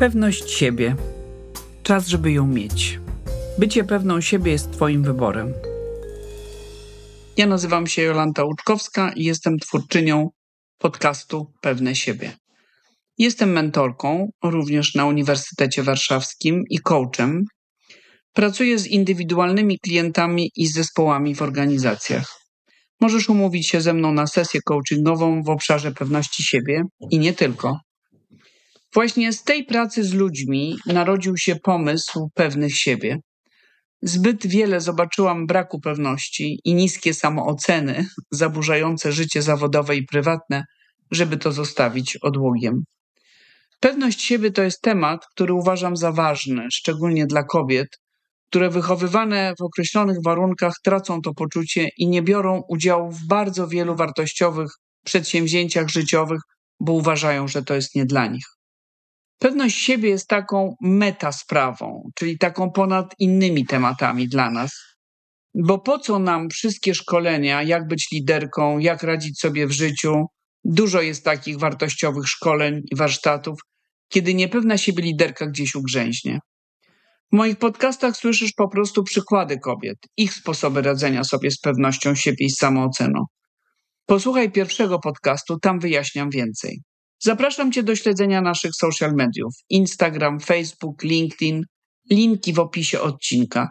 Pewność 0.00 0.50
siebie. 0.50 0.96
Czas, 1.82 2.06
żeby 2.06 2.32
ją 2.32 2.46
mieć. 2.46 3.00
Bycie 3.58 3.84
pewną 3.84 4.20
siebie 4.20 4.52
jest 4.52 4.72
Twoim 4.72 5.02
wyborem. 5.02 5.52
Ja 7.36 7.46
nazywam 7.46 7.86
się 7.86 8.02
Jolanta 8.02 8.44
Łuczkowska 8.44 9.12
i 9.12 9.24
jestem 9.24 9.58
twórczynią 9.58 10.28
podcastu 10.78 11.52
Pewne 11.60 11.94
siebie. 11.94 12.32
Jestem 13.18 13.52
mentorką 13.52 14.30
również 14.44 14.94
na 14.94 15.06
Uniwersytecie 15.06 15.82
Warszawskim 15.82 16.64
i 16.70 16.78
coachem. 16.78 17.44
Pracuję 18.32 18.78
z 18.78 18.86
indywidualnymi 18.86 19.78
klientami 19.78 20.50
i 20.56 20.66
zespołami 20.66 21.34
w 21.34 21.42
organizacjach. 21.42 22.40
Możesz 23.00 23.28
umówić 23.28 23.68
się 23.68 23.80
ze 23.80 23.94
mną 23.94 24.12
na 24.12 24.26
sesję 24.26 24.60
coachingową 24.68 25.42
w 25.42 25.48
obszarze 25.48 25.92
pewności 25.92 26.42
siebie 26.42 26.82
i 27.10 27.18
nie 27.18 27.32
tylko. 27.32 27.89
Właśnie 28.94 29.32
z 29.32 29.42
tej 29.42 29.64
pracy 29.64 30.04
z 30.04 30.14
ludźmi 30.14 30.76
narodził 30.86 31.36
się 31.36 31.56
pomysł 31.56 32.28
pewnych 32.34 32.76
siebie. 32.76 33.18
Zbyt 34.02 34.46
wiele 34.46 34.80
zobaczyłam 34.80 35.46
braku 35.46 35.80
pewności 35.80 36.58
i 36.64 36.74
niskie 36.74 37.14
samooceny, 37.14 38.06
zaburzające 38.30 39.12
życie 39.12 39.42
zawodowe 39.42 39.96
i 39.96 40.06
prywatne, 40.06 40.64
żeby 41.10 41.36
to 41.36 41.52
zostawić 41.52 42.16
odłogiem. 42.16 42.84
Pewność 43.80 44.22
siebie 44.22 44.50
to 44.50 44.62
jest 44.62 44.80
temat, 44.82 45.26
który 45.26 45.52
uważam 45.52 45.96
za 45.96 46.12
ważny, 46.12 46.66
szczególnie 46.72 47.26
dla 47.26 47.44
kobiet, 47.44 47.88
które 48.50 48.70
wychowywane 48.70 49.54
w 49.58 49.62
określonych 49.62 50.16
warunkach 50.24 50.74
tracą 50.84 51.20
to 51.22 51.34
poczucie 51.34 51.88
i 51.96 52.08
nie 52.08 52.22
biorą 52.22 52.62
udziału 52.68 53.10
w 53.10 53.26
bardzo 53.26 53.68
wielu 53.68 53.96
wartościowych 53.96 54.70
przedsięwzięciach 55.04 55.88
życiowych, 55.88 56.40
bo 56.80 56.92
uważają, 56.92 57.48
że 57.48 57.62
to 57.62 57.74
jest 57.74 57.94
nie 57.94 58.06
dla 58.06 58.26
nich. 58.26 58.59
Pewność 59.40 59.76
siebie 59.76 60.08
jest 60.08 60.28
taką 60.28 60.76
metasprawą, 60.80 62.10
czyli 62.14 62.38
taką 62.38 62.70
ponad 62.70 63.14
innymi 63.18 63.66
tematami 63.66 64.28
dla 64.28 64.50
nas. 64.50 64.70
Bo 65.54 65.78
po 65.78 65.98
co 65.98 66.18
nam 66.18 66.48
wszystkie 66.50 66.94
szkolenia, 66.94 67.62
jak 67.62 67.88
być 67.88 68.08
liderką, 68.12 68.78
jak 68.78 69.02
radzić 69.02 69.40
sobie 69.40 69.66
w 69.66 69.72
życiu? 69.72 70.26
Dużo 70.64 71.00
jest 71.00 71.24
takich 71.24 71.58
wartościowych 71.58 72.28
szkoleń 72.28 72.82
i 72.92 72.96
warsztatów, 72.96 73.58
kiedy 74.08 74.34
niepewna 74.34 74.78
siebie 74.78 75.02
liderka 75.02 75.46
gdzieś 75.46 75.74
ugrzęźnie. 75.74 76.38
W 77.32 77.36
moich 77.36 77.56
podcastach 77.56 78.16
słyszysz 78.16 78.52
po 78.52 78.68
prostu 78.68 79.04
przykłady 79.04 79.58
kobiet, 79.58 79.98
ich 80.16 80.34
sposoby 80.34 80.82
radzenia 80.82 81.24
sobie 81.24 81.50
z 81.50 81.60
pewnością 81.60 82.14
siebie 82.14 82.46
i 82.46 82.50
samooceną. 82.50 83.24
Posłuchaj 84.06 84.52
pierwszego 84.52 84.98
podcastu, 84.98 85.58
tam 85.58 85.80
wyjaśniam 85.80 86.30
więcej. 86.30 86.82
Zapraszam 87.22 87.72
Cię 87.72 87.82
do 87.82 87.96
śledzenia 87.96 88.40
naszych 88.40 88.74
social 88.74 89.12
mediów: 89.14 89.54
Instagram, 89.68 90.40
Facebook, 90.40 91.02
LinkedIn, 91.02 91.64
linki 92.10 92.52
w 92.52 92.58
opisie 92.58 93.00
odcinka. 93.00 93.70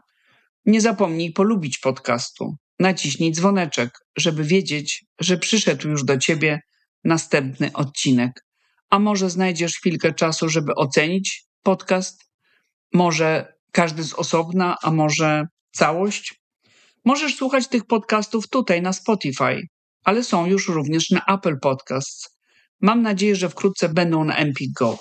Nie 0.65 0.81
zapomnij 0.81 1.33
polubić 1.33 1.77
podcastu. 1.77 2.55
Naciśnij 2.79 3.31
dzwoneczek, 3.31 3.99
żeby 4.17 4.43
wiedzieć, 4.43 5.05
że 5.19 5.37
przyszedł 5.37 5.89
już 5.89 6.03
do 6.03 6.17
Ciebie 6.17 6.59
następny 7.03 7.73
odcinek. 7.73 8.45
A 8.89 8.99
może 8.99 9.29
znajdziesz 9.29 9.73
chwilkę 9.75 10.13
czasu, 10.13 10.49
żeby 10.49 10.75
ocenić 10.75 11.43
podcast? 11.63 12.29
Może 12.93 13.53
każdy 13.71 14.03
z 14.03 14.13
osobna, 14.13 14.75
a 14.83 14.91
może 14.91 15.43
całość? 15.71 16.41
Możesz 17.05 17.35
słuchać 17.35 17.67
tych 17.67 17.85
podcastów 17.85 18.49
tutaj 18.49 18.81
na 18.81 18.93
Spotify, 18.93 19.61
ale 20.03 20.23
są 20.23 20.45
już 20.45 20.67
również 20.67 21.09
na 21.09 21.25
Apple 21.27 21.59
Podcasts 21.61 22.38
Mam 22.81 23.01
nadzieję, 23.01 23.35
że 23.35 23.49
wkrótce 23.49 23.89
będą 23.89 24.23
na 24.23 24.35
Empik 24.35 24.71
Go. 24.79 24.97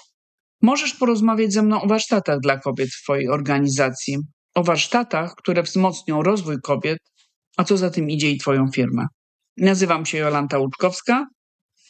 Możesz 0.63 0.95
porozmawiać 0.95 1.53
ze 1.53 1.63
mną 1.63 1.83
o 1.83 1.87
warsztatach 1.87 2.41
dla 2.41 2.59
kobiet 2.59 2.89
w 2.91 3.03
Twojej 3.03 3.29
organizacji, 3.29 4.19
o 4.55 4.63
warsztatach, 4.63 5.35
które 5.35 5.63
wzmocnią 5.63 6.23
rozwój 6.23 6.57
kobiet, 6.63 6.99
a 7.57 7.65
co 7.65 7.77
za 7.77 7.91
tym 7.91 8.11
idzie 8.11 8.31
i 8.31 8.39
Twoją 8.39 8.67
firmę. 8.75 9.07
Nazywam 9.57 10.07
się 10.07 10.19
Jolanta 10.19 10.59
Łuczkowska 10.59 11.27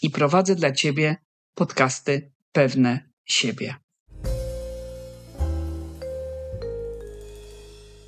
i 0.02 0.10
prowadzę 0.10 0.54
dla 0.54 0.72
Ciebie 0.72 1.16
podcasty 1.54 2.32
Pewne 2.52 3.10
Siebie. 3.24 3.74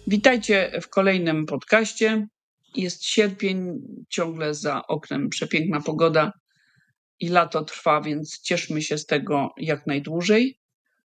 Witajcie 0.06 0.81
w 0.83 0.88
kolejnym 0.88 1.47
podcaście. 1.47 2.27
Jest 2.77 3.04
sierpień, 3.04 3.78
ciągle 4.09 4.54
za 4.54 4.87
oknem 4.87 5.28
przepiękna 5.28 5.81
pogoda 5.81 6.33
i 7.20 7.28
lato 7.28 7.64
trwa, 7.64 8.00
więc 8.00 8.41
cieszmy 8.41 8.82
się 8.82 8.98
z 8.98 9.06
tego 9.06 9.48
jak 9.56 9.86
najdłużej. 9.86 10.58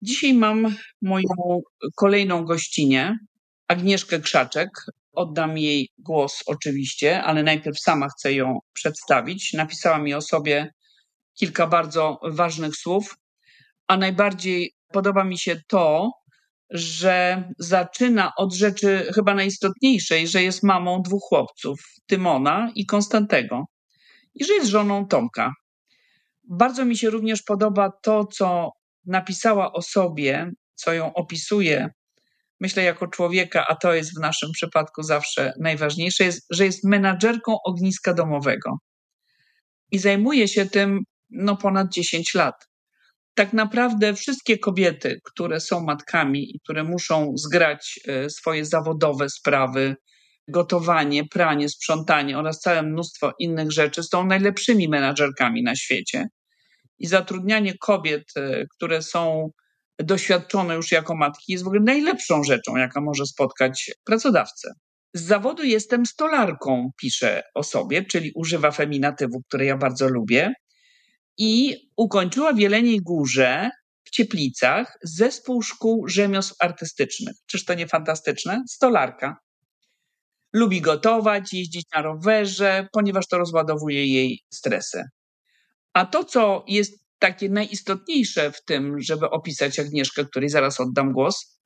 Dzisiaj 0.03 0.35
mam 0.35 0.77
moją 1.03 1.61
kolejną 1.97 2.45
gościnę, 2.45 3.17
Agnieszkę 3.69 4.21
Krzaczek. 4.21 4.69
Oddam 5.13 5.59
jej 5.59 5.89
głos 5.99 6.43
oczywiście, 6.47 7.23
ale 7.23 7.43
najpierw 7.43 7.79
sama 7.81 8.09
chcę 8.09 8.33
ją 8.33 8.59
przedstawić. 8.73 9.53
Napisała 9.53 9.99
mi 9.99 10.15
o 10.15 10.21
sobie 10.21 10.71
kilka 11.39 11.67
bardzo 11.67 12.19
ważnych 12.25 12.77
słów, 12.77 13.17
a 13.89 13.97
najbardziej 13.97 14.73
podoba 14.93 15.25
mi 15.25 15.39
się 15.39 15.57
to, 15.69 16.11
że 16.71 17.45
zaczyna 17.59 18.33
od 18.37 18.55
rzeczy 18.55 19.11
chyba 19.15 19.35
najistotniejszej, 19.35 20.29
że 20.29 20.43
jest 20.43 20.63
mamą 20.63 21.03
dwóch 21.03 21.23
chłopców, 21.29 21.81
Tymona 22.07 22.73
i 22.75 22.87
Konstantego, 22.87 23.65
i 24.35 24.45
że 24.45 24.55
jest 24.55 24.69
żoną 24.69 25.07
Tomka. 25.07 25.53
Bardzo 26.49 26.85
mi 26.85 26.97
się 26.97 27.11
również 27.11 27.43
podoba 27.43 27.91
to, 28.03 28.25
co 28.25 28.71
napisała 29.07 29.73
o 29.73 29.83
sobie, 29.83 30.51
co 30.75 30.93
ją 30.93 31.15
opisuje, 31.15 31.89
myślę, 32.61 32.83
jako 32.83 33.07
człowieka, 33.07 33.67
a 33.69 33.77
to 33.77 33.95
jest 33.95 34.19
w 34.19 34.21
naszym 34.21 34.51
przypadku 34.53 35.03
zawsze 35.03 35.53
najważniejsze, 35.61 36.25
jest, 36.25 36.47
że 36.51 36.65
jest 36.65 36.85
menadżerką 36.85 37.57
ogniska 37.67 38.15
domowego 38.15 38.79
i 39.91 39.99
zajmuje 39.99 40.49
się 40.49 40.67
tym 40.67 41.01
no, 41.31 41.57
ponad 41.57 41.93
10 41.93 42.35
lat. 42.35 42.55
Tak 43.35 43.53
naprawdę 43.53 44.15
wszystkie 44.15 44.59
kobiety, 44.59 45.21
które 45.25 45.61
są 45.61 45.81
matkami 45.85 46.57
i 46.57 46.61
które 46.65 46.85
muszą 46.85 47.33
zgrać 47.37 48.01
e, 48.09 48.31
swoje 48.31 48.65
zawodowe 48.65 49.31
sprawy, 49.31 49.97
gotowanie, 50.49 51.25
pranie, 51.25 51.69
sprzątanie 51.69 52.39
oraz 52.39 52.61
całe 52.61 52.83
mnóstwo 52.83 53.33
innych 53.39 53.73
rzeczy 53.73 54.03
są 54.03 54.27
najlepszymi 54.27 54.89
menadżerkami 54.89 55.63
na 55.63 55.77
świecie. 55.77 56.27
I 56.99 57.07
zatrudnianie 57.07 57.79
kobiet, 57.79 58.25
e, 58.37 58.65
które 58.77 59.03
są 59.03 59.51
doświadczone 59.99 60.75
już 60.75 60.93
jako 60.93 61.17
matki, 61.17 61.53
jest 61.53 61.65
w 61.65 61.67
ogóle 61.67 61.83
najlepszą 61.83 62.45
rzeczą, 62.45 62.77
jaka 62.77 63.01
może 63.01 63.27
spotkać 63.27 63.91
pracodawcę. 64.05 64.73
Z 65.15 65.23
zawodu 65.23 65.65
jestem 65.65 66.07
stolarką, 66.07 66.91
pisze 67.01 67.43
o 67.55 67.63
sobie, 67.63 68.05
czyli 68.05 68.33
używa 68.35 68.71
feminatywu, 68.71 69.43
które 69.49 69.65
ja 69.65 69.77
bardzo 69.77 70.09
lubię. 70.09 70.53
I 71.39 71.77
ukończyła 71.97 72.53
w 72.53 72.59
Jeleniej 72.59 73.01
Górze 73.03 73.71
w 74.05 74.11
Cieplicach 74.11 74.99
zespół 75.03 75.63
szkół 75.63 76.09
rzemiosł 76.09 76.55
artystycznych. 76.61 77.37
Czyż 77.47 77.65
to 77.65 77.75
nie 77.75 77.87
fantastyczne? 77.87 78.65
Stolarka. 78.69 79.37
Lubi 80.53 80.81
gotować, 80.81 81.53
jeździć 81.53 81.87
na 81.95 82.03
rowerze, 82.03 82.89
ponieważ 82.93 83.29
to 83.29 83.39
rozładowuje 83.39 84.07
jej 84.07 84.41
stresy. 84.51 85.05
A 85.93 86.07
to, 86.07 86.25
co 86.25 86.65
jest 86.69 87.03
takie 87.19 87.49
najistotniejsze 87.49 88.53
w 88.53 88.65
tym, 88.65 89.01
żeby 89.01 89.31
opisać 89.31 89.79
Agnieszkę, 89.79 90.25
której 90.25 90.49
zaraz 90.49 90.81
oddam 90.81 91.13
głos 91.13 91.59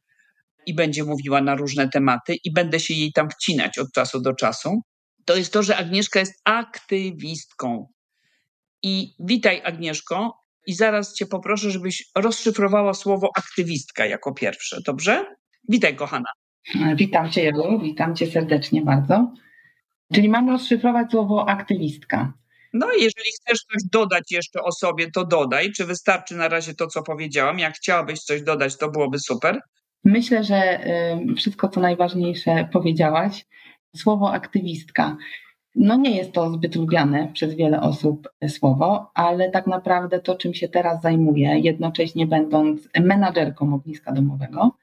i 0.66 0.74
będzie 0.74 1.04
mówiła 1.04 1.41
na 1.41 1.54
różne 1.54 1.88
tematy 1.88 2.36
i 2.44 2.52
będę 2.52 2.80
się 2.80 2.94
jej 2.94 3.12
tam 3.12 3.30
wcinać 3.30 3.78
od 3.78 3.92
czasu 3.92 4.20
do 4.20 4.34
czasu, 4.34 4.80
to 5.24 5.36
jest 5.36 5.53
to, 5.53 5.62
że 5.62 5.76
Agnieszka 5.76 6.20
jest 6.20 6.41
aktywistką. 6.44 7.86
I 8.82 9.14
witaj, 9.20 9.62
Agnieszko, 9.64 10.47
i 10.66 10.74
zaraz 10.74 11.15
Cię 11.15 11.27
poproszę, 11.27 11.71
żebyś 11.71 12.10
rozszyfrowała 12.16 12.94
słowo 12.94 13.30
aktywistka 13.36 14.06
jako 14.06 14.34
pierwsze, 14.34 14.80
dobrze? 14.86 15.36
Witaj, 15.68 15.97
kochana. 15.97 16.28
Witam 16.97 17.30
Cię, 17.30 17.45
Jelu, 17.45 17.80
witam 17.80 18.16
Cię 18.16 18.27
serdecznie 18.27 18.83
bardzo. 18.83 19.33
Czyli 20.15 20.28
mam 20.28 20.51
rozszyfrować 20.51 21.10
słowo 21.10 21.48
aktywistka. 21.48 22.33
No, 22.72 22.86
jeżeli 22.92 23.30
chcesz 23.41 23.59
coś 23.59 23.83
dodać 23.92 24.33
jeszcze 24.33 24.63
o 24.63 24.72
sobie, 24.72 25.10
to 25.10 25.24
dodaj. 25.24 25.72
Czy 25.72 25.84
wystarczy 25.84 26.36
na 26.36 26.48
razie 26.48 26.74
to, 26.74 26.86
co 26.86 27.03
powiedziałam? 27.03 27.59
Jak 27.59 27.74
chciałabyś 27.74 28.21
coś 28.21 28.42
dodać, 28.42 28.77
to 28.78 28.91
byłoby 28.91 29.18
super. 29.18 29.60
Myślę, 30.04 30.45
że 30.45 30.80
wszystko, 31.36 31.68
co 31.68 31.80
najważniejsze 31.80 32.69
powiedziałaś. 32.72 33.47
Słowo 33.97 34.33
aktywistka. 34.33 35.16
No 35.74 35.97
nie 35.97 36.16
jest 36.16 36.33
to 36.33 36.51
zbyt 36.51 36.77
lubiane 36.77 37.30
przez 37.33 37.54
wiele 37.54 37.80
osób 37.80 38.28
słowo, 38.48 39.10
ale 39.15 39.51
tak 39.51 39.66
naprawdę 39.66 40.21
to, 40.21 40.34
czym 40.34 40.54
się 40.54 40.69
teraz 40.69 41.03
zajmuję, 41.03 41.59
jednocześnie 41.59 42.27
będąc 42.27 42.89
menadżerką 43.01 43.74
ogniska 43.74 44.12
domowego, 44.12 44.77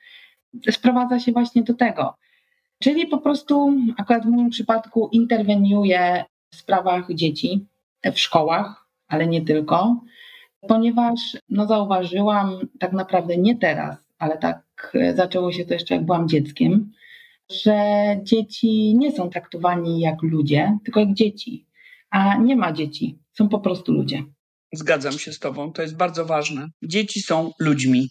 sprowadza 0.72 1.20
się 1.20 1.32
właśnie 1.32 1.64
do 1.64 1.74
tego. 1.74 2.16
Czyli 2.80 3.08
po 3.08 3.18
prostu, 3.18 3.74
akurat 3.98 4.24
w 4.24 4.30
moim 4.30 4.50
przypadku, 4.50 5.10
interweniuję 5.12 6.26
w 6.52 6.56
sprawach 6.56 7.14
dzieci, 7.14 7.66
w 8.14 8.20
szkołach, 8.20 8.88
ale 9.08 9.28
nie 9.28 9.42
tylko. 9.42 10.02
ponieważ 10.68 11.38
no, 11.50 11.68
zauważyłam 11.68 12.60
tak 12.80 12.94
naprawdę 12.94 13.38
nie 13.38 13.58
teraz, 13.58 13.98
ale 14.20 14.38
tak 14.38 14.92
e, 14.94 15.16
zaczęło 15.16 15.52
się 15.52 15.66
to 15.66 15.74
jeszcze 15.74 15.96
jak 15.96 16.06
byłam 16.06 16.28
dzieckiem, 16.28 16.92
że 17.52 17.76
dzieci 18.24 18.96
nie 18.98 19.12
są 19.12 19.30
traktowani 19.30 20.00
jak 20.00 20.22
ludzie, 20.22 20.78
tylko 20.84 21.00
jak 21.00 21.14
dzieci. 21.14 21.66
A 22.10 22.38
nie 22.38 22.56
ma 22.56 22.74
dzieci, 22.74 23.20
są 23.34 23.50
po 23.50 23.60
prostu 23.60 23.92
ludzie. 23.92 24.24
Zgadzam 24.74 25.14
się 25.14 25.34
z 25.34 25.40
Tobą, 25.40 25.72
to 25.74 25.82
jest 25.82 25.98
bardzo 25.98 26.26
ważne. 26.26 26.68
Dzieci 26.84 27.22
są 27.22 27.52
ludźmi. 27.60 28.10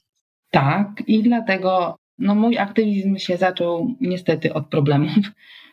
Tak, 0.51 1.03
i 1.07 1.23
dlatego 1.23 1.97
no, 2.23 2.35
mój 2.35 2.59
aktywizm 2.59 3.17
się 3.17 3.37
zaczął 3.37 3.97
niestety 4.01 4.55
od 4.55 4.67
problemów 4.67 5.25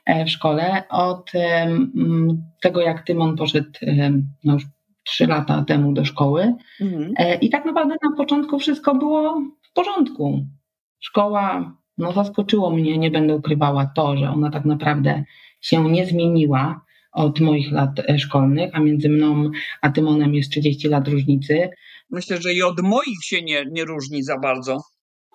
e, 0.05 0.25
w 0.25 0.29
szkole, 0.29 0.83
od 0.89 1.31
tego, 2.61 2.81
jak 2.81 3.05
Tymon 3.05 3.35
poszedł 3.35 3.69
no 4.43 4.53
już 4.53 4.63
trzy 5.03 5.27
lata 5.27 5.63
temu 5.67 5.93
do 5.93 6.05
szkoły. 6.05 6.55
Mhm. 6.81 7.13
E, 7.17 7.35
I 7.35 7.49
tak 7.49 7.65
naprawdę 7.65 7.95
na 8.03 8.17
początku 8.17 8.59
wszystko 8.59 8.95
było 8.95 9.41
w 9.61 9.73
porządku. 9.73 10.45
Szkoła, 10.99 11.75
no 11.97 12.13
zaskoczyło 12.13 12.71
mnie, 12.71 12.97
nie 12.97 13.11
będę 13.11 13.35
ukrywała 13.35 13.91
to, 13.95 14.17
że 14.17 14.29
ona 14.29 14.49
tak 14.49 14.65
naprawdę 14.65 15.23
się 15.61 15.91
nie 15.91 16.05
zmieniła 16.05 16.81
od 17.11 17.39
moich 17.39 17.71
lat 17.71 17.99
e, 18.09 18.19
szkolnych, 18.19 18.69
a 18.73 18.79
między 18.79 19.09
mną 19.09 19.51
a 19.81 19.89
Tymonem 19.89 20.35
jest 20.35 20.51
30 20.51 20.87
lat 20.87 21.07
różnicy. 21.07 21.69
Myślę, 22.09 22.41
że 22.41 22.53
i 22.53 22.63
od 22.63 22.81
moich 22.81 23.23
się 23.23 23.41
nie, 23.41 23.65
nie 23.71 23.85
różni 23.85 24.23
za 24.23 24.39
bardzo. 24.39 24.77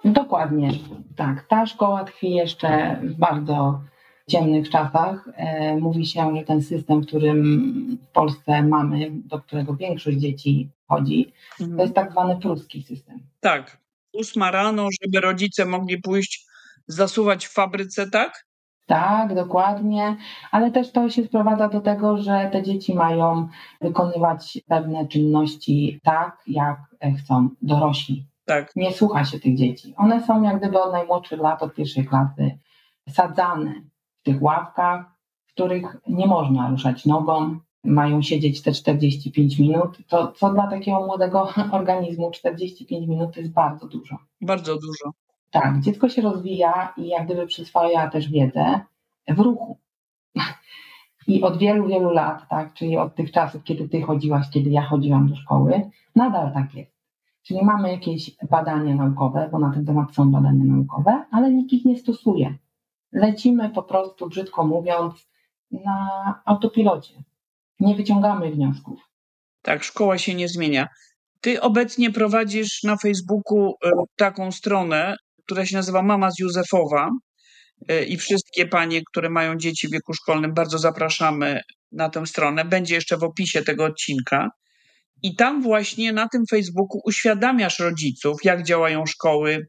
Dokładnie, 0.05 0.71
tak. 1.17 1.47
Ta 1.49 1.67
szkoła 1.67 2.05
tkwi 2.05 2.31
jeszcze 2.31 2.97
w 3.03 3.15
bardzo 3.15 3.81
ciemnych 4.31 4.71
czasach. 4.71 5.29
E, 5.37 5.77
mówi 5.77 6.07
się, 6.07 6.37
że 6.37 6.43
ten 6.43 6.63
system, 6.63 7.01
w 7.01 7.07
którym 7.07 7.99
w 8.03 8.13
Polsce 8.13 8.63
mamy, 8.63 9.11
do 9.11 9.41
którego 9.41 9.75
większość 9.75 10.19
dzieci 10.19 10.69
chodzi, 10.89 11.33
to 11.77 11.83
jest 11.83 11.95
tak 11.95 12.11
zwany 12.13 12.37
pruski 12.37 12.83
system. 12.83 13.19
Tak. 13.41 13.79
Ósma 14.13 14.51
rano, 14.51 14.89
żeby 15.03 15.21
rodzice 15.21 15.65
mogli 15.65 16.01
pójść 16.01 16.47
zasuwać 16.87 17.47
w 17.47 17.53
fabryce, 17.53 18.11
tak? 18.11 18.47
Tak, 18.87 19.35
dokładnie, 19.35 20.17
ale 20.51 20.71
też 20.71 20.93
to 20.93 21.11
się 21.11 21.25
sprowadza 21.25 21.69
do 21.69 21.81
tego, 21.81 22.19
że 22.19 22.49
te 22.53 22.63
dzieci 22.63 22.95
mają 22.95 23.49
wykonywać 23.81 24.59
pewne 24.69 25.09
czynności 25.09 26.01
tak, 26.03 26.43
jak 26.47 26.79
chcą 27.19 27.49
dorośli. 27.63 28.27
Tak. 28.45 28.77
Nie 28.77 28.93
słucha 28.93 29.25
się 29.25 29.41
tych 29.41 29.57
dzieci. 29.57 29.95
One 29.97 30.27
są 30.27 30.43
jak 30.43 30.59
gdyby 30.59 30.83
od 30.83 30.93
najmłodszych 30.93 31.41
lat, 31.41 31.63
od 31.63 31.75
pierwszej 31.75 32.07
klasy, 32.07 32.59
sadzane 33.09 33.75
w 34.21 34.23
tych 34.23 34.43
ławkach, 34.43 35.07
w 35.47 35.53
których 35.53 35.97
nie 36.09 36.27
można 36.27 36.71
ruszać 36.71 37.07
nogą, 37.07 37.59
mają 37.85 38.23
siedzieć 38.23 38.63
te 38.63 38.73
45 38.73 39.59
minut, 39.59 39.99
to 40.09 40.33
co 40.33 40.53
dla 40.53 40.67
takiego 40.67 41.07
młodego 41.07 41.49
organizmu 41.73 42.31
45 42.31 43.09
minut 43.09 43.35
to 43.35 43.41
jest 43.41 43.53
bardzo 43.53 43.87
dużo. 43.89 44.19
Bardzo 44.41 44.75
dużo. 44.75 45.11
Tak, 45.51 45.81
dziecko 45.81 46.09
się 46.09 46.23
rozwija 46.23 46.95
i 46.97 47.09
jak 47.09 47.25
gdyby 47.25 47.47
przyswaja 47.47 48.11
też 48.11 48.31
wiedzę 48.31 48.81
w 49.29 49.39
ruchu. 49.39 49.79
I 51.27 51.43
od 51.43 51.59
wielu, 51.59 51.87
wielu 51.87 52.11
lat, 52.11 52.49
tak, 52.49 52.75
czyli 52.75 52.97
od 52.97 53.15
tych 53.15 53.33
czasów, 53.33 53.65
kiedy 53.65 53.89
ty 53.89 54.03
chodziłaś, 54.03 54.47
kiedy 54.51 54.71
ja 54.71 54.83
chodziłam 54.83 55.29
do 55.29 55.37
szkoły, 55.37 55.91
nadal 56.17 56.53
tak 56.53 56.75
jest. 56.75 56.94
Czyli 57.47 57.65
mamy 57.65 57.93
jakieś 57.93 58.31
badania 58.51 58.95
naukowe, 58.95 59.49
bo 59.53 59.59
na 59.59 59.73
ten 59.75 59.87
temat 59.87 60.15
są 60.15 60.31
badania 60.31 60.65
naukowe, 60.65 61.25
ale 61.31 61.51
nikt 61.53 61.73
ich 61.73 61.85
nie 61.85 61.99
stosuje. 61.99 62.55
Lecimy 63.13 63.71
po 63.71 63.83
prostu, 63.83 64.29
brzydko 64.29 64.67
mówiąc, 64.67 65.29
na 65.71 66.43
autopilocie. 66.45 67.15
Nie 67.81 67.95
wyciągamy 67.95 68.51
wniosków. 68.51 69.01
Tak, 69.63 69.85
szkoła 69.85 70.19
się 70.19 70.35
nie 70.35 70.49
zmienia. 70.49 70.89
Ty 71.41 71.61
obecnie 71.61 72.11
prowadzisz 72.11 72.83
na 72.83 72.97
Facebooku 72.97 73.75
e, 73.85 73.91
taką 74.17 74.53
stronę, 74.53 75.17
która 75.45 75.67
się 75.67 75.77
nazywa 75.77 76.03
Mama 76.03 76.31
z 76.31 76.39
Józefowa. 76.39 77.11
E, 77.89 78.05
I 78.05 78.17
wszystkie 78.17 78.67
panie, 78.67 79.03
które 79.11 79.31
mają 79.31 79.57
dzieci 79.57 79.89
w 79.89 79.91
wieku 79.91 80.15
szkolnym, 80.15 80.55
bardzo 80.55 80.79
zapraszamy 80.79 81.61
na 81.93 82.09
tę 82.09 82.27
stronę. 82.27 82.65
Będzie 82.65 82.95
jeszcze 82.95 83.17
w 83.17 83.23
opisie 83.23 83.63
tego 83.63 83.85
odcinka. 83.85 84.49
I 85.25 85.37
tam 85.37 85.63
właśnie 85.63 86.13
na 86.13 86.29
tym 86.29 86.43
Facebooku 86.51 87.01
uświadamiasz 87.05 87.79
rodziców, 87.79 88.45
jak 88.45 88.63
działają 88.63 89.07
szkoły, 89.07 89.67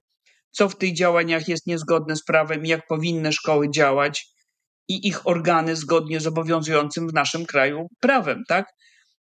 co 0.51 0.69
w 0.69 0.77
tych 0.77 0.95
działaniach 0.95 1.47
jest 1.47 1.67
niezgodne 1.67 2.15
z 2.15 2.23
prawem, 2.23 2.65
jak 2.65 2.87
powinny 2.87 3.31
szkoły 3.31 3.69
działać 3.69 4.25
i 4.87 5.07
ich 5.07 5.27
organy 5.27 5.75
zgodnie 5.75 6.19
z 6.19 6.27
obowiązującym 6.27 7.07
w 7.07 7.13
naszym 7.13 7.45
kraju 7.45 7.87
prawem, 8.01 8.43
tak? 8.47 8.65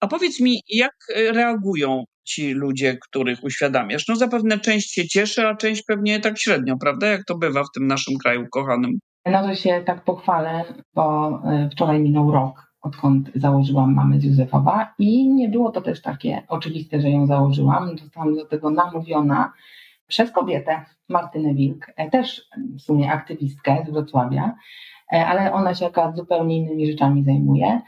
A 0.01 0.07
powiedz 0.07 0.41
mi, 0.41 0.61
jak 0.69 0.93
reagują 1.17 2.05
ci 2.25 2.53
ludzie, 2.53 2.99
których 3.09 3.45
uświadamiasz? 3.45 4.09
No 4.09 4.17
zapewne 4.17 4.59
część 4.59 4.95
się 4.95 5.09
cieszy, 5.09 5.47
a 5.47 5.57
część 5.57 5.83
pewnie 5.89 6.21
tak 6.21 6.39
średnio, 6.39 6.77
prawda? 6.81 7.07
Jak 7.07 7.25
to 7.25 7.39
bywa 7.39 7.65
w 7.65 7.73
tym 7.75 7.87
naszym 7.87 8.15
kraju 8.19 8.47
kochanym. 8.53 8.91
To 9.25 9.55
się 9.55 9.83
tak 9.87 10.05
pochwalę, 10.05 10.65
bo 10.95 11.29
e, 11.45 11.71
wczoraj 11.73 12.01
minął 12.01 12.31
rok, 12.31 12.66
odkąd 12.87 13.31
założyłam 13.35 13.95
mamę 13.95 14.21
z 14.21 14.25
Józefowa 14.25 14.95
i 14.99 15.29
nie 15.29 15.49
było 15.49 15.71
to 15.73 15.81
też 15.81 16.03
takie 16.03 16.43
oczywiste, 16.49 17.01
że 17.01 17.11
ją 17.11 17.27
założyłam. 17.27 17.99
Zostałam 17.99 18.35
do 18.35 18.45
tego 18.45 18.71
namówiona 18.71 19.53
przez 20.07 20.31
kobietę, 20.31 20.85
Martynę 21.09 21.55
Wilk, 21.55 21.87
e, 21.97 22.11
też 22.11 22.49
w 22.79 22.83
sumie 22.83 23.13
aktywistkę 23.13 23.85
z 23.89 23.91
Wrocławia, 23.91 24.55
e, 25.13 25.27
ale 25.27 25.53
ona 25.53 25.75
się 25.75 25.87
akurat 25.87 26.17
zupełnie 26.17 26.57
innymi 26.57 26.87
rzeczami 26.87 27.25
zajmuje. 27.25 27.81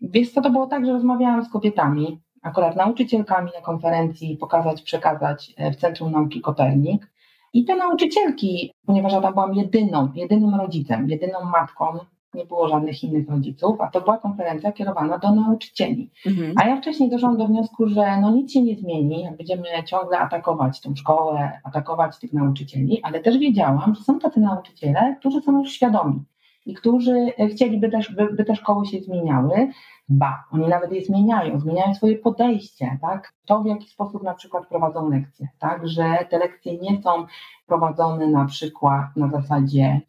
Wiesz 0.00 0.30
co, 0.30 0.40
to 0.40 0.50
było 0.50 0.66
tak, 0.66 0.86
że 0.86 0.92
rozmawiałam 0.92 1.44
z 1.44 1.52
kobietami, 1.52 2.20
akurat 2.42 2.76
nauczycielkami 2.76 3.50
na 3.54 3.60
konferencji 3.60 4.36
Pokazać, 4.36 4.82
Przekazać 4.82 5.54
e, 5.56 5.70
w 5.72 5.76
Centrum 5.76 6.12
Nauki 6.12 6.40
Kopernik. 6.40 7.10
I 7.52 7.64
te 7.64 7.76
nauczycielki, 7.76 8.72
ponieważ 8.86 9.12
ja 9.12 9.20
tam 9.20 9.32
byłam 9.32 9.54
jedyną, 9.54 10.08
jedynym 10.14 10.54
rodzicem, 10.54 11.08
jedyną 11.08 11.44
matką, 11.44 11.98
nie 12.34 12.44
było 12.44 12.68
żadnych 12.68 13.04
innych 13.04 13.28
rodziców, 13.28 13.80
a 13.80 13.86
to 13.86 14.00
była 14.00 14.18
konferencja 14.18 14.72
kierowana 14.72 15.18
do 15.18 15.34
nauczycieli. 15.34 16.10
Mhm. 16.26 16.52
A 16.56 16.68
ja 16.68 16.76
wcześniej 16.76 17.10
doszłam 17.10 17.36
do 17.36 17.46
wniosku, 17.46 17.88
że 17.88 18.20
no 18.20 18.30
nic 18.30 18.52
się 18.52 18.62
nie 18.62 18.76
zmieni, 18.76 19.22
jak 19.22 19.36
będziemy 19.36 19.64
ciągle 19.86 20.18
atakować 20.18 20.80
tą 20.80 20.96
szkołę, 20.96 21.60
atakować 21.64 22.18
tych 22.18 22.32
nauczycieli, 22.32 23.02
ale 23.02 23.20
też 23.20 23.38
wiedziałam, 23.38 23.94
że 23.94 24.04
są 24.04 24.18
tacy 24.18 24.40
nauczyciele, 24.40 25.16
którzy 25.20 25.40
są 25.40 25.58
już 25.58 25.72
świadomi 25.72 26.24
i 26.66 26.74
którzy 26.74 27.32
chcieliby 27.50 27.90
też, 27.90 28.12
by, 28.12 28.32
by 28.32 28.44
te 28.44 28.56
szkoły 28.56 28.86
się 28.86 29.00
zmieniały. 29.00 29.68
Ba, 30.08 30.44
oni 30.52 30.68
nawet 30.68 30.92
je 30.92 31.04
zmieniają, 31.04 31.60
zmieniają 31.60 31.94
swoje 31.94 32.16
podejście, 32.16 32.98
tak? 33.00 33.32
To 33.46 33.62
w 33.62 33.66
jaki 33.66 33.88
sposób 33.88 34.22
na 34.22 34.34
przykład 34.34 34.66
prowadzą 34.66 35.10
lekcje, 35.10 35.48
tak? 35.58 35.88
Że 35.88 36.18
te 36.30 36.38
lekcje 36.38 36.78
nie 36.78 37.02
są 37.02 37.26
prowadzone 37.66 38.26
na 38.26 38.44
przykład 38.44 39.06
na 39.16 39.28
zasadzie 39.28 40.00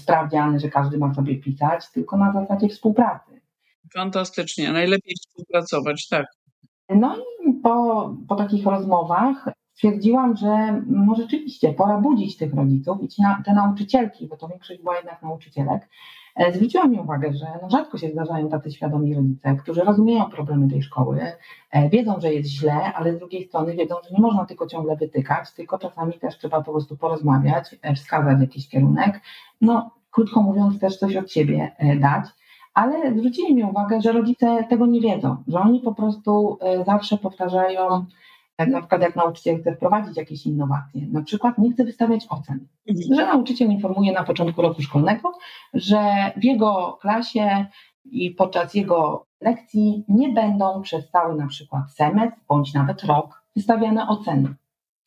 sprawdziany, 0.00 0.60
że 0.60 0.68
każdy 0.68 0.98
ma 0.98 1.14
sobie 1.14 1.36
pisać, 1.36 1.90
tylko 1.90 2.16
na 2.16 2.32
zasadzie 2.32 2.68
współpracy. 2.68 3.40
Fantastycznie, 3.94 4.72
najlepiej 4.72 5.14
współpracować, 5.14 6.08
tak. 6.08 6.26
No 6.88 7.16
i 7.16 7.52
po, 7.52 8.16
po 8.28 8.36
takich 8.36 8.66
rozmowach 8.66 9.48
stwierdziłam, 9.72 10.36
że 10.36 10.82
no 10.86 11.14
rzeczywiście 11.14 11.72
pora 11.72 11.98
budzić 11.98 12.36
tych 12.36 12.54
rodziców 12.54 12.98
i 13.02 13.08
te 13.44 13.54
nauczycielki, 13.54 14.26
bo 14.26 14.36
to 14.36 14.48
większość 14.48 14.80
była 14.80 14.96
jednak 14.96 15.22
nauczycielek, 15.22 15.88
e, 16.36 16.52
zwróciłam 16.52 16.90
mi 16.90 17.00
uwagę, 17.00 17.32
że 17.32 17.46
no 17.62 17.70
rzadko 17.70 17.98
się 17.98 18.10
zdarzają 18.10 18.48
tacy 18.48 18.70
świadomi 18.70 19.14
rodzice, 19.14 19.56
którzy 19.62 19.80
rozumieją 19.80 20.30
problemy 20.30 20.70
tej 20.70 20.82
szkoły, 20.82 21.20
e, 21.70 21.88
wiedzą, 21.88 22.20
że 22.20 22.34
jest 22.34 22.50
źle, 22.50 22.94
ale 22.94 23.12
z 23.12 23.18
drugiej 23.18 23.44
strony 23.44 23.74
wiedzą, 23.74 23.94
że 24.04 24.14
nie 24.14 24.20
można 24.20 24.46
tylko 24.46 24.66
ciągle 24.66 24.96
wytykać, 24.96 25.52
tylko 25.52 25.78
czasami 25.78 26.12
też 26.12 26.38
trzeba 26.38 26.62
po 26.62 26.72
prostu 26.72 26.96
porozmawiać, 26.96 27.76
e, 27.82 27.94
wskazać 27.94 28.40
jakiś 28.40 28.68
kierunek, 28.68 29.20
no 29.60 29.90
krótko 30.10 30.42
mówiąc 30.42 30.80
też 30.80 30.96
coś 30.96 31.16
od 31.16 31.32
siebie 31.32 31.76
dać. 32.00 32.24
Ale 32.74 33.14
zwrócili 33.14 33.54
mi 33.54 33.64
uwagę, 33.64 34.00
że 34.00 34.12
rodzice 34.12 34.64
tego 34.68 34.86
nie 34.86 35.00
wiedzą, 35.00 35.36
że 35.48 35.60
oni 35.60 35.80
po 35.80 35.94
prostu 35.94 36.58
zawsze 36.86 37.18
powtarzają 37.18 38.06
tak 38.56 38.68
na 38.68 38.80
przykład 38.80 39.02
jak 39.02 39.16
nauczyciel 39.16 39.60
chce 39.60 39.76
wprowadzić 39.76 40.16
jakieś 40.16 40.46
innowacje, 40.46 41.06
na 41.12 41.22
przykład 41.22 41.58
nie 41.58 41.72
chce 41.72 41.84
wystawiać 41.84 42.26
ocen, 42.28 42.66
mhm. 42.88 43.14
że 43.14 43.26
nauczyciel 43.26 43.70
informuje 43.70 44.12
na 44.12 44.24
początku 44.24 44.62
roku 44.62 44.82
szkolnego, 44.82 45.32
że 45.74 46.32
w 46.36 46.44
jego 46.44 46.98
klasie 47.00 47.66
i 48.04 48.30
podczas 48.30 48.74
jego 48.74 49.26
lekcji 49.40 50.04
nie 50.08 50.28
będą 50.28 50.82
przez 50.82 51.10
cały 51.10 51.34
na 51.34 51.46
przykład 51.46 51.92
semestr 51.92 52.38
bądź 52.48 52.74
nawet 52.74 53.04
rok 53.04 53.42
wystawiane 53.56 54.08
oceny. 54.08 54.54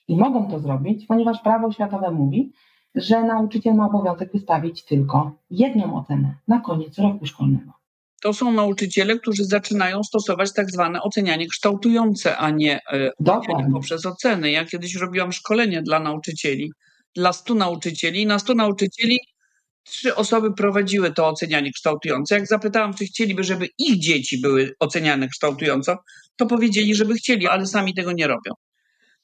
I 0.08 0.18
mogą 0.18 0.48
to 0.48 0.60
zrobić, 0.60 1.06
ponieważ 1.06 1.42
prawo 1.42 1.68
oświatowe 1.68 2.12
mówi, 2.12 2.52
że 2.96 3.24
nauczyciel 3.24 3.76
ma 3.76 3.86
obowiązek 3.86 4.32
wystawić 4.32 4.86
tylko 4.86 5.32
jedną 5.50 5.96
ocenę 5.96 6.36
na 6.48 6.60
koniec 6.60 7.00
roku 7.00 7.26
szkolnego 7.26 7.79
to 8.20 8.34
są 8.34 8.52
nauczyciele, 8.52 9.20
którzy 9.20 9.46
zaczynają 9.46 10.04
stosować 10.04 10.54
tak 10.54 10.72
zwane 10.72 11.02
ocenianie 11.02 11.48
kształtujące, 11.48 12.38
a 12.38 12.50
nie 12.50 12.80
e, 12.92 13.12
ocenianie 13.26 13.72
poprzez 13.74 14.06
oceny. 14.06 14.52
Ja 14.52 14.66
kiedyś 14.66 14.96
robiłam 14.96 15.32
szkolenie 15.32 15.82
dla 15.82 16.00
nauczycieli, 16.00 16.72
dla 17.16 17.34
stu 17.34 17.56
nauczycieli. 17.56 18.26
Na 18.26 18.40
stu 18.40 18.56
nauczycieli 18.56 19.20
trzy 19.84 20.16
osoby 20.16 20.54
prowadziły 20.54 21.14
to 21.14 21.28
ocenianie 21.28 21.72
kształtujące. 21.72 22.36
Jak 22.36 22.48
zapytałam, 22.48 22.94
czy 22.94 23.06
chcieliby, 23.06 23.44
żeby 23.44 23.68
ich 23.78 24.00
dzieci 24.00 24.42
były 24.42 24.74
oceniane 24.80 25.28
kształtująco, 25.28 25.98
to 26.36 26.46
powiedzieli, 26.46 26.96
żeby 26.96 27.14
chcieli, 27.14 27.48
ale 27.48 27.66
sami 27.66 27.94
tego 27.94 28.12
nie 28.12 28.28
robią. 28.28 28.52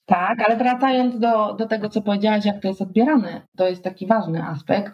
Tak, 0.05 0.39
ale 0.45 0.57
wracając 0.57 1.19
do, 1.19 1.53
do 1.53 1.65
tego, 1.67 1.89
co 1.89 2.01
powiedziałaś, 2.01 2.45
jak 2.45 2.61
to 2.61 2.67
jest 2.67 2.81
odbierane, 2.81 3.47
to 3.57 3.67
jest 3.67 3.83
taki 3.83 4.07
ważny 4.07 4.43
aspekt, 4.43 4.91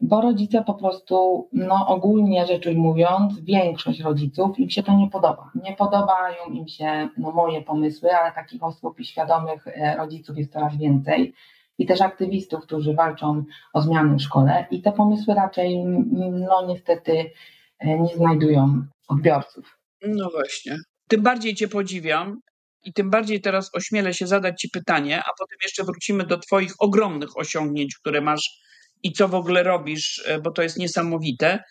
bo 0.00 0.20
rodzice 0.20 0.64
po 0.64 0.74
prostu, 0.74 1.48
no 1.52 1.86
ogólnie 1.86 2.46
rzecz 2.46 2.66
ujmując, 2.66 3.40
większość 3.40 4.00
rodziców 4.00 4.58
im 4.58 4.70
się 4.70 4.82
to 4.82 4.96
nie 4.96 5.10
podoba. 5.10 5.50
Nie 5.64 5.76
podobają 5.76 6.36
im 6.50 6.68
się 6.68 7.08
no, 7.16 7.30
moje 7.32 7.62
pomysły, 7.62 8.10
ale 8.12 8.32
takich 8.32 8.62
osób 8.62 9.00
i 9.00 9.04
świadomych 9.04 9.66
e, 9.66 9.96
rodziców 9.96 10.38
jest 10.38 10.52
coraz 10.52 10.76
więcej. 10.76 11.34
I 11.78 11.86
też 11.86 12.00
aktywistów, 12.00 12.62
którzy 12.62 12.94
walczą 12.94 13.44
o 13.72 13.82
zmiany 13.82 14.16
w 14.16 14.22
szkole, 14.22 14.66
i 14.70 14.82
te 14.82 14.92
pomysły 14.92 15.34
raczej, 15.34 15.84
no 16.48 16.66
niestety, 16.68 17.30
e, 17.78 17.98
nie 17.98 18.16
znajdują 18.16 18.82
odbiorców. 19.08 19.78
No 20.06 20.30
właśnie. 20.30 20.76
Tym 21.08 21.22
bardziej 21.22 21.54
Cię 21.54 21.68
podziwiam 21.68 22.40
i 22.84 22.92
tym 22.92 23.10
bardziej 23.10 23.40
teraz 23.40 23.70
ośmielę 23.74 24.14
się 24.14 24.26
zadać 24.26 24.60
Ci 24.60 24.68
pytanie, 24.68 25.18
a 25.18 25.30
potem 25.38 25.58
jeszcze 25.62 25.84
wrócimy 25.84 26.24
do 26.24 26.38
Twoich 26.38 26.72
ogromnych 26.78 27.36
osiągnięć, 27.36 27.96
które 27.96 28.20
masz 28.20 28.67
i 29.02 29.12
co 29.12 29.28
w 29.28 29.34
ogóle 29.34 29.62
robisz, 29.62 30.22
e, 30.26 30.40
bo 30.40 30.50
to 30.50 30.62
jest 30.62 30.78
niesamowite. 30.78 31.64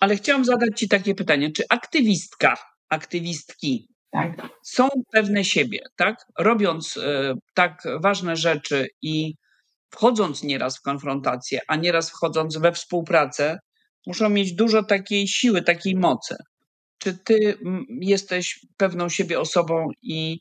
Ale 0.00 0.16
chciałam 0.16 0.44
zadać 0.44 0.70
Ci 0.78 0.88
takie 0.88 1.14
pytanie: 1.14 1.52
czy 1.52 1.62
aktywistka, 1.68 2.56
aktywistki 2.88 3.88
tak. 4.10 4.48
są 4.62 4.88
pewne 5.12 5.44
siebie, 5.44 5.78
tak? 5.96 6.16
Robiąc 6.38 6.96
e, 6.96 7.34
tak 7.54 7.82
ważne 8.02 8.36
rzeczy 8.36 8.86
i 9.02 9.34
wchodząc 9.90 10.42
nieraz 10.42 10.78
w 10.78 10.82
konfrontację, 10.82 11.60
a 11.68 11.76
nieraz 11.76 12.10
wchodząc 12.10 12.58
we 12.58 12.72
współpracę, 12.72 13.58
muszą 14.06 14.28
mieć 14.28 14.52
dużo 14.52 14.82
takiej 14.82 15.28
siły, 15.28 15.62
takiej 15.62 15.96
mocy. 15.96 16.36
Czy 16.98 17.18
ty 17.24 17.58
jesteś 18.00 18.66
pewną 18.76 19.08
siebie 19.08 19.40
osobą 19.40 19.88
i 20.02 20.38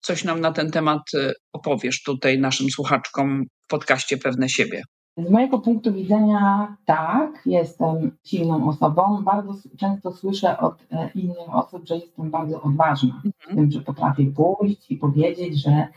coś 0.00 0.24
nam 0.24 0.40
na 0.40 0.52
ten 0.52 0.70
temat 0.70 1.02
e, 1.14 1.32
opowiesz 1.52 2.02
tutaj 2.02 2.38
naszym 2.38 2.70
słuchaczkom 2.70 3.44
w 3.64 3.66
podcaście 3.66 4.18
Pewne 4.18 4.48
siebie? 4.48 4.82
Z 5.26 5.30
mojego 5.30 5.58
punktu 5.58 5.92
widzenia, 5.92 6.76
tak, 6.84 7.42
jestem 7.46 8.16
silną 8.24 8.68
osobą. 8.68 9.22
Bardzo 9.24 9.54
często 9.76 10.12
słyszę 10.12 10.58
od 10.58 10.86
e, 10.90 11.10
innych 11.14 11.54
osób, 11.54 11.86
że 11.86 11.96
jestem 11.96 12.30
bardzo 12.30 12.62
odważna, 12.62 13.14
mhm. 13.14 13.32
w 13.38 13.54
tym, 13.54 13.70
że 13.70 13.80
potrafię 13.80 14.26
pójść 14.26 14.90
i 14.90 14.96
powiedzieć, 14.96 15.62
że 15.62 15.88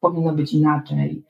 powinno 0.00 0.32
być 0.32 0.52
inaczej, 0.52 1.24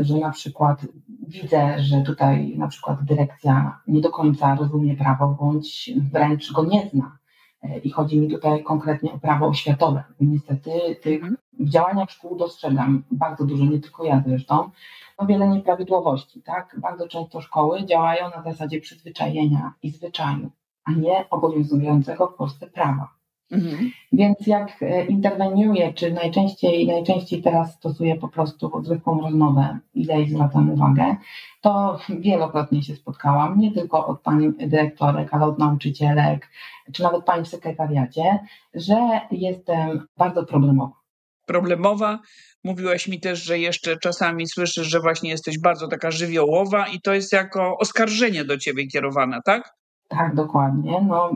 że 0.00 0.16
na 0.16 0.30
przykład 0.30 0.86
widzę, 1.28 1.82
że 1.82 2.02
tutaj 2.02 2.58
na 2.58 2.68
przykład 2.68 3.04
dyrekcja 3.04 3.80
nie 3.86 4.00
do 4.00 4.10
końca 4.10 4.54
rozumie 4.54 4.96
prawo, 4.96 5.36
bądź 5.40 5.90
wręcz 6.12 6.52
go 6.52 6.64
nie 6.64 6.90
zna. 6.92 7.18
E, 7.62 7.78
I 7.78 7.90
chodzi 7.90 8.20
mi 8.20 8.30
tutaj 8.30 8.62
konkretnie 8.62 9.12
o 9.12 9.18
prawo 9.18 9.46
oświatowe. 9.46 10.04
Niestety 10.20 10.70
tych 11.02 11.22
mhm. 11.22 11.36
w 11.52 11.68
działaniach 11.68 12.10
szkół 12.10 12.36
dostrzegam 12.36 13.02
bardzo 13.10 13.44
dużo, 13.44 13.64
nie 13.64 13.78
tylko 13.78 14.04
ja 14.04 14.22
zresztą, 14.26 14.70
no 15.20 15.26
wiele 15.26 15.48
nieprawidłowości. 15.48 16.42
Tak? 16.42 16.76
Bardzo 16.78 17.08
często 17.08 17.40
szkoły 17.40 17.84
działają 17.84 18.30
na 18.36 18.42
zasadzie 18.42 18.80
przyzwyczajenia 18.80 19.72
i 19.82 19.90
zwyczaju, 19.90 20.50
a 20.84 20.92
nie 20.92 21.30
obowiązującego 21.30 22.26
w 22.26 22.34
Polsce 22.34 22.66
prawa. 22.66 23.21
Mhm. 23.52 23.90
Więc 24.12 24.46
jak 24.46 24.82
e, 24.82 25.04
interweniuję, 25.06 25.92
czy 25.92 26.12
najczęściej, 26.12 26.86
najczęściej 26.86 27.42
teraz 27.42 27.74
stosuję 27.74 28.16
po 28.16 28.28
prostu 28.28 28.82
zwykłą 28.84 29.20
rozmowę 29.20 29.78
i 29.94 30.06
daję 30.06 30.26
zwracam 30.26 30.70
uwagę, 30.70 31.16
to 31.60 31.98
wielokrotnie 32.08 32.82
się 32.82 32.96
spotkałam, 32.96 33.58
nie 33.58 33.72
tylko 33.72 34.06
od 34.06 34.20
pani 34.20 34.52
dyrektorek, 34.66 35.34
ale 35.34 35.46
od 35.46 35.58
nauczycielek, 35.58 36.48
czy 36.92 37.02
nawet 37.02 37.24
pani 37.24 37.44
w 37.44 37.48
sekretariacie, 37.48 38.38
że 38.74 39.20
jestem 39.30 40.06
bardzo 40.16 40.44
problemowa. 40.44 41.02
Problemowa. 41.46 42.18
Mówiłaś 42.64 43.08
mi 43.08 43.20
też, 43.20 43.44
że 43.44 43.58
jeszcze 43.58 43.96
czasami 43.96 44.48
słyszysz, 44.48 44.86
że 44.86 45.00
właśnie 45.00 45.30
jesteś 45.30 45.60
bardzo 45.60 45.88
taka 45.88 46.10
żywiołowa 46.10 46.86
i 46.86 47.00
to 47.00 47.14
jest 47.14 47.32
jako 47.32 47.76
oskarżenie 47.78 48.44
do 48.44 48.58
ciebie 48.58 48.86
kierowane, 48.86 49.40
tak? 49.44 49.81
Tak, 50.12 50.34
dokładnie. 50.34 51.00
No 51.08 51.30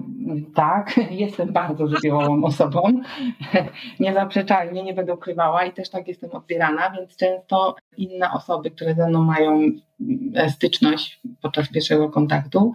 tak, 0.54 0.96
jestem 1.10 1.52
bardzo 1.52 1.86
żywiołową 1.88 2.44
osobą. 2.44 2.82
Niezaprzeczalnie, 4.00 4.82
nie 4.82 4.94
będę 4.94 5.14
ukrywała 5.14 5.64
i 5.64 5.72
też 5.72 5.90
tak 5.90 6.08
jestem 6.08 6.30
odbierana, 6.30 6.90
więc 6.90 7.16
często 7.16 7.76
inne 7.96 8.32
osoby, 8.32 8.70
które 8.70 8.94
ze 8.94 9.08
mną 9.08 9.22
mają 9.22 9.60
styczność 10.48 11.20
podczas 11.42 11.68
pierwszego 11.68 12.10
kontaktu, 12.10 12.72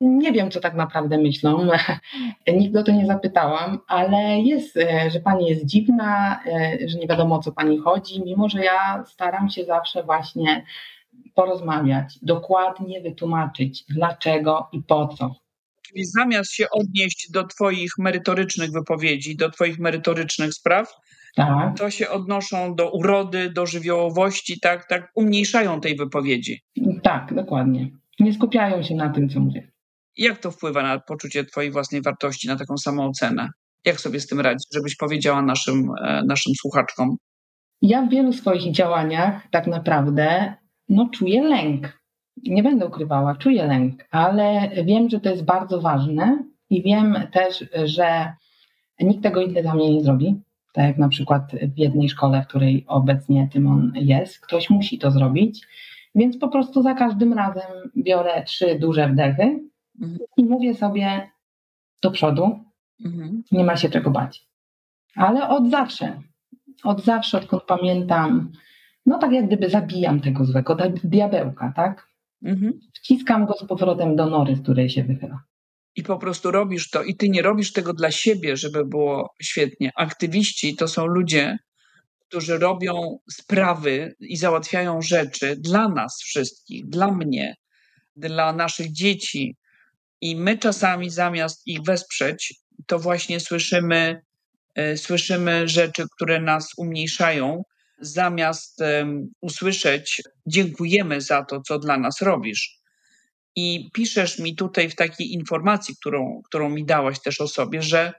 nie 0.00 0.32
wiem, 0.32 0.50
co 0.50 0.60
tak 0.60 0.74
naprawdę 0.74 1.18
myślą. 1.18 1.68
Nigdy 2.54 2.78
o 2.78 2.82
to 2.82 2.92
nie 2.92 3.06
zapytałam, 3.06 3.78
ale 3.86 4.40
jest, 4.40 4.76
e, 4.76 5.10
że 5.10 5.20
pani 5.20 5.46
jest 5.46 5.66
dziwna, 5.66 6.40
e, 6.46 6.88
że 6.88 6.98
nie 6.98 7.06
wiadomo 7.06 7.34
o 7.34 7.42
co 7.42 7.52
pani 7.52 7.78
chodzi, 7.78 8.22
mimo 8.24 8.48
że 8.48 8.64
ja 8.64 9.04
staram 9.06 9.50
się 9.50 9.64
zawsze 9.64 10.02
właśnie 10.02 10.64
porozmawiać, 11.34 12.18
dokładnie 12.22 13.00
wytłumaczyć 13.00 13.84
dlaczego 13.88 14.68
i 14.72 14.82
po 14.82 15.08
co. 15.08 15.34
Czyli 15.82 16.04
zamiast 16.04 16.52
się 16.52 16.66
odnieść 16.70 17.30
do 17.30 17.46
Twoich 17.46 17.90
merytorycznych 17.98 18.70
wypowiedzi, 18.70 19.36
do 19.36 19.50
Twoich 19.50 19.78
merytorycznych 19.78 20.54
spraw, 20.54 20.94
tak. 21.36 21.78
to 21.78 21.90
się 21.90 22.08
odnoszą 22.08 22.74
do 22.74 22.90
urody, 22.90 23.50
do 23.50 23.66
żywiołowości, 23.66 24.60
tak, 24.60 24.88
tak 24.88 25.12
umniejszają 25.14 25.80
tej 25.80 25.96
wypowiedzi. 25.96 26.60
Tak, 27.02 27.34
dokładnie. 27.34 27.90
Nie 28.20 28.34
skupiają 28.34 28.82
się 28.82 28.94
na 28.94 29.08
tym, 29.10 29.28
co 29.28 29.40
mówię. 29.40 29.70
Jak 30.16 30.38
to 30.38 30.50
wpływa 30.50 30.82
na 30.82 31.00
poczucie 31.00 31.44
Twojej 31.44 31.70
własnej 31.70 32.02
wartości, 32.02 32.48
na 32.48 32.56
taką 32.56 32.76
samoocenę? 32.76 33.48
Jak 33.84 34.00
sobie 34.00 34.20
z 34.20 34.26
tym 34.26 34.40
radzić, 34.40 34.68
żebyś 34.74 34.96
powiedziała 34.96 35.42
naszym, 35.42 35.90
e, 36.02 36.22
naszym 36.26 36.52
słuchaczkom? 36.60 37.16
Ja 37.82 38.02
w 38.02 38.10
wielu 38.10 38.32
swoich 38.32 38.72
działaniach 38.72 39.42
tak 39.50 39.66
naprawdę 39.66 40.54
no, 40.88 41.08
czuję 41.12 41.42
lęk. 41.42 41.98
Nie 42.46 42.62
będę 42.62 42.86
ukrywała, 42.86 43.34
czuję 43.34 43.66
lęk, 43.66 44.08
ale 44.10 44.70
wiem, 44.84 45.10
że 45.10 45.20
to 45.20 45.30
jest 45.30 45.44
bardzo 45.44 45.80
ważne 45.80 46.44
i 46.70 46.82
wiem 46.82 47.16
też, 47.32 47.64
że 47.84 48.32
nikt 49.00 49.22
tego 49.22 49.42
inny 49.42 49.62
za 49.62 49.74
mnie 49.74 49.94
nie 49.94 50.00
zrobi. 50.00 50.40
Tak 50.72 50.84
jak 50.84 50.98
na 50.98 51.08
przykład 51.08 51.52
w 51.74 51.78
jednej 51.78 52.08
szkole, 52.08 52.42
w 52.42 52.46
której 52.46 52.84
obecnie 52.88 53.48
Tymon 53.52 53.92
jest, 53.94 54.40
ktoś 54.40 54.70
musi 54.70 54.98
to 54.98 55.10
zrobić. 55.10 55.66
Więc 56.14 56.38
po 56.38 56.48
prostu 56.48 56.82
za 56.82 56.94
każdym 56.94 57.32
razem 57.32 57.90
biorę 57.96 58.44
trzy 58.44 58.78
duże 58.78 59.08
wdechy 59.08 59.60
mhm. 60.00 60.18
i 60.36 60.44
mówię 60.44 60.74
sobie 60.74 61.30
do 62.02 62.10
przodu, 62.10 62.58
mhm. 63.04 63.42
nie 63.52 63.64
ma 63.64 63.76
się 63.76 63.88
czego 63.88 64.10
bać. 64.10 64.48
Ale 65.16 65.48
od 65.48 65.70
zawsze, 65.70 66.22
od 66.84 67.04
zawsze, 67.04 67.38
odkąd 67.38 67.62
pamiętam, 67.62 68.52
no 69.08 69.18
tak 69.18 69.32
jak 69.32 69.46
gdyby 69.46 69.70
zabijam 69.70 70.20
tego 70.20 70.44
złego 70.44 70.76
diabełka, 71.04 71.72
tak? 71.76 72.08
Mhm. 72.44 72.80
Wciskam 72.94 73.46
go 73.46 73.54
z 73.54 73.66
powrotem 73.66 74.16
do 74.16 74.26
nory, 74.26 74.56
z 74.56 74.62
której 74.62 74.90
się 74.90 75.04
wychyla. 75.04 75.40
I 75.96 76.02
po 76.02 76.18
prostu 76.18 76.50
robisz 76.50 76.90
to, 76.90 77.02
i 77.02 77.16
ty 77.16 77.28
nie 77.28 77.42
robisz 77.42 77.72
tego 77.72 77.94
dla 77.94 78.10
siebie, 78.10 78.56
żeby 78.56 78.84
było 78.84 79.34
świetnie. 79.42 79.92
Aktywiści 79.96 80.76
to 80.76 80.88
są 80.88 81.06
ludzie, 81.06 81.58
którzy 82.20 82.58
robią 82.58 83.18
sprawy 83.30 84.14
i 84.20 84.36
załatwiają 84.36 85.02
rzeczy 85.02 85.56
dla 85.56 85.88
nas 85.88 86.22
wszystkich, 86.22 86.88
dla 86.88 87.12
mnie, 87.12 87.54
dla 88.16 88.52
naszych 88.52 88.92
dzieci. 88.92 89.56
I 90.20 90.36
my 90.36 90.58
czasami 90.58 91.10
zamiast 91.10 91.66
ich 91.66 91.82
wesprzeć, 91.82 92.54
to 92.86 92.98
właśnie 92.98 93.40
słyszymy, 93.40 94.20
y, 94.78 94.96
słyszymy 94.96 95.68
rzeczy, 95.68 96.04
które 96.16 96.40
nas 96.40 96.72
umniejszają, 96.76 97.62
zamiast 98.00 98.82
usłyszeć 99.40 100.22
dziękujemy 100.46 101.20
za 101.20 101.44
to, 101.44 101.60
co 101.60 101.78
dla 101.78 101.98
nas 101.98 102.22
robisz. 102.22 102.78
I 103.56 103.90
piszesz 103.92 104.38
mi 104.38 104.56
tutaj 104.56 104.90
w 104.90 104.94
takiej 104.94 105.32
informacji, 105.32 105.94
którą, 106.00 106.42
którą 106.44 106.70
mi 106.70 106.84
dałaś 106.84 107.20
też 107.20 107.40
o 107.40 107.48
sobie, 107.48 107.82
że, 107.82 108.12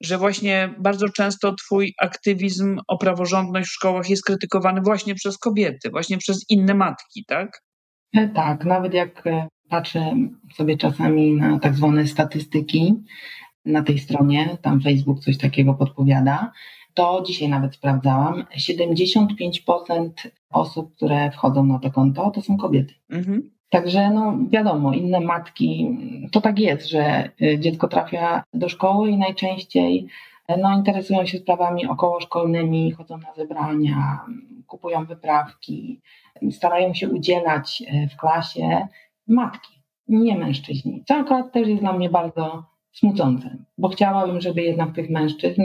że 0.00 0.18
właśnie 0.18 0.74
bardzo 0.78 1.08
często 1.08 1.54
Twój 1.54 1.94
aktywizm 1.98 2.80
o 2.88 2.98
praworządność 2.98 3.68
w 3.68 3.72
szkołach 3.72 4.10
jest 4.10 4.24
krytykowany 4.24 4.80
właśnie 4.80 5.14
przez 5.14 5.38
kobiety, 5.38 5.90
właśnie 5.90 6.18
przez 6.18 6.44
inne 6.48 6.74
matki, 6.74 7.24
tak? 7.26 7.62
E, 8.16 8.28
tak, 8.28 8.64
nawet 8.64 8.94
jak 8.94 9.26
e, 9.26 9.48
patrzę 9.68 10.16
sobie 10.56 10.76
czasami 10.76 11.32
na 11.32 11.58
tak 11.58 11.74
zwane 11.74 12.06
statystyki 12.06 12.94
na 13.64 13.82
tej 13.82 13.98
stronie, 13.98 14.58
tam 14.62 14.80
Facebook 14.80 15.20
coś 15.20 15.38
takiego 15.38 15.74
podpowiada, 15.74 16.52
to 16.94 17.22
dzisiaj 17.26 17.48
nawet 17.48 17.74
sprawdzałam, 17.74 18.44
75% 18.56 20.10
osób, 20.50 20.94
które 20.96 21.30
wchodzą 21.30 21.64
na 21.64 21.78
to 21.78 21.90
konto, 21.90 22.30
to 22.30 22.42
są 22.42 22.56
kobiety. 22.56 22.94
Mhm. 23.10 23.50
Także 23.70 24.10
no 24.10 24.38
wiadomo, 24.50 24.92
inne 24.92 25.20
matki, 25.20 25.98
to 26.32 26.40
tak 26.40 26.58
jest, 26.58 26.88
że 26.88 27.30
y, 27.42 27.58
dziecko 27.58 27.88
trafia 27.88 28.42
do 28.54 28.68
szkoły 28.68 29.10
i 29.10 29.18
najczęściej 29.18 30.08
no, 30.58 30.76
interesują 30.76 31.26
się 31.26 31.38
sprawami 31.38 31.86
okołoszkolnymi, 31.86 32.92
chodzą 32.92 33.18
na 33.18 33.34
zebrania, 33.34 34.24
kupują 34.66 35.04
wyprawki, 35.04 36.00
starają 36.50 36.94
się 36.94 37.08
udzielać 37.08 37.82
y, 37.82 38.08
w 38.08 38.16
klasie 38.16 38.86
matki. 39.28 39.80
nie 40.08 40.38
mężczyźni. 40.38 41.04
Co 41.06 41.14
akurat 41.14 41.52
też 41.52 41.68
jest 41.68 41.82
dla 41.82 41.92
mnie 41.92 42.10
bardzo 42.10 42.69
smucące, 42.92 43.56
bo 43.78 43.88
chciałabym, 43.88 44.40
żeby 44.40 44.62
jednak 44.62 44.94
tych 44.94 45.10
mężczyzn 45.10 45.62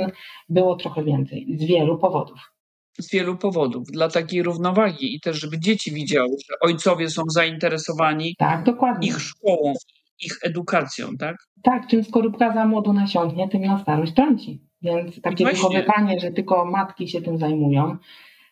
było 0.49 0.75
trochę 0.75 1.03
więcej 1.03 1.47
z 1.59 1.63
wielu 1.63 1.97
powodów. 1.97 2.51
Z 2.99 3.11
wielu 3.11 3.37
powodów, 3.37 3.87
dla 3.87 4.09
takiej 4.09 4.43
równowagi 4.43 5.15
i 5.15 5.19
też, 5.19 5.41
żeby 5.41 5.59
dzieci 5.59 5.91
widziały, 5.91 6.29
że 6.49 6.55
ojcowie 6.61 7.09
są 7.09 7.23
zainteresowani 7.27 8.35
Tak, 8.37 8.65
ich 9.01 9.19
szkołą, 9.19 9.73
ich 10.19 10.37
edukacją, 10.43 11.07
tak? 11.19 11.35
Tak, 11.63 11.87
czym 11.87 12.03
skorupka 12.03 12.53
za 12.53 12.65
młodu 12.65 12.93
nasiąknie, 12.93 13.49
tym 13.49 13.61
na 13.61 13.79
starość 13.79 14.13
trąci. 14.13 14.61
Więc 14.81 15.21
takie 15.21 15.43
Właśnie. 15.43 15.69
wychowywanie, 15.69 16.19
że 16.19 16.31
tylko 16.31 16.65
matki 16.65 17.07
się 17.07 17.21
tym 17.21 17.37
zajmują, 17.37 17.97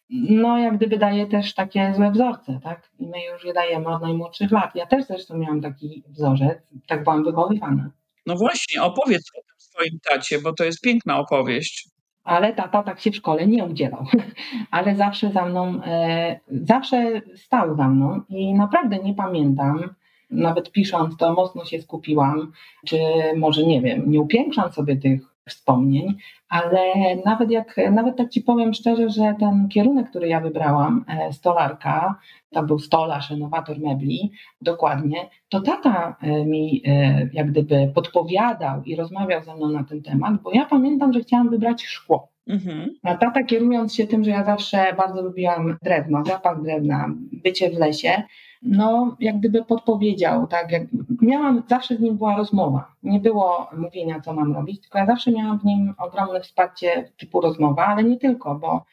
no 0.10 0.58
jak 0.58 0.78
gdyby 0.78 0.98
daje 0.98 1.28
też 1.28 1.54
takie 1.54 1.94
złe 1.96 2.12
wzorce, 2.12 2.60
tak? 2.64 2.90
I 3.00 3.08
my 3.08 3.26
już 3.34 3.46
je 3.46 3.54
dajemy 3.54 3.88
od 3.88 4.02
najmłodszych 4.02 4.52
lat. 4.52 4.76
Ja 4.76 4.86
też 4.86 5.06
zresztą 5.06 5.38
miałam 5.38 5.62
taki 5.62 6.04
wzorzec, 6.08 6.58
tak 6.88 7.04
byłam 7.04 7.24
wychowywana. 7.24 7.90
No 8.26 8.36
właśnie, 8.36 8.84
opowiedz 8.84 9.24
o 9.38 9.42
tym 9.42 9.56
swoim 9.58 10.00
tacie, 10.10 10.42
bo 10.42 10.54
to 10.54 10.64
jest 10.64 10.82
piękna 10.82 11.20
opowieść. 11.20 11.90
Ale 12.24 12.54
tata 12.54 12.84
tak 12.84 13.00
się 13.00 13.12
w 13.12 13.16
szkole 13.16 13.48
nie 13.48 13.64
udzielał. 13.64 14.06
Ale 14.72 14.96
zawsze 14.96 15.32
za 15.32 15.46
mną, 15.46 15.82
e, 15.86 16.40
zawsze 16.48 17.22
stał 17.36 17.76
za 17.76 17.90
mną 17.90 18.22
i 18.30 18.54
naprawdę 18.54 19.00
nie 19.00 19.14
pamiętam, 19.14 19.96
nawet 20.30 20.72
pisząc 20.72 21.18
to 21.18 21.34
mocno 21.34 21.66
się 21.66 21.82
skupiłam, 21.82 22.52
czy 22.86 22.98
może 23.38 23.64
nie 23.64 23.82
wiem, 23.82 24.12
nie 24.12 24.20
upiększam 24.20 24.74
sobie 24.74 24.96
tych 24.96 25.33
wspomnień, 25.50 26.18
ale 26.50 26.80
nawet 27.26 27.52
jak, 27.52 27.76
nawet 27.92 28.18
tak 28.18 28.30
ci 28.30 28.42
powiem 28.42 28.74
szczerze, 28.74 29.10
że 29.10 29.36
ten 29.40 29.68
kierunek, 29.68 30.10
który 30.10 30.28
ja 30.28 30.40
wybrałam, 30.40 31.06
e, 31.08 31.34
stolarka, 31.34 32.20
to 32.52 32.64
był 32.64 32.80
stolarz, 32.80 33.30
renowator 33.30 33.80
mebli, 33.80 34.32
dokładnie, 34.62 35.30
to 35.50 35.62
tata 35.62 36.16
e, 36.22 36.46
mi 36.46 36.82
e, 36.86 37.30
jak 37.34 37.52
gdyby 37.52 37.92
podpowiadał 37.96 38.84
i 38.84 38.96
rozmawiał 38.96 39.44
ze 39.44 39.56
mną 39.56 39.70
na 39.70 39.84
ten 39.84 40.02
temat, 40.02 40.42
bo 40.42 40.52
ja 40.54 40.66
pamiętam, 40.66 41.14
że 41.14 41.20
chciałam 41.20 41.50
wybrać 41.50 41.84
szkło. 41.84 42.34
Mhm. 42.48 42.96
A 43.04 43.16
tata 43.16 43.44
kierując 43.44 43.96
się 43.96 44.08
tym, 44.08 44.24
że 44.24 44.32
ja 44.32 44.44
zawsze 44.44 44.94
bardzo 44.98 45.22
lubiłam 45.22 45.78
drewno, 45.84 46.24
zapach 46.26 46.62
drewna, 46.62 47.10
bycie 47.44 47.70
w 47.70 47.80
lesie, 47.80 48.24
no 48.66 49.16
jak 49.20 49.40
gdyby 49.40 49.66
podpowiedział, 49.66 50.48
tak, 50.48 50.72
jak, 50.72 50.84
miałam, 51.22 51.64
zawsze 51.70 51.96
z 51.96 52.00
nim 52.00 52.18
była 52.18 52.38
rozmowa, 52.38 52.92
nie 53.04 53.20
było 53.20 53.70
mówienia, 53.78 54.20
co 54.22 54.34
mam 54.34 54.54
robić, 54.54 54.82
tylko 54.82 54.98
ja 54.98 55.06
zawsze 55.06 55.32
miałam 55.32 55.60
w 55.60 55.64
nim 55.66 55.94
ogromne 55.98 56.42
wsparcie 56.42 57.10
typu 57.18 57.42
rozmowa, 57.42 57.86
ale 57.86 58.04
nie 58.04 58.18
tylko, 58.18 58.56
bo 58.56 58.86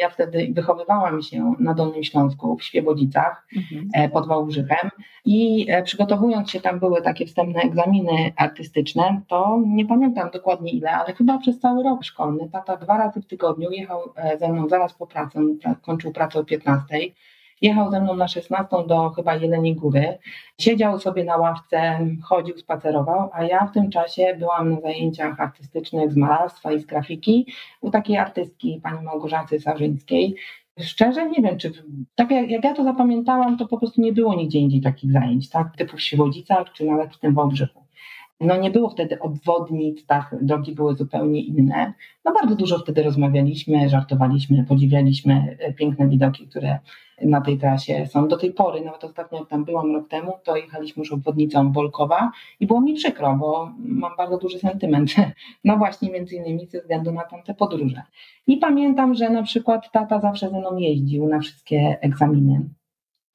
ja 0.00 0.08
wtedy 0.08 0.48
wychowywałam 0.52 1.22
się 1.22 1.54
na 1.58 1.74
Dolnym 1.74 2.04
Śląsku, 2.04 2.56
w 2.56 2.62
Świebodzicach, 2.64 3.46
Mhm. 3.56 3.88
e, 3.94 4.08
pod 4.08 4.26
Wałbrzychem 4.26 4.90
i 5.24 5.66
e, 5.70 5.82
przygotowując 5.82 6.50
się, 6.50 6.60
tam 6.60 6.78
były 6.78 7.02
takie 7.02 7.26
wstępne 7.26 7.60
egzaminy 7.62 8.32
artystyczne, 8.36 9.20
to 9.28 9.62
nie 9.66 9.86
pamiętam 9.86 10.30
dokładnie 10.32 10.72
ile, 10.72 10.90
ale 10.90 11.14
chyba 11.14 11.38
przez 11.38 11.58
cały 11.58 11.82
rok 11.82 12.04
szkolny. 12.04 12.48
Tata 12.52 12.76
dwa 12.76 12.98
razy 12.98 13.20
w 13.22 13.26
tygodniu 13.26 13.70
jechał 13.70 14.00
e, 14.16 14.38
ze 14.38 14.52
mną 14.52 14.68
zaraz 14.68 14.94
po 14.94 15.06
pracy, 15.06 15.38
kończył 15.82 16.12
pracę 16.12 16.38
o 16.40 16.44
15, 16.44 16.98
jechał 17.60 17.90
ze 17.90 18.00
mną 18.00 18.14
na 18.14 18.28
16 18.28 18.76
do 18.86 19.10
chyba 19.10 19.34
Jeleniej 19.34 19.74
Góry, 19.74 20.18
siedział 20.60 20.98
sobie 20.98 21.24
na 21.24 21.36
ławce, 21.36 22.06
chodził, 22.22 22.58
spacerował, 22.58 23.30
a 23.32 23.44
ja 23.44 23.66
w 23.66 23.72
tym 23.72 23.90
czasie 23.90 24.36
byłam 24.38 24.70
na 24.70 24.80
zajęciach 24.80 25.40
artystycznych 25.40 26.12
z 26.12 26.16
malarstwa 26.16 26.72
i 26.72 26.78
z 26.78 26.86
grafiki 26.86 27.46
u 27.80 27.90
takiej 27.90 28.16
artystki, 28.16 28.80
pani 28.82 29.02
Małgorzaty 29.02 29.60
Sarzyńskiej, 29.60 30.36
Szczerze 30.80 31.30
nie 31.30 31.42
wiem, 31.42 31.58
czy 31.58 31.72
tak 32.14 32.30
jak, 32.30 32.50
jak 32.50 32.64
ja 32.64 32.74
to 32.74 32.84
zapamiętałam, 32.84 33.58
to 33.58 33.66
po 33.66 33.78
prostu 33.78 34.00
nie 34.00 34.12
było 34.12 34.34
nigdzie 34.34 34.58
indziej 34.58 34.80
takich 34.80 35.12
zajęć, 35.12 35.48
tak? 35.48 35.76
Typu 35.76 35.96
w 35.96 36.00
Świebodzicach, 36.00 36.72
czy 36.72 36.84
nawet 36.84 37.14
w 37.14 37.18
tym. 37.18 37.36
No 38.40 38.56
nie 38.56 38.70
było 38.70 38.90
wtedy 38.90 39.18
obwodnic, 39.18 40.06
tak, 40.06 40.36
drogi 40.42 40.74
były 40.74 40.96
zupełnie 40.96 41.40
inne. 41.40 41.92
No 42.24 42.32
bardzo 42.40 42.54
dużo 42.54 42.78
wtedy 42.78 43.02
rozmawialiśmy, 43.02 43.88
żartowaliśmy, 43.88 44.64
podziwialiśmy 44.68 45.56
e, 45.58 45.72
piękne 45.72 46.08
widoki, 46.08 46.48
które 46.48 46.78
na 47.22 47.40
tej 47.40 47.58
trasie 47.58 48.06
są 48.06 48.28
do 48.28 48.36
tej 48.36 48.52
pory. 48.52 48.80
Nawet 48.80 49.04
ostatnio 49.04 49.38
jak 49.38 49.48
tam 49.48 49.64
byłam 49.64 49.94
rok 49.94 50.08
temu, 50.08 50.32
to 50.44 50.56
jechaliśmy 50.56 51.00
już 51.00 51.12
obwodnicą 51.12 51.72
Wolkowa 51.72 52.30
i 52.60 52.66
było 52.66 52.80
mi 52.80 52.94
przykro, 52.94 53.36
bo 53.40 53.72
mam 53.78 54.16
bardzo 54.16 54.38
duży 54.38 54.58
sentyment. 54.58 55.10
No 55.64 55.76
właśnie 55.76 56.10
między 56.10 56.36
innymi 56.36 56.66
ze 56.66 56.80
względu 56.80 57.12
na 57.12 57.22
tamte 57.22 57.54
podróże. 57.54 58.02
I 58.46 58.56
pamiętam, 58.56 59.14
że 59.14 59.30
na 59.30 59.42
przykład 59.42 59.92
tata 59.92 60.20
zawsze 60.20 60.50
ze 60.50 60.58
mną 60.58 60.76
jeździł 60.76 61.28
na 61.28 61.40
wszystkie 61.40 61.98
egzaminy. 62.00 62.68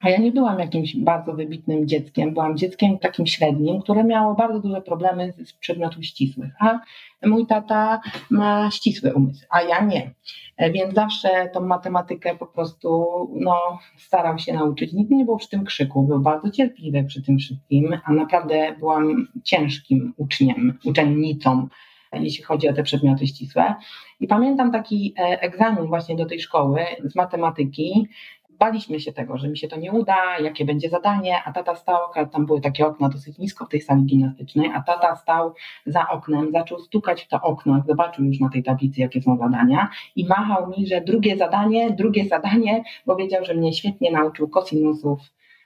A 0.00 0.10
ja 0.10 0.18
nie 0.18 0.32
byłam 0.32 0.58
jakimś 0.58 0.96
bardzo 0.96 1.32
wybitnym 1.32 1.88
dzieckiem, 1.88 2.34
byłam 2.34 2.56
dzieckiem 2.56 2.98
takim 2.98 3.26
średnim, 3.26 3.82
które 3.82 4.04
miało 4.04 4.34
bardzo 4.34 4.60
duże 4.60 4.82
problemy 4.82 5.32
z 5.44 5.52
przedmiotów 5.52 6.04
ścisłych. 6.04 6.50
A 6.60 6.78
mój 7.26 7.46
tata 7.46 8.00
ma 8.30 8.70
ścisły 8.70 9.14
umysł, 9.14 9.46
a 9.50 9.62
ja 9.62 9.84
nie. 9.84 10.10
E, 10.56 10.70
Więc 10.70 10.94
zawsze 10.94 11.50
tą 11.52 11.60
matematykę 11.60 12.36
po 12.36 12.46
prostu 12.46 13.06
no, 13.40 13.78
starał 13.96 14.38
się 14.38 14.52
nauczyć. 14.52 14.92
Nigdy 14.92 15.14
nie 15.14 15.24
było 15.24 15.36
przy 15.36 15.48
tym 15.48 15.64
krzyku, 15.64 16.02
był 16.02 16.20
bardzo 16.20 16.50
cierpliwy 16.50 17.04
przy 17.04 17.22
tym 17.22 17.38
wszystkim, 17.38 17.98
a 18.04 18.12
naprawdę 18.12 18.74
byłam 18.78 19.28
ciężkim 19.44 20.14
uczniem, 20.16 20.78
uczennicą, 20.84 21.68
jeśli 22.12 22.44
chodzi 22.44 22.68
o 22.68 22.72
te 22.72 22.82
przedmioty 22.82 23.26
ścisłe. 23.26 23.74
I 24.20 24.26
pamiętam 24.26 24.72
taki 24.72 25.14
e, 25.18 25.40
egzamin 25.40 25.86
właśnie 25.86 26.16
do 26.16 26.26
tej 26.26 26.40
szkoły 26.40 26.80
z 27.04 27.14
matematyki. 27.14 28.08
Baliśmy 28.58 29.00
się 29.00 29.12
tego, 29.12 29.38
że 29.38 29.48
mi 29.48 29.58
się 29.58 29.68
to 29.68 29.76
nie 29.76 29.92
uda, 29.92 30.38
jakie 30.38 30.64
będzie 30.64 30.88
zadanie, 30.88 31.42
a 31.44 31.52
tata 31.52 31.74
stał, 31.74 31.98
tam 32.32 32.46
były 32.46 32.60
takie 32.60 32.86
okna 32.86 33.08
dosyć 33.08 33.38
nisko 33.38 33.66
w 33.66 33.68
tej 33.68 33.80
sali 33.80 34.02
gimnastycznej, 34.02 34.70
a 34.74 34.82
tata 34.82 35.16
stał 35.16 35.54
za 35.86 36.08
oknem, 36.08 36.52
zaczął 36.52 36.78
stukać 36.78 37.24
w 37.24 37.28
to 37.28 37.40
okno, 37.42 37.76
jak 37.76 37.86
zobaczył 37.86 38.24
już 38.24 38.40
na 38.40 38.48
tej 38.48 38.62
tablicy, 38.62 39.00
jakie 39.00 39.22
są 39.22 39.36
zadania 39.36 39.90
i 40.16 40.26
machał 40.26 40.70
mi, 40.70 40.86
że 40.86 41.00
drugie 41.00 41.36
zadanie, 41.36 41.90
drugie 41.90 42.28
zadanie, 42.28 42.82
bo 43.06 43.16
wiedział, 43.16 43.44
że 43.44 43.54
mnie 43.54 43.72
świetnie 43.72 44.10
nauczył 44.10 44.48
kosinusów 44.48 45.20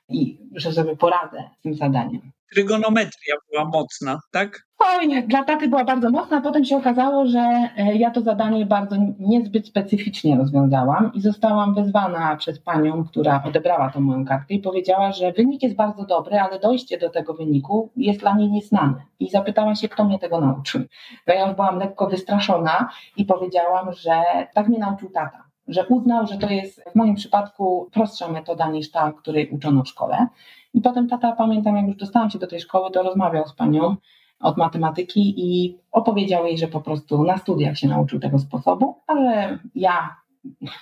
i 0.09 0.39
że 0.55 0.73
sobie 0.73 0.97
poradzę 0.97 1.51
z 1.59 1.63
tym 1.63 1.75
zadaniem. 1.75 2.33
Trygonometria 2.53 3.35
była 3.51 3.65
mocna, 3.65 4.21
tak? 4.31 4.70
Oj, 4.85 5.23
dla 5.27 5.45
taty 5.45 5.69
była 5.69 5.85
bardzo 5.85 6.11
mocna. 6.11 6.41
Potem 6.41 6.65
się 6.65 6.77
okazało, 6.77 7.27
że 7.27 7.69
e, 7.77 7.97
ja 7.97 8.11
to 8.11 8.21
zadanie 8.21 8.67
bardzo 8.67 8.97
niezbyt 9.19 9.67
specyficznie 9.67 10.37
rozwiązałam 10.37 11.11
i 11.15 11.21
zostałam 11.21 11.75
wezwana 11.75 12.37
przez 12.37 12.59
panią, 12.59 13.05
która 13.05 13.43
odebrała 13.47 13.91
tą 13.91 14.01
moją 14.01 14.25
kartkę 14.25 14.55
i 14.55 14.59
powiedziała, 14.59 15.13
że 15.13 15.33
wynik 15.33 15.63
jest 15.63 15.77
bardzo 15.77 16.05
dobry, 16.05 16.41
ale 16.41 16.59
dojście 16.59 16.99
do 16.99 17.11
tego 17.11 17.35
wyniku 17.35 17.91
jest 17.97 18.21
dla 18.21 18.35
niej 18.35 18.51
nieznane. 18.51 18.95
I 19.21 19.31
zapytała 19.31 19.75
się, 19.75 19.89
kto 19.89 20.05
mnie 20.05 20.19
tego 20.19 20.41
nauczył. 20.41 20.81
To 21.27 21.33
ja 21.33 21.47
już 21.47 21.57
byłam 21.57 21.79
lekko 21.79 22.07
wystraszona 22.07 22.89
i 23.17 23.25
powiedziałam, 23.25 23.93
że 23.93 24.23
tak 24.55 24.69
mnie 24.69 24.79
nauczył 24.79 25.11
tata. 25.11 25.45
Że 25.69 25.87
uznał, 25.87 26.27
że 26.27 26.39
to 26.39 26.49
jest 26.49 26.85
w 26.93 26.95
moim 26.95 27.15
przypadku 27.15 27.91
prostsza 27.93 28.29
metoda 28.29 28.71
niż 28.71 28.91
ta, 28.91 29.13
której 29.13 29.51
uczono 29.51 29.83
w 29.83 29.89
szkole. 29.89 30.27
I 30.75 30.81
potem 30.81 31.09
tata, 31.09 31.33
pamiętam, 31.33 31.77
jak 31.77 31.87
już 31.87 31.97
dostałam 31.97 32.31
się 32.31 32.39
do 32.39 32.47
tej 32.47 32.61
szkoły, 32.61 32.91
to 32.91 33.03
rozmawiał 33.03 33.47
z 33.47 33.55
panią 33.55 33.97
od 34.41 34.57
matematyki 34.57 35.35
i 35.37 35.79
opowiedział 35.93 36.47
jej, 36.47 36.59
że 36.59 36.69
po 36.69 36.81
prostu 36.81 37.25
na 37.25 37.39
studiach 37.39 37.79
się 37.79 37.89
nauczył 37.89 38.21
tego 38.21 38.39
sposobu, 38.39 38.97
ale 39.07 39.59
ja 39.75 40.17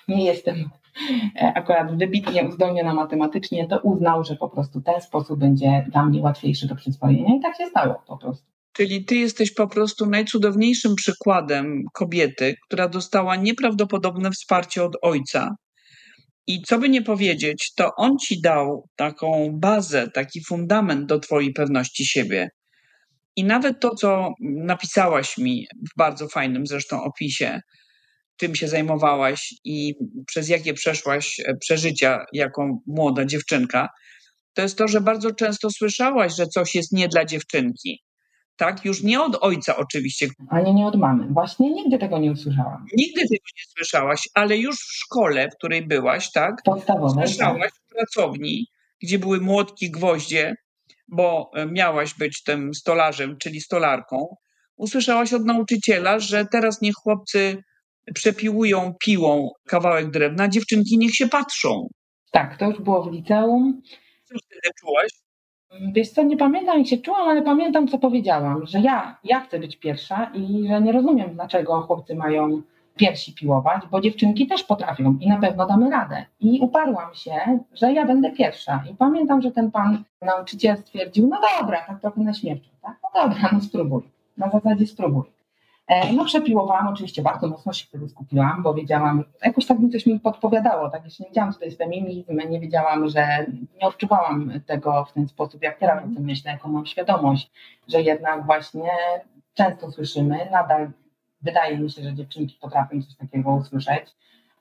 nie 0.08 0.24
jestem 0.24 0.70
akurat 1.54 1.98
wybitnie 1.98 2.48
uzdolniona 2.48 2.94
matematycznie, 2.94 3.68
to 3.68 3.80
uznał, 3.80 4.24
że 4.24 4.36
po 4.36 4.48
prostu 4.48 4.80
ten 4.80 5.00
sposób 5.00 5.38
będzie 5.38 5.86
dla 5.92 6.06
mnie 6.06 6.20
łatwiejszy 6.20 6.66
do 6.66 6.76
przyswojenia 6.76 7.36
i 7.36 7.40
tak 7.40 7.56
się 7.56 7.66
stało 7.66 8.02
po 8.06 8.16
prostu. 8.16 8.46
Czyli 8.72 9.04
ty 9.04 9.14
jesteś 9.14 9.54
po 9.54 9.68
prostu 9.68 10.06
najcudowniejszym 10.06 10.94
przykładem 10.94 11.82
kobiety, 11.92 12.54
która 12.66 12.88
dostała 12.88 13.36
nieprawdopodobne 13.36 14.30
wsparcie 14.30 14.84
od 14.84 14.96
ojca. 15.02 15.54
I 16.46 16.62
co 16.62 16.78
by 16.78 16.88
nie 16.88 17.02
powiedzieć, 17.02 17.72
to 17.76 17.90
on 17.96 18.18
ci 18.18 18.40
dał 18.40 18.88
taką 18.96 19.50
bazę, 19.52 20.08
taki 20.14 20.44
fundament 20.44 21.06
do 21.06 21.18
twojej 21.18 21.52
pewności 21.52 22.06
siebie. 22.06 22.48
I 23.38 23.44
nawet 23.44 23.80
to, 23.80 23.94
co 23.94 24.34
napisałaś 24.40 25.38
mi 25.38 25.66
w 25.92 25.98
bardzo 25.98 26.28
fajnym 26.28 26.66
zresztą 26.66 27.02
opisie, 27.02 27.60
czym 28.36 28.54
się 28.54 28.68
zajmowałaś 28.68 29.54
i 29.64 29.94
przez 30.26 30.48
jakie 30.48 30.74
przeszłaś 30.74 31.40
e, 31.40 31.56
przeżycia 31.56 32.24
jako 32.32 32.68
młoda 32.86 33.24
dziewczynka, 33.24 33.88
to 34.54 34.62
jest 34.62 34.78
to, 34.78 34.88
że 34.88 35.00
bardzo 35.00 35.34
często 35.34 35.70
słyszałaś, 35.70 36.36
że 36.36 36.46
coś 36.46 36.74
jest 36.74 36.92
nie 36.92 37.08
dla 37.08 37.24
dziewczynki. 37.24 38.02
Tak, 38.56 38.84
już 38.84 39.02
nie 39.02 39.22
od 39.22 39.36
ojca 39.40 39.76
oczywiście, 39.76 40.26
Ani 40.50 40.74
nie 40.74 40.86
od 40.86 40.96
mamy. 40.96 41.26
Właśnie 41.30 41.70
nigdy 41.70 41.98
tego 41.98 42.18
nie 42.18 42.32
usłyszałam. 42.32 42.84
nigdy 42.96 43.20
tego 43.20 43.44
nie 43.56 43.62
słyszałaś, 43.76 44.20
ale 44.34 44.56
już 44.56 44.76
w 44.76 44.92
szkole, 45.04 45.48
w 45.50 45.56
której 45.58 45.86
byłaś, 45.86 46.32
tak, 46.32 46.54
Podstawowej. 46.64 47.14
tak. 47.16 47.28
słyszałaś 47.28 47.70
w 47.86 47.94
pracowni, 47.94 48.66
gdzie 49.02 49.18
były 49.18 49.40
młotki, 49.40 49.90
gwoździe, 49.90 50.54
bo 51.08 51.50
e, 51.54 51.66
miałaś 51.66 52.14
być 52.14 52.42
tym 52.42 52.74
stolarzem, 52.74 53.36
czyli 53.38 53.60
stolarką. 53.60 54.36
Usłyszałaś 54.76 55.32
od 55.32 55.44
nauczyciela, 55.44 56.18
że 56.18 56.46
teraz 56.52 56.82
niech 56.82 56.94
chłopcy 56.94 57.62
przepiłują 58.14 58.94
piłą 59.04 59.50
kawałek 59.68 60.10
drewna, 60.10 60.48
dziewczynki 60.48 60.98
niech 60.98 61.14
się 61.14 61.28
patrzą. 61.28 61.88
Tak, 62.32 62.56
to 62.56 62.64
już 62.64 62.80
było 62.80 63.02
w 63.02 63.12
liceum. 63.12 63.82
Co 64.24 64.34
wtedy 64.46 64.74
czułaś? 64.80 65.10
Wiesz 65.92 66.10
co, 66.10 66.22
nie 66.22 66.36
pamiętam 66.36 66.78
jak 66.78 66.86
się 66.86 66.98
czułam, 66.98 67.28
ale 67.28 67.42
pamiętam 67.42 67.88
co 67.88 67.98
powiedziałam, 67.98 68.66
że 68.66 68.80
ja, 68.80 69.18
ja 69.24 69.40
chcę 69.40 69.58
być 69.58 69.76
pierwsza 69.76 70.30
i 70.34 70.68
że 70.68 70.80
nie 70.80 70.92
rozumiem 70.92 71.34
dlaczego 71.34 71.80
chłopcy 71.80 72.14
mają 72.14 72.62
piersi 72.98 73.34
piłować, 73.34 73.82
bo 73.90 74.00
dziewczynki 74.00 74.46
też 74.46 74.64
potrafią 74.64 75.16
i 75.20 75.28
na 75.28 75.36
pewno 75.40 75.66
damy 75.66 75.90
radę. 75.90 76.24
I 76.40 76.60
uparłam 76.60 77.14
się, 77.14 77.32
że 77.72 77.92
ja 77.92 78.06
będę 78.06 78.32
pierwsza. 78.32 78.84
I 78.90 78.94
pamiętam, 78.94 79.42
że 79.42 79.50
ten 79.50 79.70
pan 79.70 80.04
nauczyciel 80.22 80.76
stwierdził, 80.76 81.28
no 81.28 81.40
dobra, 81.60 81.80
tak 81.86 82.00
trochę 82.00 82.20
na 82.20 82.34
śmierci, 82.34 82.70
tak? 82.82 82.96
No 83.02 83.22
dobra, 83.22 83.48
no 83.52 83.60
spróbuj. 83.60 84.02
Na 84.36 84.50
zasadzie 84.50 84.86
spróbuj. 84.86 85.24
E, 85.88 86.12
No 86.12 86.24
przepiłowałam, 86.24 86.88
oczywiście 86.88 87.22
bardzo 87.22 87.48
mocno 87.48 87.72
się 87.72 87.86
wtedy 87.86 88.08
skupiłam, 88.08 88.62
bo 88.62 88.74
wiedziałam, 88.74 89.24
jakoś 89.44 89.66
tak 89.66 89.78
mi 89.78 89.90
coś 89.90 90.06
mi 90.06 90.20
podpowiadało, 90.20 90.90
tak 90.90 91.04
jeszcze 91.04 91.22
nie 91.22 91.28
wiedziałam, 91.28 91.52
co 91.52 91.58
to 91.58 91.64
jest 91.64 91.78
feminizm, 91.78 92.40
nie 92.50 92.60
wiedziałam, 92.60 93.08
że 93.08 93.46
nie 93.80 93.88
odczuwałam 93.88 94.52
tego 94.66 95.04
w 95.04 95.12
ten 95.12 95.28
sposób, 95.28 95.62
jak 95.62 95.78
teraz 95.78 95.98
o 96.04 96.06
tym 96.14 96.24
myślę, 96.24 96.52
jaką 96.52 96.68
mam 96.68 96.86
świadomość, 96.86 97.50
że 97.88 98.02
jednak 98.02 98.46
właśnie 98.46 98.90
często 99.54 99.90
słyszymy, 99.90 100.38
nadal 100.52 100.90
wydaje 101.42 101.78
mi 101.78 101.90
się, 101.90 102.02
że 102.02 102.14
dziewczynki 102.14 102.58
potrafią 102.60 103.02
coś 103.02 103.16
takiego 103.16 103.50
usłyszeć, 103.54 104.16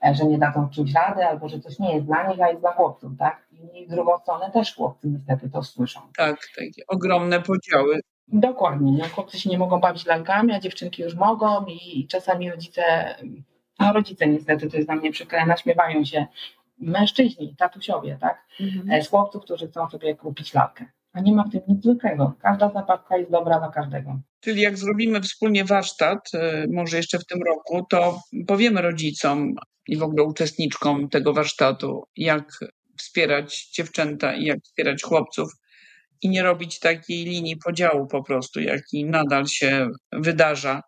e, 0.06 0.16
że 0.16 0.26
nie 0.26 0.38
dadzą 0.38 0.70
czymś 0.70 0.94
rady, 0.94 1.26
albo 1.26 1.50
że 1.50 1.60
coś 1.60 1.80
nie 1.80 1.94
jest 1.96 2.06
dla 2.06 2.28
nich, 2.28 2.42
a 2.42 2.50
jest 2.50 2.62
dla 2.62 2.72
chłopców, 2.72 3.12
tak? 3.20 3.48
I 3.74 3.86
w 3.86 3.90
drugą 3.90 4.18
stronę 4.18 4.52
też 4.52 4.76
chłopcy 4.76 5.08
niestety 5.08 5.50
to 5.50 5.64
słyszą. 5.64 6.00
Tak, 6.18 6.38
takie 6.60 6.82
ogromne 6.88 7.42
podziały. 7.42 8.00
Dokładnie. 8.28 8.92
No, 8.92 9.06
chłopcy 9.06 9.40
się 9.40 9.50
nie 9.50 9.58
mogą 9.58 9.80
bawić 9.80 10.06
lalkami, 10.06 10.54
a 10.54 10.60
dziewczynki 10.60 11.02
już 11.04 11.16
mogą 11.16 11.66
i 11.66 12.08
czasami 12.08 12.52
rodzice, 12.52 13.16
no 13.80 13.94
rodzice 13.94 14.28
niestety, 14.28 14.70
to 14.70 14.78
jest 14.78 14.88
dla 14.88 14.96
mnie 14.96 15.12
przykre, 15.12 15.46
naśmiewają 15.46 16.06
się 16.06 16.26
mężczyźni, 16.80 17.56
tatusiowie, 17.58 18.18
tak? 18.22 18.46
E, 18.92 19.02
Z 19.02 19.10
chłopców, 19.10 19.44
którzy 19.44 19.68
chcą 19.68 19.90
sobie 19.90 20.16
kupić 20.16 20.54
lalkę. 20.54 20.86
A 21.18 21.22
nie 21.22 21.34
ma 21.34 21.44
w 21.44 21.52
tym 21.52 21.62
nic 21.68 21.84
złego. 21.84 22.34
Każda 22.42 22.72
zabawka 22.74 23.18
jest 23.18 23.32
dobra 23.32 23.60
dla 23.60 23.72
każdego. 23.72 24.20
Czyli 24.40 24.62
jak 24.62 24.78
zrobimy 24.78 25.22
wspólnie 25.22 25.66
warsztat, 25.66 26.20
y, 26.34 26.68
może 26.72 26.98
jeszcze 26.98 27.20
w 27.20 27.26
tym 27.26 27.40
roku, 27.48 27.86
to 27.90 28.22
powiemy 28.48 28.82
rodzicom 28.82 29.54
i 29.88 29.98
w 29.98 30.04
ogóle 30.04 30.24
uczestniczkom 30.24 31.10
tego 31.10 31.34
warsztatu, 31.34 32.04
jak 32.16 32.60
wspierać 32.98 33.70
dziewczęta 33.76 34.36
i 34.36 34.46
jak 34.46 34.60
wspierać 34.64 35.04
chłopców 35.04 35.50
i 36.22 36.30
nie 36.30 36.44
robić 36.44 36.80
takiej 36.80 37.26
linii 37.26 37.58
podziału 37.66 38.08
po 38.08 38.24
prostu, 38.24 38.60
jaki 38.60 39.06
nadal 39.06 39.48
się 39.48 39.90
wydarza 40.12 40.82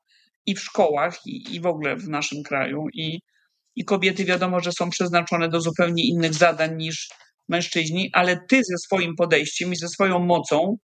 i 0.46 0.56
w 0.56 0.60
szkołach, 0.60 1.18
i, 1.26 1.56
i 1.56 1.60
w 1.60 1.66
ogóle 1.66 1.96
w 1.96 2.10
naszym 2.10 2.44
kraju. 2.44 2.86
I, 2.94 3.20
I 3.76 3.86
kobiety 3.86 4.26
wiadomo, 4.26 4.60
że 4.60 4.72
są 4.72 4.90
przeznaczone 4.90 5.50
do 5.50 5.62
zupełnie 5.62 6.08
innych 6.08 6.34
zadań 6.34 6.78
niż 6.78 7.10
mężczyźni, 7.50 8.10
ale 8.14 8.40
ty 8.50 8.64
ze 8.64 8.78
swoim 8.78 9.16
podejściem 9.16 9.74
i 9.74 9.76
ze 9.76 9.88
swoją 9.88 10.20
mocą 10.20 10.78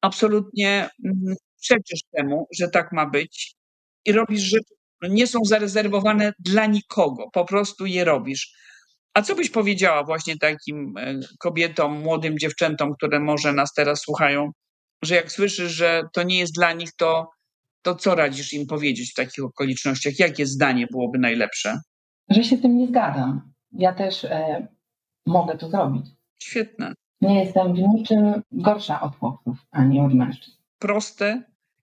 absolutnie 0.00 0.88
mm, 1.04 1.34
przeczysz 1.60 2.00
temu, 2.16 2.46
że 2.58 2.68
tak 2.68 2.92
ma 2.92 3.10
być 3.10 3.54
i 4.04 4.12
robisz 4.12 4.42
rzeczy, 4.42 4.74
które 4.96 5.14
nie 5.14 5.26
są 5.26 5.38
zarezerwowane 5.44 6.32
dla 6.38 6.66
nikogo, 6.66 7.30
po 7.32 7.44
prostu 7.44 7.86
je 7.86 8.04
robisz. 8.04 8.54
A 9.14 9.22
co 9.22 9.34
byś 9.34 9.50
powiedziała 9.50 10.04
właśnie 10.04 10.38
takim 10.38 10.94
e, 10.96 11.20
kobietom, 11.38 12.00
młodym 12.00 12.38
dziewczętom, 12.38 12.94
które 12.94 13.20
może 13.20 13.52
nas 13.52 13.72
teraz 13.74 14.00
słuchają, 14.00 14.50
że 15.02 15.14
jak 15.14 15.32
słyszysz, 15.32 15.72
że 15.72 16.02
to 16.12 16.22
nie 16.22 16.38
jest 16.38 16.54
dla 16.54 16.72
nich, 16.72 16.90
to, 16.96 17.30
to 17.82 17.94
co 17.94 18.14
radzisz 18.14 18.52
im 18.52 18.66
powiedzieć 18.66 19.10
w 19.10 19.14
takich 19.14 19.44
okolicznościach? 19.44 20.18
Jakie 20.18 20.46
zdanie 20.46 20.86
byłoby 20.90 21.18
najlepsze? 21.18 21.78
Że 22.28 22.44
się 22.44 22.56
z 22.56 22.62
tym 22.62 22.78
nie 22.78 22.86
zgadzam. 22.86 23.52
Ja 23.72 23.92
też 23.92 24.24
e, 24.24 24.68
mogę 25.26 25.58
to 25.58 25.70
zrobić. 25.70 26.06
Świetne. 26.42 26.94
Nie 27.20 27.44
jestem 27.44 27.74
w 27.74 27.78
niczym 27.78 28.42
gorsza 28.52 29.00
od 29.00 29.16
chłopców, 29.16 29.58
ani 29.70 30.00
od 30.00 30.14
mężczyzn. 30.14 30.56
Proste, 30.78 31.42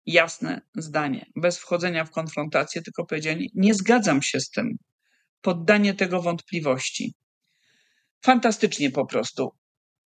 jasne 0.07 0.61
zdanie, 0.75 1.27
bez 1.37 1.59
wchodzenia 1.59 2.05
w 2.05 2.11
konfrontację, 2.11 2.83
tylko 2.83 3.07
powiedzianie: 3.07 3.47
Nie 3.55 3.75
zgadzam 3.75 4.23
się 4.23 4.41
z 4.41 4.51
tym. 4.51 4.77
Poddanie 5.41 5.95
tego 5.95 6.23
wątpliwości. 6.23 7.15
Fantastycznie 8.25 8.91
po 8.91 9.07
prostu. 9.07 9.51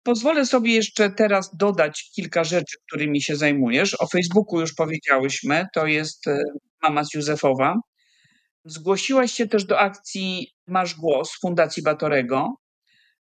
Pozwolę 0.03 0.45
sobie 0.45 0.73
jeszcze 0.73 1.09
teraz 1.09 1.55
dodać 1.55 2.11
kilka 2.15 2.43
rzeczy, 2.43 2.77
którymi 2.87 3.21
się 3.21 3.35
zajmujesz. 3.35 4.01
O 4.01 4.07
Facebooku 4.07 4.59
już 4.59 4.73
powiedziałyśmy, 4.73 5.65
to 5.73 5.85
jest 5.85 6.27
e, 6.27 6.39
mama 6.83 7.03
z 7.03 7.13
Józefowa. 7.13 7.75
Zgłosiłaś 8.65 9.31
się 9.31 9.47
też 9.47 9.65
do 9.65 9.79
akcji 9.79 10.47
Masz 10.67 10.95
Głos 10.95 11.31
Fundacji 11.41 11.83
Batorego. 11.83 12.55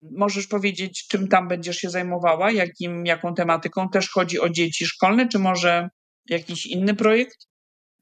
Możesz 0.01 0.47
powiedzieć, 0.47 1.07
czym 1.07 1.27
tam 1.27 1.47
będziesz 1.47 1.77
się 1.77 1.89
zajmowała, 1.89 2.51
jakim, 2.51 3.05
jaką 3.05 3.33
tematyką? 3.33 3.89
Też 3.89 4.09
chodzi 4.09 4.39
o 4.39 4.49
dzieci 4.49 4.85
szkolne, 4.85 5.27
czy 5.27 5.39
może 5.39 5.89
jakiś 6.29 6.65
inny 6.65 6.93
projekt? 6.93 7.37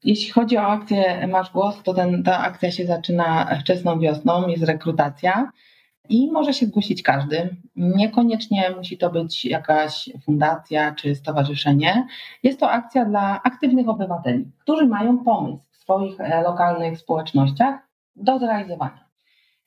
Jeśli 0.04 0.30
chodzi 0.30 0.58
o 0.58 0.66
akcję 0.66 1.26
Masz 1.26 1.50
Głos, 1.50 1.82
to 1.82 1.94
ten, 1.94 2.22
ta 2.22 2.38
akcja 2.38 2.70
się 2.70 2.86
zaczyna 2.86 3.58
wczesną 3.60 4.00
wiosną, 4.00 4.48
jest 4.48 4.64
rekrutacja 4.64 5.50
i 6.08 6.30
może 6.32 6.54
się 6.54 6.66
zgłosić 6.66 7.02
każdy. 7.02 7.56
Niekoniecznie 7.76 8.70
musi 8.76 8.98
to 8.98 9.10
być 9.10 9.44
jakaś 9.44 10.10
fundacja 10.24 10.94
czy 10.94 11.14
stowarzyszenie. 11.14 12.06
Jest 12.42 12.60
to 12.60 12.70
akcja 12.70 13.04
dla 13.04 13.42
aktywnych 13.42 13.88
obywateli, 13.88 14.50
którzy 14.58 14.86
mają 14.86 15.24
pomysł 15.24 15.58
w 15.70 15.76
swoich 15.76 16.20
e, 16.20 16.42
lokalnych 16.42 16.98
społecznościach 16.98 17.78
do 18.16 18.38
zrealizowania. 18.38 19.08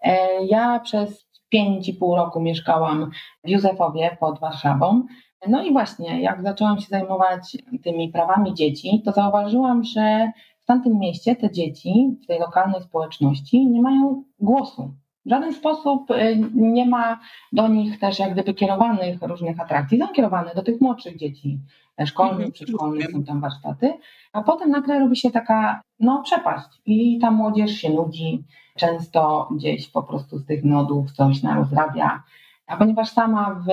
E, 0.02 0.46
Ja 0.46 0.80
przez 0.80 1.27
5,5 1.56 2.16
roku 2.16 2.42
mieszkałam 2.42 3.12
w 3.44 3.50
Józefowie 3.50 4.18
pod 4.20 4.40
Warszawą. 4.40 5.04
No 5.48 5.64
i 5.64 5.72
właśnie, 5.72 6.22
jak 6.22 6.44
zaczęłam 6.44 6.80
się 6.80 6.88
zajmować 6.88 7.58
tymi 7.84 8.10
prawami 8.10 8.54
dzieci, 8.54 9.02
to 9.06 9.12
zauważyłam, 9.12 9.84
że 9.84 10.32
w 10.60 10.66
tamtym 10.66 11.00
mieście 11.00 11.36
te 11.36 11.52
dzieci 11.52 12.18
w 12.24 12.28
tej 12.28 12.40
lokalnej 12.40 12.82
społeczności 12.82 13.68
nie 13.68 13.82
mają 13.82 14.24
głosu. 14.40 14.94
W 15.28 15.30
żaden 15.30 15.54
sposób 15.54 16.12
y, 16.12 16.40
nie 16.54 16.86
ma 16.86 17.20
do 17.52 17.68
nich 17.68 18.00
też 18.00 18.20
jak 18.20 18.34
gdyby 18.34 18.54
kierowanych 18.54 19.22
różnych 19.22 19.60
atrakcji. 19.60 20.00
Są 20.00 20.08
kierowane 20.08 20.52
do 20.56 20.64
tych 20.64 20.82
młodszych 20.82 21.18
dzieci 21.18 21.60
e, 22.00 22.08
szkolnych, 22.08 22.36
Mhm, 22.36 22.52
przedszkolnych, 22.52 23.12
są 23.12 23.24
tam 23.24 23.42
warsztaty, 23.42 23.94
a 24.34 24.44
potem 24.44 24.70
nagle 24.70 25.00
robi 25.00 25.16
się 25.16 25.32
taka 25.32 25.82
no, 26.00 26.22
przepaść 26.24 26.68
i 26.86 27.20
ta 27.20 27.32
młodzież 27.32 27.72
się 27.72 27.90
nudzi, 27.90 28.44
często 28.76 29.50
gdzieś 29.52 29.88
po 29.88 30.04
prostu 30.04 30.38
z 30.38 30.46
tych 30.46 30.64
nodów 30.64 31.12
coś 31.12 31.44
narozrabia. 31.44 32.24
A 32.68 32.78
ponieważ 32.78 33.10
sama 33.10 33.54
w, 33.54 33.66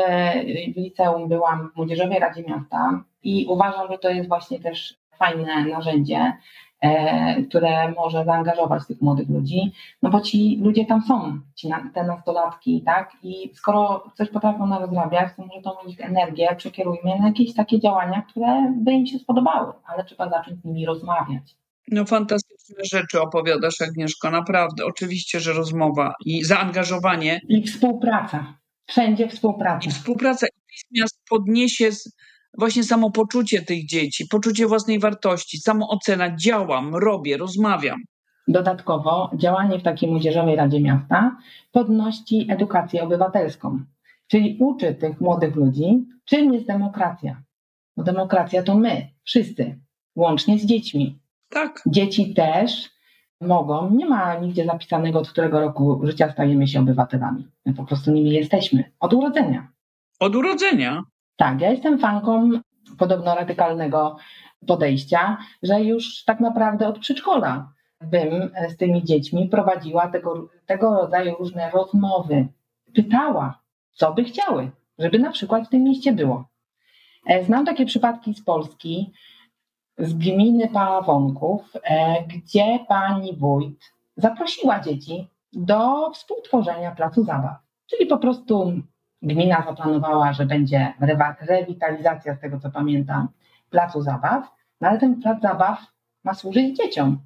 w 0.74 0.76
liceum 0.76 1.28
byłam 1.28 1.70
w 1.70 1.76
Młodzieżowej 1.76 2.18
Radzie 2.18 2.42
Miasta 2.42 3.04
i 3.22 3.46
uważam, 3.48 3.88
że 3.90 3.98
to 3.98 4.10
jest 4.10 4.28
właśnie 4.28 4.60
też 4.60 4.96
fajne 5.18 5.64
narzędzie, 5.64 6.32
które 7.48 7.92
może 7.92 8.24
zaangażować 8.24 8.86
tych 8.86 9.00
młodych 9.02 9.28
ludzi, 9.28 9.72
no 10.02 10.10
bo 10.10 10.20
ci 10.20 10.60
ludzie 10.62 10.86
tam 10.86 11.02
są, 11.02 11.40
ci 11.54 11.68
na, 11.68 11.90
te 11.94 12.04
nastolatki, 12.04 12.82
tak? 12.86 13.12
I 13.22 13.50
skoro 13.54 14.04
coś 14.14 14.28
potrafią 14.28 14.66
narozrabiać, 14.66 15.32
to 15.36 15.46
może 15.46 15.62
tą 15.62 15.70
ich 15.88 16.00
energię 16.00 16.56
przekierujmy 16.56 17.18
na 17.20 17.26
jakieś 17.26 17.54
takie 17.54 17.80
działania, 17.80 18.22
które 18.22 18.74
by 18.76 18.92
im 18.92 19.06
się 19.06 19.18
spodobały, 19.18 19.72
ale 19.86 20.04
trzeba 20.04 20.30
zacząć 20.30 20.60
z 20.60 20.64
nimi 20.64 20.86
rozmawiać. 20.86 21.56
No 21.88 22.04
fantastyczne 22.04 22.84
rzeczy 22.92 23.20
opowiadasz, 23.20 23.80
Agnieszko, 23.80 24.30
naprawdę. 24.30 24.84
Oczywiście, 24.84 25.40
że 25.40 25.52
rozmowa 25.52 26.14
i 26.24 26.44
zaangażowanie 26.44 27.40
I 27.48 27.62
współpraca. 27.62 28.54
Wszędzie 28.86 29.28
współpraca. 29.28 29.88
i 29.88 29.90
współpraca 29.90 30.46
natychmiast 30.46 31.22
podniesie 31.30 31.90
właśnie 32.58 32.84
samopoczucie 32.84 33.62
tych 33.62 33.86
dzieci, 33.86 34.26
poczucie 34.30 34.66
własnej 34.66 34.98
wartości, 34.98 35.58
samoocena, 35.58 36.36
działam, 36.36 36.94
robię, 36.94 37.36
rozmawiam. 37.36 38.00
Dodatkowo 38.48 39.30
działanie 39.34 39.78
w 39.78 39.82
takiej 39.82 40.10
młodzieżowej 40.10 40.56
Radzie 40.56 40.80
Miasta 40.80 41.36
podnosi 41.72 42.46
edukację 42.50 43.02
obywatelską, 43.02 43.80
czyli 44.26 44.56
uczy 44.60 44.94
tych 44.94 45.20
młodych 45.20 45.56
ludzi, 45.56 46.06
czym 46.24 46.54
jest 46.54 46.66
demokracja. 46.66 47.42
Bo 47.96 48.02
demokracja 48.02 48.62
to 48.62 48.74
my, 48.74 49.08
wszyscy, 49.24 49.80
łącznie 50.16 50.58
z 50.58 50.66
dziećmi. 50.66 51.18
Tak, 51.48 51.82
Dzieci 51.86 52.34
też 52.34 52.90
mogą, 53.40 53.90
nie 53.90 54.06
ma 54.06 54.34
nigdzie 54.34 54.64
zapisanego, 54.64 55.18
od 55.18 55.28
którego 55.28 55.60
roku 55.60 56.00
życia 56.02 56.32
stajemy 56.32 56.68
się 56.68 56.80
obywatelami. 56.80 57.48
My 57.66 57.74
po 57.74 57.84
prostu 57.84 58.12
nimi 58.12 58.30
jesteśmy, 58.30 58.92
od 59.00 59.12
urodzenia. 59.14 59.68
od 60.20 60.36
urodzenia. 60.36 61.02
Tak, 61.36 61.60
ja 61.60 61.70
jestem 61.70 61.98
fanką 61.98 62.50
podobno 62.98 63.34
radykalnego 63.34 64.16
podejścia, 64.66 65.38
że 65.62 65.80
już 65.80 66.24
tak 66.24 66.40
naprawdę 66.40 66.88
od 66.88 66.98
przedszkola 66.98 67.72
bym 68.00 68.50
z 68.68 68.76
tymi 68.76 69.04
dziećmi 69.04 69.48
prowadziła 69.48 70.08
tego, 70.08 70.48
tego 70.66 70.94
rodzaju 70.94 71.34
różne 71.38 71.70
rozmowy. 71.70 72.46
Pytała, 72.94 73.60
co 73.92 74.12
by 74.12 74.24
chciały, 74.24 74.70
żeby 74.98 75.18
na 75.18 75.30
przykład 75.30 75.66
w 75.66 75.70
tym 75.70 75.82
mieście 75.82 76.12
było. 76.12 76.44
E, 77.26 77.44
Znam 77.44 77.66
takie 77.66 77.86
przypadki 77.86 78.34
z 78.34 78.44
Polski, 78.44 79.12
z 79.98 80.14
gminy 80.14 80.68
Paławonków, 80.68 81.72
e, 81.84 82.16
gdzie 82.22 82.78
pani 82.88 83.36
wójt 83.36 83.92
zaprosiła 84.16 84.80
dzieci 84.80 85.28
do 85.52 86.10
współtworzenia 86.10 86.90
placu 86.90 87.24
zabaw. 87.24 87.56
Czyli 87.86 88.06
po 88.06 88.18
prostu 88.18 88.72
gmina 89.24 89.64
zaplanowała, 89.66 90.32
że 90.32 90.46
będzie 90.46 90.92
rewitalizacja, 91.40 92.34
z 92.34 92.40
tego 92.40 92.60
co 92.60 92.70
pamiętam, 92.70 93.28
placu 93.70 94.02
zabaw, 94.02 94.50
no 94.80 94.88
ale 94.88 94.98
ten 94.98 95.22
plac 95.22 95.42
zabaw 95.42 95.78
ma 96.24 96.34
służyć 96.34 96.76
dzieciom. 96.76 97.18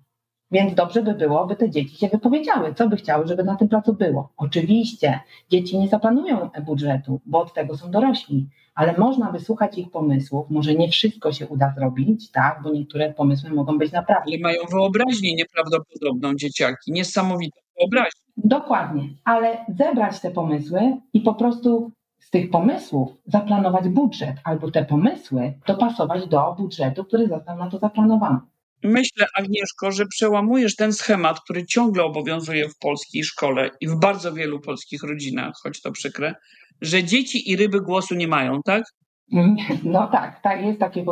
Więc 0.50 0.74
dobrze 0.74 1.02
by 1.02 1.14
było, 1.14 1.46
by 1.46 1.56
te 1.56 1.70
dzieci 1.70 1.96
się 1.96 2.08
wypowiedziały, 2.08 2.74
co 2.74 2.88
by 2.88 2.96
chciały, 2.96 3.26
żeby 3.26 3.44
na 3.44 3.56
tym 3.56 3.68
placu 3.68 3.94
było. 3.94 4.32
Oczywiście 4.36 5.20
dzieci 5.50 5.78
nie 5.78 5.88
zaplanują 5.88 6.50
budżetu, 6.66 7.20
bo 7.26 7.40
od 7.40 7.54
tego 7.54 7.76
są 7.76 7.90
dorośli, 7.90 8.48
ale 8.74 8.94
można 8.98 9.32
wysłuchać 9.32 9.78
ich 9.78 9.90
pomysłów. 9.90 10.50
Może 10.50 10.74
nie 10.74 10.88
wszystko 10.88 11.32
się 11.32 11.46
uda 11.46 11.74
zrobić, 11.76 12.30
tak, 12.30 12.62
bo 12.62 12.70
niektóre 12.70 13.12
pomysły 13.12 13.50
mogą 13.50 13.78
być 13.78 13.92
naprawdę. 13.92 14.32
Ale 14.32 14.38
mają 14.38 14.60
wyobraźnię 14.70 15.34
nieprawdopodobną 15.34 16.34
dzieciaki, 16.34 16.92
niesamowitą 16.92 17.60
wyobraźnię. 17.80 18.27
Dokładnie, 18.44 19.08
ale 19.24 19.64
zebrać 19.68 20.20
te 20.20 20.30
pomysły 20.30 20.80
i 21.12 21.20
po 21.20 21.34
prostu 21.34 21.92
z 22.18 22.30
tych 22.30 22.50
pomysłów 22.50 23.08
zaplanować 23.26 23.88
budżet, 23.88 24.36
albo 24.44 24.70
te 24.70 24.84
pomysły 24.84 25.54
dopasować 25.66 26.28
do 26.28 26.54
budżetu, 26.58 27.04
który 27.04 27.28
został 27.28 27.58
na 27.58 27.70
to 27.70 27.78
zaplanowany. 27.78 28.38
Myślę, 28.84 29.26
Agnieszko, 29.38 29.92
że 29.92 30.06
przełamujesz 30.06 30.76
ten 30.76 30.92
schemat, 30.92 31.40
który 31.40 31.66
ciągle 31.66 32.04
obowiązuje 32.04 32.68
w 32.68 32.78
polskiej 32.78 33.24
szkole 33.24 33.70
i 33.80 33.88
w 33.88 33.96
bardzo 33.96 34.32
wielu 34.32 34.60
polskich 34.60 35.02
rodzinach, 35.02 35.54
choć 35.62 35.82
to 35.82 35.92
przykre, 35.92 36.34
że 36.80 37.04
dzieci 37.04 37.50
i 37.50 37.56
ryby 37.56 37.80
głosu 37.80 38.14
nie 38.14 38.28
mają, 38.28 38.62
tak? 38.62 38.84
No 39.84 40.06
tak, 40.06 40.40
tak 40.42 40.62
jest 40.62 40.80
takie 40.80 41.04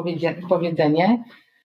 powiedzenie. 0.48 1.24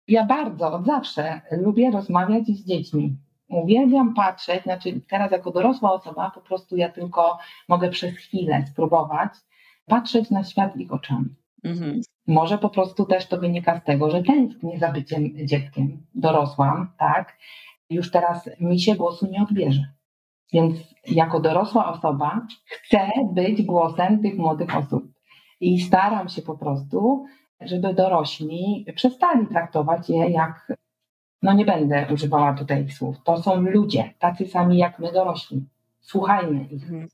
Ja 0.08 0.24
bardzo 0.24 0.72
od 0.72 0.86
zawsze 0.86 1.40
lubię 1.50 1.90
rozmawiać 1.90 2.46
z 2.46 2.64
dziećmi. 2.64 3.16
Uwielbiam 3.48 4.14
patrzeć, 4.14 4.62
znaczy 4.62 5.00
teraz 5.08 5.32
jako 5.32 5.50
dorosła 5.50 5.92
osoba 5.92 6.30
po 6.34 6.40
prostu 6.40 6.76
ja 6.76 6.88
tylko 6.88 7.38
mogę 7.68 7.90
przez 7.90 8.14
chwilę 8.14 8.64
spróbować 8.66 9.32
patrzeć 9.86 10.30
na 10.30 10.44
świat 10.44 10.76
ich 10.76 10.92
oczami. 10.92 11.28
Mhm. 11.64 12.00
Może 12.26 12.58
po 12.58 12.70
prostu 12.70 13.04
też 13.04 13.26
to 13.26 13.38
wynika 13.38 13.80
z 13.80 13.84
tego, 13.84 14.10
że 14.10 14.22
tęsknię 14.22 14.78
za 14.78 14.92
byciem 14.92 15.46
dzieckiem. 15.46 16.06
Dorosłam, 16.14 16.92
tak? 16.98 17.38
Już 17.90 18.10
teraz 18.10 18.50
mi 18.60 18.80
się 18.80 18.94
głosu 18.94 19.26
nie 19.30 19.42
odbierze. 19.42 19.84
Więc 20.52 20.76
jako 21.06 21.40
dorosła 21.40 21.92
osoba 21.92 22.46
chcę 22.66 23.10
być 23.32 23.62
głosem 23.62 24.22
tych 24.22 24.38
młodych 24.38 24.76
osób. 24.76 25.04
I 25.60 25.80
staram 25.80 26.28
się 26.28 26.42
po 26.42 26.58
prostu, 26.58 27.24
żeby 27.60 27.94
dorośli 27.94 28.86
przestali 28.94 29.46
traktować 29.46 30.08
je 30.08 30.30
jak, 30.30 30.72
no 31.42 31.52
nie 31.52 31.64
będę 31.64 32.06
używała 32.14 32.54
tutaj 32.54 32.90
słów, 32.90 33.16
to 33.24 33.42
są 33.42 33.60
ludzie, 33.60 34.14
tacy 34.18 34.46
sami 34.46 34.78
jak 34.78 34.98
my 34.98 35.12
dorośli. 35.12 35.64
Słuchajmy 36.00 36.64
ich. 36.64 36.82
Mhm. 36.82 37.08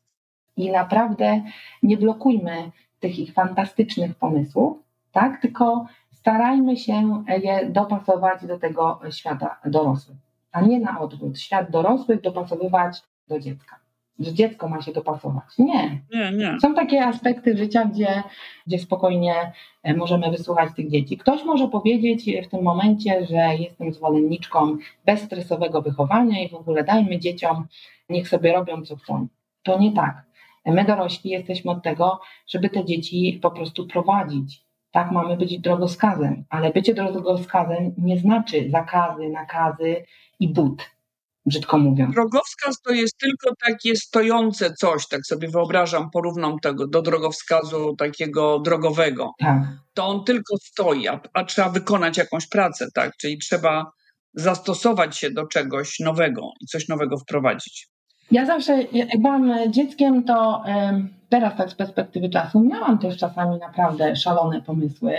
I 0.57 0.71
naprawdę 0.71 1.43
nie 1.83 1.97
blokujmy 1.97 2.71
tych 3.01 3.19
ich 3.19 3.33
fantastycznych 3.33 4.15
pomysłów, 4.15 4.79
tak? 5.13 5.41
Tylko 5.43 5.87
starajmy 6.11 6.77
się 6.77 7.25
je 7.43 7.71
dopasować 7.71 8.47
do 8.47 8.59
tego 8.59 9.01
świata 9.11 9.61
dorosłych, 9.65 10.19
a 10.53 10.61
nie 10.61 10.81
na 10.81 11.01
odwrót. 11.01 11.39
Świat 11.39 11.71
dorosłych 11.71 12.21
dopasowywać 12.21 13.03
do 13.29 13.41
dziecka. 13.41 13.82
Że 14.19 14.35
dziecko 14.35 14.69
ma 14.69 14.83
się 14.83 14.93
dopasować. 14.93 15.45
Nie. 15.59 16.01
Nie, 16.15 16.33
nie. 16.33 16.61
Są 16.61 16.75
takie 16.75 17.05
aspekty 17.05 17.57
życia, 17.57 17.85
gdzie, 17.85 18.23
gdzie 18.67 18.79
spokojnie 18.79 19.53
e, 19.83 19.95
możemy 19.95 20.31
wysłuchać 20.31 20.75
tych 20.77 20.91
dzieci. 20.91 21.19
Ktoś 21.19 21.45
może 21.45 21.69
powiedzieć 21.69 22.31
w 22.47 22.51
tym 22.51 22.63
momencie, 22.63 23.27
że 23.27 23.57
jestem 23.59 23.93
zwolenniczką 23.93 24.77
bezstresowego 25.07 25.83
wychowania 25.83 26.43
i 26.43 26.49
w 26.49 26.55
ogóle 26.55 26.85
dajmy 26.85 27.19
dzieciom, 27.19 27.67
niech 28.09 28.29
sobie 28.29 28.53
robią 28.53 28.83
co 28.83 28.97
chcą. 28.97 29.27
To 29.63 29.79
nie 29.79 29.93
tak. 29.93 30.23
My 30.67 30.85
dorośli 30.85 31.31
jesteśmy 31.31 31.71
od 31.71 31.83
tego, 31.83 32.21
żeby 32.49 32.71
te 32.71 32.85
dzieci 32.85 33.39
po 33.43 33.51
prostu 33.51 33.87
prowadzić. 33.87 34.65
Tak, 34.91 35.11
mamy 35.11 35.37
być 35.37 35.59
drogowskazem, 35.59 36.45
ale 36.49 36.71
bycie 36.71 36.95
drogowskazem 36.95 37.95
nie 37.99 38.19
znaczy 38.19 38.71
zakazy, 38.71 39.29
nakazy 39.29 40.05
i 40.41 40.49
but, 40.49 40.91
brzydko 41.47 41.79
mówiąc. 41.79 42.15
Drogowskaz 42.15 42.81
to 42.81 42.93
jest 42.93 43.19
tylko 43.19 43.51
takie 43.67 43.97
stojące 43.97 44.75
coś, 44.75 45.09
tak 45.09 45.27
sobie 45.27 45.49
wyobrażam, 45.49 46.11
porównam 46.11 46.59
tego 46.59 46.89
do 46.89 47.03
drogowskazu 47.03 47.97
takiego 47.97 48.61
drogowego. 48.61 49.31
Tak. 49.39 49.63
To 49.95 50.07
on 50.07 50.25
tylko 50.25 50.57
stoi, 50.57 51.09
a, 51.09 51.21
a 51.35 51.45
trzeba 51.45 51.69
wykonać 51.69 52.19
jakąś 52.19 52.49
pracę, 52.49 52.87
tak? 52.95 53.17
Czyli 53.17 53.39
trzeba 53.39 53.91
zastosować 54.35 55.19
się 55.19 55.31
do 55.31 55.47
czegoś 55.47 56.01
nowego 56.01 56.51
i 56.61 56.67
coś 56.67 56.89
nowego 56.89 57.19
wprowadzić. 57.19 57.89
Ja 58.31 58.47
zawsze, 58.47 58.83
jak 58.83 59.09
byłam 59.23 59.73
dzieckiem, 59.73 60.25
to 60.25 60.63
teraz 61.29 61.57
tak 61.57 61.71
z 61.71 61.75
perspektywy 61.75 62.29
czasu 62.29 62.61
miałam 62.61 62.99
też 62.99 63.17
czasami 63.17 63.59
naprawdę 63.59 64.17
szalone 64.17 64.63
pomysły. 64.63 65.13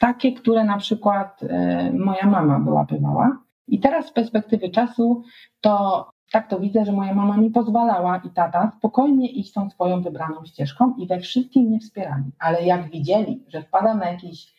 Takie, 0.00 0.32
które 0.32 0.64
na 0.64 0.78
przykład 0.78 1.42
e, 1.42 1.92
moja 1.92 2.26
mama 2.26 2.58
wyłapywała. 2.58 3.38
I 3.68 3.80
teraz 3.80 4.06
z 4.06 4.12
perspektywy 4.12 4.68
czasu 4.68 5.22
to 5.60 6.06
tak 6.32 6.50
to 6.50 6.60
widzę, 6.60 6.84
że 6.84 6.92
moja 6.92 7.14
mama 7.14 7.36
mi 7.36 7.50
pozwalała 7.50 8.20
i 8.24 8.30
tata 8.30 8.72
spokojnie 8.78 9.30
iść 9.30 9.52
tą 9.52 9.70
swoją 9.70 10.02
wybraną 10.02 10.44
ścieżką 10.44 10.94
i 10.98 11.06
we 11.06 11.20
wszystkim 11.20 11.64
mnie 11.64 11.80
wspierali. 11.80 12.24
Ale 12.38 12.62
jak 12.62 12.90
widzieli, 12.90 13.44
że 13.48 13.62
wpadam 13.62 13.98
na 13.98 14.10
jakiś 14.10 14.54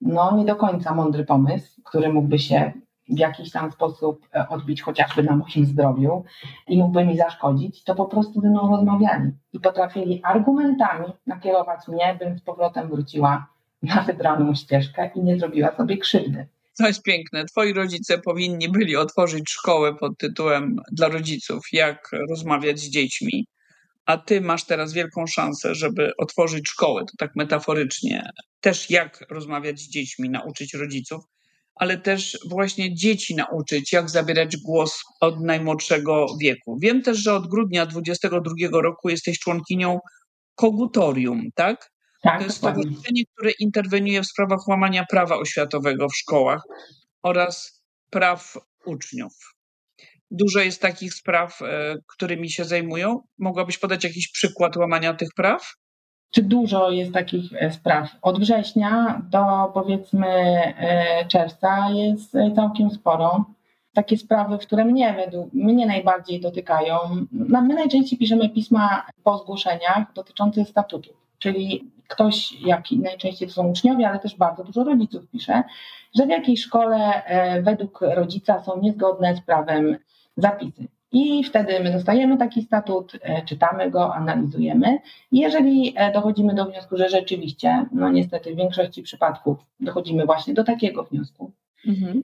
no 0.00 0.36
nie 0.36 0.44
do 0.44 0.56
końca 0.56 0.94
mądry 0.94 1.24
pomysł, 1.24 1.82
który 1.84 2.12
mógłby 2.12 2.38
się 2.38 2.72
w 3.08 3.18
jakiś 3.18 3.50
tam 3.50 3.72
sposób 3.72 4.28
e, 4.34 4.48
odbić 4.48 4.82
chociażby 4.82 5.22
na 5.22 5.36
moim 5.36 5.66
zdrowiu 5.66 6.24
i 6.68 6.78
mógłby 6.78 7.04
mi 7.04 7.16
zaszkodzić, 7.16 7.84
to 7.84 7.94
po 7.94 8.04
prostu 8.04 8.40
ze 8.40 8.50
mną 8.50 8.70
rozmawiali 8.70 9.30
i 9.52 9.60
potrafili 9.60 10.20
argumentami 10.24 11.06
nakierować 11.26 11.88
mnie, 11.88 12.16
bym 12.18 12.38
z 12.38 12.42
powrotem 12.42 12.88
wróciła 12.88 13.46
na 13.82 14.02
wybraną 14.02 14.54
ścieżkę 14.54 15.10
i 15.14 15.22
nie 15.22 15.38
zrobiła 15.38 15.72
sobie 15.72 15.98
krzywdy. 15.98 16.46
To 16.78 16.86
jest 16.86 17.02
piękne. 17.02 17.44
Twoi 17.44 17.72
rodzice 17.72 18.18
powinni 18.18 18.68
byli 18.68 18.96
otworzyć 18.96 19.50
szkołę 19.50 19.94
pod 19.94 20.18
tytułem 20.18 20.76
dla 20.92 21.08
rodziców, 21.08 21.64
jak 21.72 22.10
rozmawiać 22.28 22.80
z 22.80 22.90
dziećmi. 22.90 23.46
A 24.06 24.18
ty 24.18 24.40
masz 24.40 24.64
teraz 24.64 24.92
wielką 24.92 25.26
szansę, 25.26 25.74
żeby 25.74 26.12
otworzyć 26.18 26.68
szkołę, 26.68 27.00
to 27.00 27.12
tak 27.18 27.36
metaforycznie, 27.36 28.30
też 28.60 28.90
jak 28.90 29.26
rozmawiać 29.30 29.80
z 29.80 29.88
dziećmi, 29.88 30.30
nauczyć 30.30 30.74
rodziców, 30.74 31.24
ale 31.74 31.98
też 31.98 32.38
właśnie 32.48 32.94
dzieci 32.94 33.34
nauczyć, 33.34 33.92
jak 33.92 34.10
zabierać 34.10 34.56
głos 34.56 35.02
od 35.20 35.40
najmłodszego 35.40 36.26
wieku. 36.40 36.78
Wiem 36.82 37.02
też, 37.02 37.18
że 37.18 37.34
od 37.34 37.46
grudnia 37.46 37.86
2022 37.86 38.80
roku 38.82 39.08
jesteś 39.08 39.38
członkinią 39.38 39.98
Kogutorium, 40.54 41.42
tak? 41.54 41.90
Tak, 42.22 42.38
To 42.38 42.44
jest 42.44 42.56
stowarzyszenie, 42.56 43.22
które 43.34 43.50
interweniuje 43.60 44.22
w 44.22 44.26
sprawach 44.26 44.68
łamania 44.68 45.04
prawa 45.10 45.36
oświatowego 45.36 46.08
w 46.08 46.16
szkołach 46.16 46.62
oraz 47.22 47.82
praw 48.10 48.54
uczniów. 48.86 49.32
Dużo 50.30 50.60
jest 50.60 50.82
takich 50.82 51.14
spraw, 51.14 51.62
e, 51.62 51.96
którymi 52.06 52.50
się 52.50 52.64
zajmują. 52.64 53.20
Mogłabyś 53.38 53.78
podać 53.78 54.04
jakiś 54.04 54.32
przykład 54.32 54.76
łamania 54.76 55.14
tych 55.14 55.28
praw? 55.36 55.74
Czy 56.30 56.42
dużo 56.42 56.90
jest 56.90 57.12
takich 57.12 57.52
e, 57.52 57.70
spraw? 57.72 58.08
Od 58.22 58.40
września 58.40 59.22
do 59.30 59.70
powiedzmy 59.74 60.26
e, 60.26 61.24
czerwca 61.28 61.90
jest 61.90 62.32
całkiem 62.56 62.90
sporo. 62.90 63.44
Takie 63.94 64.16
sprawy, 64.16 64.58
które 64.58 64.84
mnie, 64.84 65.14
według, 65.14 65.52
mnie 65.52 65.86
najbardziej 65.86 66.40
dotykają. 66.40 66.96
My 67.32 67.74
najczęściej 67.74 68.18
piszemy 68.18 68.48
pisma 68.48 69.06
po 69.24 69.38
zgłoszeniach 69.38 70.12
dotyczące 70.14 70.64
statutów, 70.64 71.16
czyli 71.40 71.90
ktoś, 72.08 72.60
jak 72.60 72.84
najczęściej 72.92 73.48
to 73.48 73.54
są 73.54 73.68
uczniowie, 73.68 74.08
ale 74.08 74.18
też 74.18 74.36
bardzo 74.36 74.64
dużo 74.64 74.84
rodziców 74.84 75.28
pisze, 75.32 75.62
że 76.16 76.26
w 76.26 76.30
jakiejś 76.30 76.60
szkole 76.60 77.24
e, 77.24 77.62
według 77.62 78.00
rodzica 78.00 78.62
są 78.62 78.80
niezgodne 78.80 79.36
z 79.36 79.40
prawem 79.40 79.96
zapisy. 80.36 80.88
I 81.12 81.44
wtedy 81.44 81.80
my 81.80 81.92
dostajemy 81.92 82.36
taki 82.36 82.62
statut, 82.62 83.12
e, 83.22 83.44
czytamy 83.44 83.90
go, 83.90 84.14
analizujemy. 84.14 84.98
Jeżeli 85.32 85.92
e, 85.96 86.12
dochodzimy 86.12 86.54
do 86.54 86.64
wniosku, 86.64 86.96
że 86.96 87.08
rzeczywiście, 87.08 87.86
no 87.92 88.10
niestety 88.10 88.52
w 88.52 88.56
większości 88.56 89.02
przypadków 89.02 89.58
dochodzimy 89.80 90.26
właśnie 90.26 90.54
do 90.54 90.64
takiego 90.64 91.04
wniosku, 91.04 91.50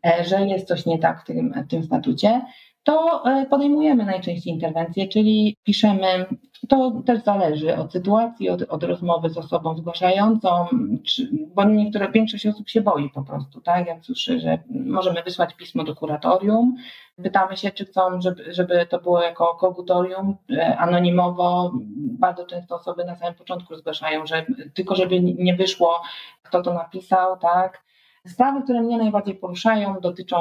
e, 0.07 0.24
że 0.24 0.46
jest 0.46 0.68
coś 0.68 0.87
nie 0.87 0.98
tak 0.98 1.22
w 1.22 1.24
tym, 1.24 1.55
w 1.66 1.70
tym 1.70 1.83
statucie, 1.83 2.42
to 2.87 3.25
e, 3.25 3.46
podejmujemy 3.46 4.05
najczęściej 4.05 4.53
interwencję, 4.53 5.09
czyli 5.09 5.57
piszemy, 5.64 6.27
to 6.68 7.03
też 7.07 7.22
zależy 7.22 7.77
od 7.77 7.92
sytuacji, 7.92 8.51
od, 8.51 8.62
od 8.62 8.83
rozmowy 8.83 9.31
z 9.31 9.38
osobą 9.38 9.77
zgłaszającą, 9.77 10.66
czy, 11.05 11.29
bo 11.55 11.64
niektóre, 11.64 12.12
większość 12.12 12.46
osób 12.46 12.68
się 12.68 12.81
boi 12.81 13.11
po 13.11 13.22
prostu, 13.22 13.61
tak? 13.61 13.87
Jak 13.87 14.05
słyszy, 14.05 14.40
że 14.40 14.59
możemy 14.70 15.22
wysłać 15.22 15.55
pismo 15.55 15.85
do 15.85 15.94
kuratorium, 15.94 16.77
pytamy 17.22 17.57
się, 17.57 17.70
czy 17.70 17.85
chcą, 17.85 18.20
żeby, 18.20 18.55
żeby 18.55 18.87
to 18.87 19.01
było 19.01 19.22
jako 19.22 19.55
kogutorium, 19.55 20.37
e, 20.51 20.77
anonimowo. 20.79 21.72
Bardzo 21.96 22.46
często 22.46 22.75
osoby 22.75 23.05
na 23.05 23.16
samym 23.16 23.35
początku 23.35 23.77
zgłaszają, 23.77 24.27
że 24.27 24.46
tylko 24.75 24.94
żeby 24.94 25.20
nie 25.20 25.55
wyszło, 25.55 26.03
kto 26.42 26.62
to 26.62 26.75
napisał, 26.75 27.38
tak? 27.38 27.85
Sprawy, 28.27 28.62
które 28.62 28.83
mnie 28.83 28.99
najbardziej 28.99 29.35
poruszają, 29.35 30.01
dotyczą 30.01 30.37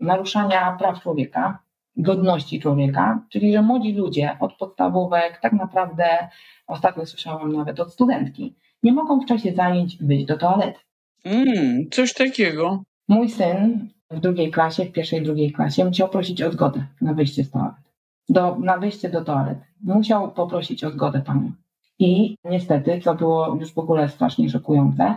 naruszania 0.00 0.76
praw 0.78 1.02
człowieka. 1.02 1.65
Godności 1.96 2.60
człowieka, 2.60 3.22
czyli 3.28 3.52
że 3.52 3.62
młodzi 3.62 3.92
ludzie 3.92 4.36
od 4.40 4.52
podstawówek, 4.52 5.38
tak 5.42 5.52
naprawdę 5.52 6.28
ostatnio 6.66 7.06
słyszałam 7.06 7.52
nawet 7.52 7.80
od 7.80 7.92
studentki, 7.92 8.54
nie 8.82 8.92
mogą 8.92 9.20
w 9.20 9.26
czasie 9.26 9.52
zajęć 9.52 9.96
wyjść 9.96 10.26
do 10.26 10.38
toalety. 10.38 10.78
Mm, 11.24 11.90
coś 11.90 12.14
takiego. 12.14 12.82
Mój 13.08 13.30
syn 13.30 13.88
w 14.10 14.20
drugiej 14.20 14.50
klasie, 14.50 14.84
w 14.84 14.92
pierwszej, 14.92 15.22
drugiej 15.22 15.52
klasie 15.52 15.84
musiał 15.84 16.08
prosić 16.08 16.42
o 16.42 16.52
zgodę 16.52 16.86
na 17.00 17.14
wyjście 17.14 17.44
z 17.44 17.50
toalety. 17.50 17.82
Do, 18.28 18.56
na 18.58 18.78
wyjście 18.78 19.08
do 19.08 19.24
toalety. 19.24 19.60
Musiał 19.82 20.32
poprosić 20.32 20.84
o 20.84 20.90
zgodę 20.90 21.20
panią. 21.20 21.52
I 21.98 22.36
niestety, 22.44 23.00
co 23.04 23.14
było 23.14 23.56
już 23.60 23.72
w 23.72 23.78
ogóle 23.78 24.08
strasznie 24.08 24.50
szokujące, 24.50 25.14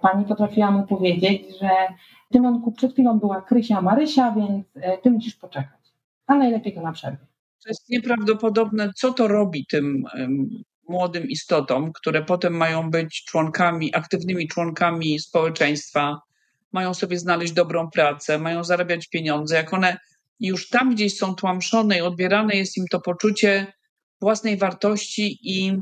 pani 0.00 0.24
potrafiła 0.24 0.70
mu 0.70 0.86
powiedzieć, 0.86 1.58
że 1.60 1.70
Tymonku, 2.32 2.72
przed 2.72 2.92
chwilą 2.92 3.18
była 3.18 3.42
Krysia 3.42 3.82
Marysia, 3.82 4.32
więc 4.32 4.66
e, 4.76 4.98
ty 4.98 5.10
musisz 5.10 5.34
poczekać. 5.34 5.85
A 6.26 6.34
najlepiej 6.34 6.74
to 6.74 6.80
na 6.80 6.92
przerwie. 6.92 7.26
To 7.62 7.68
jest 7.68 7.88
nieprawdopodobne, 7.88 8.92
co 8.96 9.12
to 9.12 9.28
robi 9.28 9.66
tym 9.66 10.04
młodym 10.88 11.28
istotom, 11.28 11.92
które 11.92 12.24
potem 12.24 12.54
mają 12.54 12.90
być 12.90 13.24
członkami, 13.24 13.94
aktywnymi 13.94 14.48
członkami 14.48 15.18
społeczeństwa, 15.20 16.20
mają 16.72 16.94
sobie 16.94 17.18
znaleźć 17.18 17.52
dobrą 17.52 17.90
pracę, 17.90 18.38
mają 18.38 18.64
zarabiać 18.64 19.08
pieniądze. 19.08 19.56
Jak 19.56 19.74
one 19.74 19.96
już 20.40 20.68
tam 20.68 20.94
gdzieś 20.94 21.16
są 21.16 21.34
tłamszone 21.34 21.98
i 21.98 22.00
odbierane 22.00 22.56
jest 22.56 22.76
im 22.76 22.84
to 22.90 23.00
poczucie 23.00 23.72
własnej 24.20 24.56
wartości 24.56 25.38
i, 25.42 25.78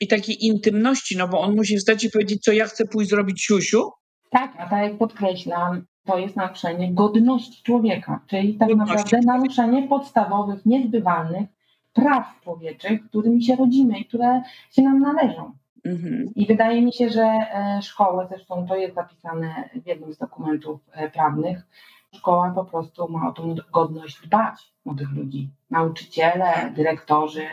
i 0.00 0.08
takiej 0.08 0.46
intymności, 0.46 1.16
no 1.16 1.28
bo 1.28 1.40
on 1.40 1.56
musi 1.56 1.76
wstać 1.76 2.04
i 2.04 2.10
powiedzieć, 2.10 2.42
co 2.42 2.52
ja 2.52 2.66
chcę 2.66 2.84
pójść 2.84 3.10
zrobić 3.10 3.42
siusiu, 3.44 3.90
Tak, 4.30 4.52
a 4.58 4.70
tak 4.70 4.82
jak 4.82 4.98
podkreślam, 4.98 5.86
to 6.04 6.18
jest 6.18 6.36
naruszenie 6.36 6.92
godności 6.92 7.62
człowieka, 7.62 8.20
czyli 8.26 8.54
tak 8.54 8.68
Godności 8.68 8.96
naprawdę 8.96 9.26
naruszenie 9.26 9.88
podstawowych, 9.88 10.66
niezbywalnych 10.66 11.48
praw 11.92 12.40
człowieczych, 12.40 13.08
którymi 13.08 13.44
się 13.44 13.56
rodzimy 13.56 13.98
i 13.98 14.04
które 14.04 14.42
się 14.70 14.82
nam 14.82 15.00
należą. 15.00 15.52
Mhm. 15.84 16.32
I 16.34 16.46
wydaje 16.46 16.82
mi 16.82 16.92
się, 16.92 17.10
że 17.10 17.22
e, 17.22 17.78
szkoła, 17.82 18.26
zresztą 18.26 18.66
to 18.66 18.76
jest 18.76 18.94
zapisane 18.94 19.68
w 19.84 19.86
jednym 19.86 20.12
z 20.12 20.18
dokumentów 20.18 20.80
e, 20.92 21.10
prawnych, 21.10 21.66
szkoła 22.14 22.52
po 22.54 22.64
prostu 22.64 23.08
ma 23.08 23.28
o 23.28 23.32
tą 23.32 23.54
godność 23.72 24.26
dbać 24.26 24.72
młodych 24.84 25.12
ludzi. 25.12 25.50
Nauczyciele, 25.70 26.72
dyrektorzy 26.76 27.46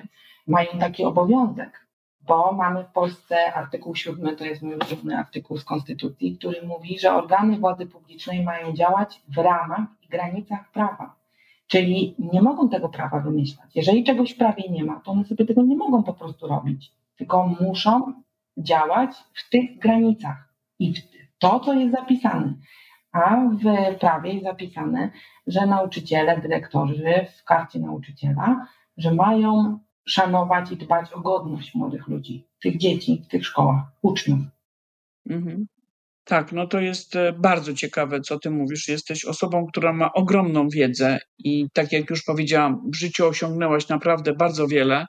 mają 0.48 0.68
taki 0.80 1.06
obowiązek, 1.06 1.86
bo 2.30 2.52
mamy 2.52 2.84
w 2.84 2.92
Polsce 2.92 3.54
artykuł 3.54 3.96
7, 3.96 4.36
to 4.36 4.46
jest 4.46 4.62
mój 4.62 4.76
ulubiony 4.76 5.18
artykuł 5.18 5.58
z 5.58 5.64
Konstytucji, 5.64 6.38
który 6.38 6.68
mówi, 6.68 7.00
że 7.00 7.14
organy 7.14 7.58
władzy 7.58 7.86
publicznej 7.86 8.44
mają 8.44 8.74
działać 8.74 9.22
w 9.28 9.38
ramach 9.38 9.88
i 10.04 10.08
granicach 10.08 10.72
prawa. 10.72 11.16
Czyli 11.68 12.16
nie 12.20 12.42
mogą 12.42 12.70
tego 12.70 12.90
prawa 12.90 13.20
wymyślać. 13.20 13.76
Jeżeli 13.76 14.04
czegoś 14.04 14.32
w 14.32 14.38
prawie 14.38 14.64
nie 14.70 14.84
ma, 14.84 15.00
to 15.00 15.12
one 15.12 15.26
sobie 15.26 15.46
tego 15.46 15.64
nie 15.64 15.76
mogą 15.76 16.04
po 16.04 16.14
prostu 16.14 16.48
robić, 16.48 16.92
tylko 17.16 17.48
muszą 17.62 18.14
działać 18.58 19.12
w 19.34 19.50
tych 19.50 19.80
granicach 19.80 20.54
i 20.80 20.94
w 20.94 21.00
to, 21.40 21.60
co 21.60 21.74
jest 21.74 21.92
zapisane. 21.92 22.54
A 23.12 23.38
w 23.38 23.96
prawie 24.00 24.34
jest 24.34 24.46
zapisane, 24.46 25.10
że 25.48 25.66
nauczyciele, 25.66 26.42
dyrektorzy 26.42 27.26
w 27.38 27.44
karcie 27.44 27.80
nauczyciela, 27.80 28.68
że 28.98 29.14
mają 29.14 29.80
szanować 30.10 30.72
i 30.72 30.78
dbać 30.78 31.14
o 31.14 31.20
godność 31.20 31.76
młodych 31.76 32.08
ludzi, 32.08 32.48
tych 32.62 32.78
dzieci 32.78 33.24
w 33.26 33.28
tych 33.28 33.46
szkołach, 33.46 33.84
uczniów. 34.02 34.40
Mhm. 35.30 35.66
Tak, 36.24 36.52
no 36.52 36.68
to 36.68 36.80
jest 36.80 37.16
e, 37.16 37.34
bardzo 37.34 37.74
ciekawe, 37.74 38.22
co 38.22 38.40
ty 38.40 38.50
mówisz. 38.50 38.88
Jesteś 38.88 39.26
osobą, 39.26 39.66
która 39.66 39.94
ma 39.94 40.14
ogromną 40.14 40.70
wiedzę 40.70 41.20
i 41.38 41.68
tak 41.74 41.92
jak 41.92 42.10
już 42.10 42.24
powiedziałam, 42.24 42.82
w 42.94 42.96
życiu 42.96 43.28
osiągnęłaś 43.28 43.88
naprawdę 43.88 44.34
bardzo 44.34 44.68
wiele. 44.68 45.06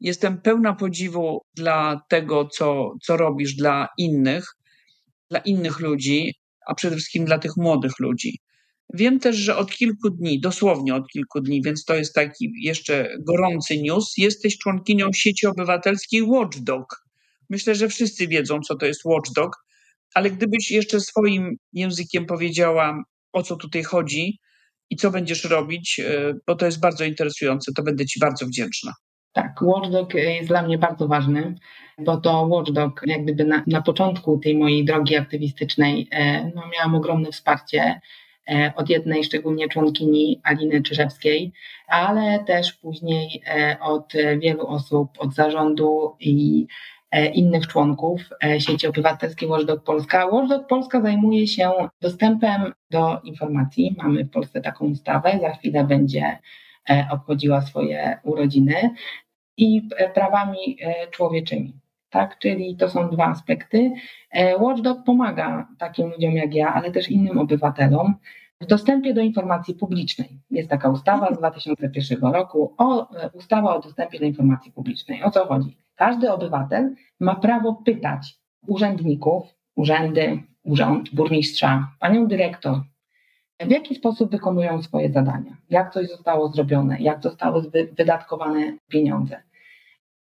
Jestem 0.00 0.40
pełna 0.40 0.74
podziwu 0.74 1.42
dla 1.54 2.00
tego, 2.08 2.48
co, 2.48 2.92
co 3.02 3.16
robisz 3.16 3.54
dla 3.54 3.88
innych, 3.98 4.44
dla 5.30 5.38
innych 5.38 5.80
ludzi, 5.80 6.34
a 6.66 6.74
przede 6.74 6.96
wszystkim 6.96 7.24
dla 7.24 7.38
tych 7.38 7.56
młodych 7.56 7.92
ludzi. 8.00 8.38
Wiem 8.94 9.20
też, 9.20 9.36
że 9.36 9.56
od 9.56 9.70
kilku 9.70 10.10
dni, 10.10 10.40
dosłownie 10.40 10.94
od 10.94 11.08
kilku 11.08 11.40
dni, 11.40 11.62
więc 11.62 11.84
to 11.84 11.94
jest 11.94 12.14
taki 12.14 12.52
jeszcze 12.62 13.16
gorący 13.20 13.82
news, 13.82 14.14
jesteś 14.16 14.58
członkinią 14.58 15.12
sieci 15.14 15.46
obywatelskiej 15.46 16.22
Watchdog. 16.22 17.04
Myślę, 17.50 17.74
że 17.74 17.88
wszyscy 17.88 18.28
wiedzą, 18.28 18.60
co 18.60 18.76
to 18.76 18.86
jest 18.86 19.04
Watchdog, 19.04 19.56
ale 20.14 20.30
gdybyś 20.30 20.70
jeszcze 20.70 21.00
swoim 21.00 21.56
językiem 21.72 22.26
powiedziała, 22.26 23.02
o 23.32 23.42
co 23.42 23.56
tutaj 23.56 23.82
chodzi 23.82 24.38
i 24.90 24.96
co 24.96 25.10
będziesz 25.10 25.44
robić, 25.44 26.00
e, 26.00 26.34
bo 26.46 26.54
to 26.54 26.66
jest 26.66 26.80
bardzo 26.80 27.04
interesujące, 27.04 27.72
to 27.72 27.82
będę 27.82 28.06
Ci 28.06 28.20
bardzo 28.20 28.46
wdzięczna. 28.46 28.92
Tak, 29.32 29.62
Watchdog 29.62 30.14
jest 30.14 30.48
dla 30.48 30.62
mnie 30.62 30.78
bardzo 30.78 31.08
ważny, 31.08 31.54
bo 31.98 32.16
to 32.16 32.46
Watchdog, 32.46 33.00
jak 33.06 33.22
gdyby 33.22 33.44
na, 33.44 33.64
na 33.66 33.82
początku 33.82 34.38
tej 34.38 34.58
mojej 34.58 34.84
drogi 34.84 35.16
aktywistycznej, 35.16 36.08
e, 36.10 36.50
no, 36.54 36.62
miałam 36.72 36.94
ogromne 36.94 37.32
wsparcie 37.32 38.00
od 38.76 38.90
jednej 38.90 39.24
szczególnie 39.24 39.68
członkini 39.68 40.40
Aliny 40.44 40.82
Czyżewskiej, 40.82 41.52
ale 41.86 42.44
też 42.44 42.72
później 42.72 43.42
e, 43.46 43.76
od 43.80 44.12
wielu 44.38 44.66
osób, 44.66 45.10
od 45.18 45.34
zarządu 45.34 46.16
i 46.20 46.66
e, 47.10 47.26
innych 47.26 47.66
członków 47.66 48.20
e, 48.44 48.60
sieci 48.60 48.86
obywatelskiej 48.86 49.48
Watchdog 49.48 49.84
Polska. 49.84 50.26
Watchdog 50.26 50.66
Polska 50.66 51.00
zajmuje 51.00 51.46
się 51.46 51.72
dostępem 52.00 52.72
do 52.90 53.20
informacji. 53.24 53.94
Mamy 53.98 54.24
w 54.24 54.30
Polsce 54.30 54.60
taką 54.60 54.84
ustawę, 54.84 55.38
za 55.40 55.50
chwilę 55.50 55.84
będzie 55.84 56.38
e, 56.90 57.08
obchodziła 57.10 57.60
swoje 57.60 58.18
urodziny 58.22 58.90
i 59.56 59.88
e, 59.96 60.10
prawami 60.10 60.78
e, 60.80 61.10
człowieczymi. 61.10 61.72
Tak, 62.16 62.38
czyli 62.38 62.76
to 62.76 62.88
są 62.90 63.10
dwa 63.10 63.26
aspekty. 63.26 63.92
E, 64.30 64.56
Watchdog 64.58 65.04
pomaga 65.04 65.68
takim 65.78 66.10
ludziom 66.10 66.32
jak 66.32 66.54
ja, 66.54 66.74
ale 66.74 66.90
też 66.90 67.10
innym 67.10 67.38
obywatelom 67.38 68.14
w 68.60 68.66
dostępie 68.66 69.14
do 69.14 69.20
informacji 69.20 69.74
publicznej. 69.74 70.28
Jest 70.50 70.70
taka 70.70 70.88
ustawa 70.88 71.34
z 71.34 71.38
2001 71.38 72.32
roku, 72.32 72.74
o, 72.78 73.10
e, 73.16 73.30
ustawa 73.30 73.76
o 73.76 73.80
dostępie 73.80 74.18
do 74.18 74.24
informacji 74.24 74.72
publicznej. 74.72 75.22
O 75.22 75.30
co 75.30 75.46
chodzi? 75.46 75.76
Każdy 75.96 76.32
obywatel 76.32 76.94
ma 77.20 77.34
prawo 77.34 77.74
pytać 77.74 78.38
urzędników, 78.66 79.42
urzędy, 79.74 80.42
urząd, 80.64 81.14
burmistrza, 81.14 81.88
panią 82.00 82.26
dyrektor, 82.26 82.80
w 83.60 83.70
jaki 83.70 83.94
sposób 83.94 84.30
wykonują 84.30 84.82
swoje 84.82 85.12
zadania, 85.12 85.56
jak 85.70 85.92
coś 85.92 86.08
zostało 86.08 86.48
zrobione, 86.48 87.00
jak 87.00 87.22
zostały 87.22 87.62
wy- 87.70 87.88
wydatkowane 87.96 88.76
pieniądze. 88.88 89.42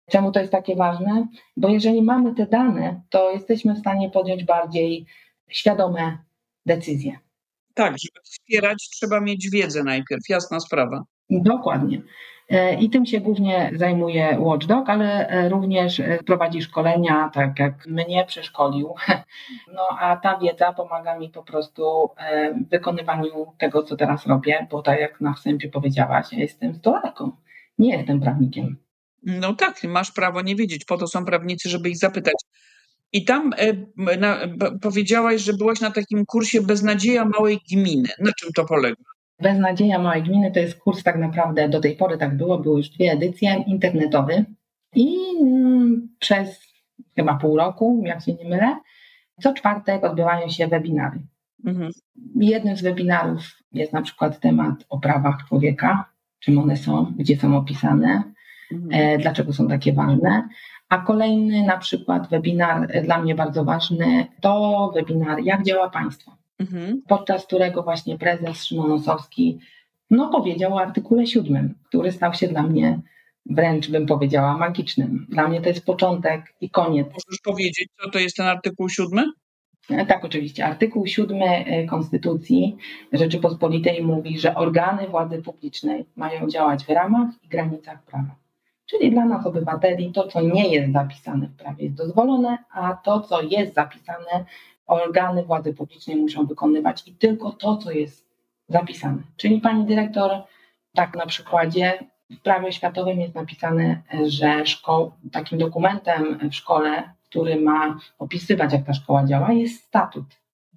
Czemu 0.09 0.31
to 0.31 0.39
jest 0.39 0.51
takie 0.51 0.75
ważne? 0.75 1.27
Bo 1.57 1.69
jeżeli 1.69 2.01
mamy 2.01 2.35
te 2.35 2.45
dane, 2.45 3.01
to 3.09 3.31
jesteśmy 3.31 3.73
w 3.73 3.79
stanie 3.79 4.09
podjąć 4.09 4.43
bardziej 4.43 5.05
świadome 5.49 6.17
decyzje. 6.65 7.19
Tak, 7.73 7.95
żeby 7.99 8.19
wspierać, 8.23 8.89
trzeba 8.89 9.21
mieć 9.21 9.49
wiedzę 9.49 9.83
najpierw, 9.83 10.29
jasna 10.29 10.59
sprawa. 10.59 11.03
Dokładnie. 11.29 12.01
E, 12.49 12.75
I 12.75 12.89
tym 12.89 13.05
się 13.05 13.19
głównie 13.19 13.71
zajmuje 13.75 14.37
Watchdog, 14.39 14.89
ale 14.89 15.27
e, 15.27 15.49
również 15.49 15.99
e, 15.99 16.19
prowadzi 16.25 16.61
szkolenia, 16.61 17.29
tak 17.33 17.59
jak 17.59 17.87
mnie 17.87 18.25
przeszkolił. 18.25 18.93
No 19.73 19.87
a 19.99 20.17
ta 20.17 20.37
wiedza 20.37 20.73
pomaga 20.73 21.19
mi 21.19 21.29
po 21.29 21.43
prostu 21.43 22.09
w 22.65 22.69
wykonywaniu 22.69 23.53
tego, 23.57 23.83
co 23.83 23.95
teraz 23.95 24.27
robię, 24.27 24.67
bo 24.71 24.81
tak 24.81 24.99
jak 24.99 25.21
na 25.21 25.33
wstępie 25.33 25.69
powiedziałaś, 25.69 26.27
ja 26.31 26.39
jestem 26.39 26.75
stolarką, 26.75 27.31
nie 27.79 27.97
jestem 27.97 28.21
prawnikiem. 28.21 28.77
No 29.25 29.53
tak, 29.53 29.83
masz 29.83 30.11
prawo 30.11 30.41
nie 30.41 30.55
wiedzieć, 30.55 30.85
po 30.85 30.97
to 30.97 31.07
są 31.07 31.25
prawnicy, 31.25 31.69
żeby 31.69 31.89
ich 31.89 31.97
zapytać. 31.97 32.35
I 33.13 33.25
tam 33.25 33.51
e, 33.57 34.17
na, 34.17 34.37
powiedziałaś, 34.81 35.41
że 35.41 35.53
byłaś 35.53 35.81
na 35.81 35.91
takim 35.91 36.25
kursie 36.25 36.61
Beznadzieja 36.61 37.25
Małej 37.25 37.59
Gminy. 37.71 38.09
Na 38.19 38.31
czym 38.39 38.49
to 38.55 38.65
polega? 38.65 38.95
Beznadzieja 39.41 39.99
Małej 39.99 40.23
Gminy 40.23 40.51
to 40.51 40.59
jest 40.59 40.75
kurs 40.75 41.03
tak 41.03 41.17
naprawdę, 41.17 41.69
do 41.69 41.79
tej 41.79 41.95
pory 41.95 42.17
tak 42.17 42.37
było, 42.37 42.59
były 42.59 42.77
już 42.77 42.89
dwie 42.89 43.11
edycje, 43.11 43.63
internetowy 43.67 44.45
i 44.95 45.17
mm, 45.41 46.09
przez 46.19 46.61
chyba 47.15 47.35
pół 47.35 47.57
roku, 47.57 48.03
jak 48.05 48.23
się 48.23 48.33
nie 48.33 48.49
mylę, 48.49 48.79
co 49.41 49.53
czwartek 49.53 50.03
odbywają 50.03 50.49
się 50.49 50.67
webinary. 50.67 51.19
Mhm. 51.65 51.91
Jednym 52.35 52.77
z 52.77 52.81
webinarów 52.81 53.41
jest 53.71 53.93
na 53.93 54.01
przykład 54.01 54.39
temat 54.39 54.85
o 54.89 54.99
prawach 54.99 55.37
człowieka, 55.47 56.09
czym 56.39 56.57
one 56.57 56.77
są, 56.77 57.13
gdzie 57.17 57.37
są 57.37 57.57
opisane, 57.57 58.34
Mhm. 58.75 59.15
e, 59.15 59.17
dlaczego 59.17 59.53
są 59.53 59.67
takie 59.67 59.93
ważne. 59.93 60.49
A 60.89 60.97
kolejny 60.97 61.63
na 61.63 61.77
przykład 61.77 62.29
webinar 62.29 62.87
e, 62.89 63.01
dla 63.01 63.21
mnie 63.21 63.35
bardzo 63.35 63.65
ważny 63.65 64.25
to 64.41 64.91
webinar 64.95 65.39
Jak 65.43 65.63
działa 65.63 65.89
państwo, 65.89 66.37
Mhm. 66.59 67.01
podczas 67.07 67.45
którego 67.45 67.83
właśnie 67.83 68.17
prezes 68.17 68.63
Szymon 68.63 68.91
Osowski 68.91 69.59
no, 70.09 70.29
powiedział 70.29 70.73
o 70.73 70.81
artykule 70.81 71.27
7, 71.27 71.75
który 71.87 72.11
stał 72.11 72.33
się 72.33 72.47
dla 72.47 72.63
mnie 72.63 72.99
wręcz 73.45 73.89
bym 73.91 74.05
powiedziała 74.05 74.57
magicznym. 74.57 75.27
Dla 75.29 75.47
mnie 75.47 75.61
to 75.61 75.69
jest 75.69 75.85
początek 75.85 76.53
i 76.61 76.69
koniec 76.69 77.07
Możesz 77.07 77.41
powiedzieć, 77.43 77.89
co 78.03 78.09
to 78.09 78.19
jest 78.19 78.35
ten 78.37 78.45
artykuł 78.45 78.89
siódmy? 78.89 79.23
Tak, 80.07 80.25
oczywiście. 80.25 80.65
Artykuł 80.65 81.07
7 81.07 81.39
Konstytucji 81.89 82.77
Rzeczypospolitej 83.13 84.03
mówi, 84.03 84.39
że 84.39 84.55
organy 84.55 85.07
władzy 85.07 85.41
publicznej 85.41 86.05
mają 86.15 86.47
działać 86.47 86.83
w 86.85 86.89
ramach 86.89 87.29
i 87.43 87.47
granicach 87.47 88.03
prawa. 88.03 88.35
Czyli 88.85 89.11
dla 89.11 89.25
nas, 89.25 89.45
obywateli, 89.45 90.11
to, 90.11 90.27
co 90.27 90.41
nie 90.41 90.69
jest 90.69 90.93
zapisane 90.93 91.47
w 91.47 91.55
prawie, 91.55 91.83
jest 91.83 91.95
dozwolone, 91.95 92.57
a 92.71 92.93
to, 92.93 93.21
co 93.21 93.41
jest 93.41 93.73
zapisane, 93.73 94.45
organy 94.87 95.43
władzy 95.43 95.73
publicznej 95.73 96.15
muszą 96.15 96.45
wykonywać 96.45 97.07
i 97.07 97.13
tylko 97.13 97.51
to, 97.51 97.77
co 97.77 97.91
jest 97.91 98.25
zapisane. 98.67 99.23
Czyli 99.37 99.61
pani 99.61 99.85
dyrektor, 99.85 100.31
tak 100.93 101.15
na 101.15 101.25
przykładzie, 101.25 101.99
w 102.29 102.39
prawie 102.39 102.71
światowym 102.71 103.19
jest 103.19 103.35
napisane, 103.35 104.01
że 104.25 104.65
szkoł, 104.65 105.11
takim 105.31 105.57
dokumentem 105.57 106.49
w 106.49 106.55
szkole, 106.55 107.03
który 107.29 107.61
ma 107.61 107.97
opisywać, 108.19 108.73
jak 108.73 108.85
ta 108.85 108.93
szkoła 108.93 109.25
działa, 109.25 109.53
jest 109.53 109.83
statut. 109.83 110.25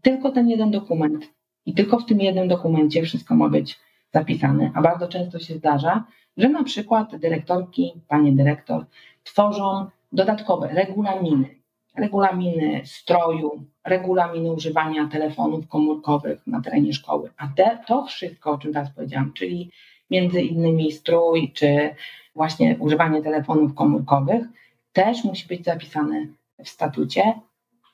Tylko 0.02 0.30
ten 0.30 0.48
jeden 0.48 0.70
dokument. 0.70 1.24
I 1.66 1.74
tylko 1.74 1.98
w 1.98 2.06
tym 2.06 2.20
jednym 2.20 2.48
dokumencie 2.48 3.02
wszystko 3.02 3.34
ma 3.34 3.48
być 3.48 3.78
zapisane. 4.14 4.70
A 4.74 4.82
bardzo 4.82 5.08
często 5.08 5.38
się 5.38 5.54
zdarza, 5.54 6.04
że 6.38 6.48
na 6.48 6.64
przykład 6.64 7.16
dyrektorki, 7.16 7.92
panie 8.08 8.32
dyrektor, 8.32 8.84
tworzą 9.24 9.86
dodatkowe 10.12 10.68
regulaminy. 10.68 11.48
Regulaminy 11.96 12.82
stroju, 12.84 13.64
regulaminy 13.84 14.52
używania 14.52 15.08
telefonów 15.08 15.68
komórkowych 15.68 16.46
na 16.46 16.60
terenie 16.60 16.92
szkoły. 16.92 17.30
A 17.36 17.48
te, 17.56 17.78
to 17.86 18.04
wszystko, 18.04 18.50
o 18.50 18.58
czym 18.58 18.72
teraz 18.72 18.90
powiedziałam, 18.90 19.32
czyli 19.32 19.70
między 20.10 20.42
innymi 20.42 20.92
strój, 20.92 21.52
czy 21.52 21.94
właśnie 22.34 22.76
używanie 22.78 23.22
telefonów 23.22 23.74
komórkowych, 23.74 24.46
też 24.92 25.24
musi 25.24 25.48
być 25.48 25.64
zapisane 25.64 26.26
w 26.64 26.68
statucie, 26.68 27.34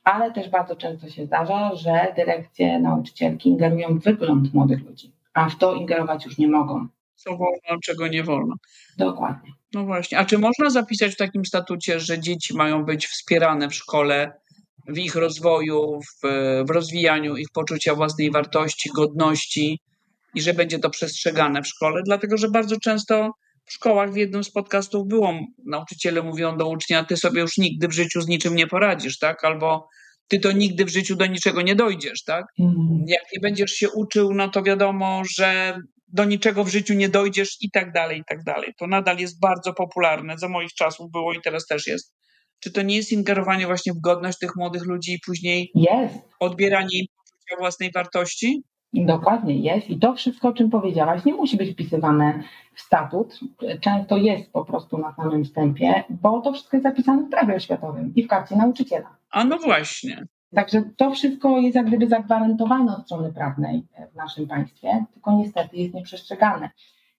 ale 0.05 0.32
też 0.32 0.49
bardzo 0.49 0.76
często 0.76 1.09
się 1.09 1.26
zdarza, 1.26 1.74
że 1.74 2.12
dyrekcje, 2.16 2.80
nauczycielki 2.80 3.49
ingerują 3.49 3.99
w 3.99 4.03
wygląd 4.03 4.55
młodych 4.55 4.84
ludzi, 4.84 5.12
a 5.34 5.49
w 5.49 5.57
to 5.57 5.74
ingerować 5.74 6.24
już 6.24 6.38
nie 6.38 6.49
mogą. 6.49 6.88
Co 7.16 7.30
wolno, 7.30 7.80
czego 7.84 8.08
nie 8.08 8.22
wolno. 8.22 8.54
Dokładnie. 8.98 9.50
No 9.74 9.84
właśnie. 9.84 10.18
A 10.18 10.24
czy 10.24 10.38
można 10.38 10.70
zapisać 10.70 11.12
w 11.12 11.16
takim 11.16 11.44
statucie, 11.44 12.00
że 12.00 12.20
dzieci 12.20 12.54
mają 12.54 12.84
być 12.84 13.06
wspierane 13.06 13.68
w 13.68 13.74
szkole 13.74 14.32
w 14.88 14.98
ich 14.98 15.14
rozwoju, 15.14 16.00
w, 16.00 16.28
w 16.68 16.70
rozwijaniu 16.70 17.36
ich 17.36 17.48
poczucia 17.54 17.94
własnej 17.94 18.30
wartości, 18.30 18.90
godności 18.96 19.80
i 20.34 20.42
że 20.42 20.54
będzie 20.54 20.78
to 20.78 20.90
przestrzegane 20.90 21.62
w 21.62 21.66
szkole? 21.66 22.02
Dlatego, 22.04 22.36
że 22.36 22.50
bardzo 22.50 22.76
często 22.80 23.30
w 23.64 23.72
szkołach 23.72 24.12
w 24.12 24.16
jednym 24.16 24.44
z 24.44 24.50
podcastów 24.50 25.08
było, 25.08 25.34
nauczyciele 25.66 26.22
mówią 26.22 26.56
do 26.56 26.68
ucznia, 26.68 27.04
ty 27.04 27.16
sobie 27.16 27.40
już 27.40 27.58
nigdy 27.58 27.88
w 27.88 27.92
życiu 27.92 28.20
z 28.20 28.28
niczym 28.28 28.54
nie 28.54 28.66
poradzisz, 28.66 29.18
tak? 29.18 29.44
Albo 29.44 29.88
ty 30.28 30.40
to 30.40 30.52
nigdy 30.52 30.84
w 30.84 30.88
życiu 30.88 31.16
do 31.16 31.26
niczego 31.26 31.62
nie 31.62 31.74
dojdziesz, 31.74 32.22
tak? 32.22 32.44
Mhm. 32.60 33.04
Jak 33.06 33.22
nie 33.32 33.40
będziesz 33.40 33.70
się 33.70 33.90
uczył, 33.90 34.34
no 34.34 34.48
to 34.48 34.62
wiadomo, 34.62 35.22
że 35.36 35.78
do 36.14 36.24
niczego 36.24 36.64
w 36.64 36.68
życiu 36.68 36.94
nie 36.94 37.08
dojdziesz 37.08 37.56
i 37.60 37.70
tak 37.70 37.92
dalej, 37.92 38.20
i 38.20 38.24
tak 38.28 38.42
dalej. 38.42 38.74
To 38.78 38.86
nadal 38.86 39.18
jest 39.18 39.40
bardzo 39.40 39.72
popularne, 39.72 40.38
za 40.38 40.48
moich 40.48 40.72
czasów 40.72 41.10
było 41.10 41.32
i 41.32 41.40
teraz 41.40 41.66
też 41.66 41.86
jest. 41.86 42.14
Czy 42.60 42.72
to 42.72 42.82
nie 42.82 42.96
jest 42.96 43.12
ingerowanie 43.12 43.66
właśnie 43.66 43.92
w 43.92 44.00
godność 44.00 44.38
tych 44.38 44.56
młodych 44.56 44.86
ludzi 44.86 45.12
i 45.12 45.18
później 45.26 45.70
Jest, 45.74 46.14
odbieranie 46.40 46.98
im 46.98 47.06
poczucia 47.16 47.56
własnej 47.58 47.90
wartości? 47.94 48.62
dokładnie 48.92 49.58
jest. 49.58 49.90
I 49.90 49.98
to 49.98 50.14
wszystko, 50.14 50.48
o 50.48 50.52
czym 50.52 50.70
powiedziałaś, 50.70 51.24
nie 51.24 51.34
musi 51.34 51.56
być 51.56 51.72
wpisywane 51.72 52.42
w 52.74 52.80
statut. 52.80 53.40
Często 53.80 54.16
jest 54.16 54.52
po 54.52 54.64
prostu 54.64 54.98
na 54.98 55.14
samym 55.14 55.44
wstępie, 55.44 56.04
bo 56.10 56.40
to 56.40 56.52
wszystko 56.52 56.76
jest 56.76 56.84
zapisane 56.84 57.22
w 57.26 57.30
prawie 57.30 57.54
oświatowym 57.54 58.12
i 58.16 58.22
w 58.24 58.28
karcie 58.28 58.56
nauczyciela. 58.56 59.16
A 59.30 59.44
no 59.44 59.58
właśnie. 59.58 60.24
Także 60.55 60.82
to 60.96 61.11
wszystko 61.11 61.59
jest 61.59 61.76
jak 61.76 61.86
gdyby 61.86 62.09
zagwarantowane 62.09 62.96
od 62.96 63.05
strony 63.05 63.32
prawnej 63.32 63.82
w 64.12 64.16
naszym 64.16 64.46
państwie, 64.46 65.05
tylko 65.14 65.32
niestety 65.32 65.76
jest 65.76 65.94
nieprzestrzegane. 65.94 66.70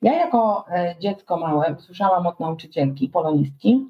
Ja 0.01 0.13
jako 0.13 0.65
e, 0.71 0.95
dziecko 0.99 1.37
małe 1.37 1.75
usłyszałam 1.79 2.27
od 2.27 2.39
nauczycielki, 2.39 3.09
polonistki, 3.09 3.85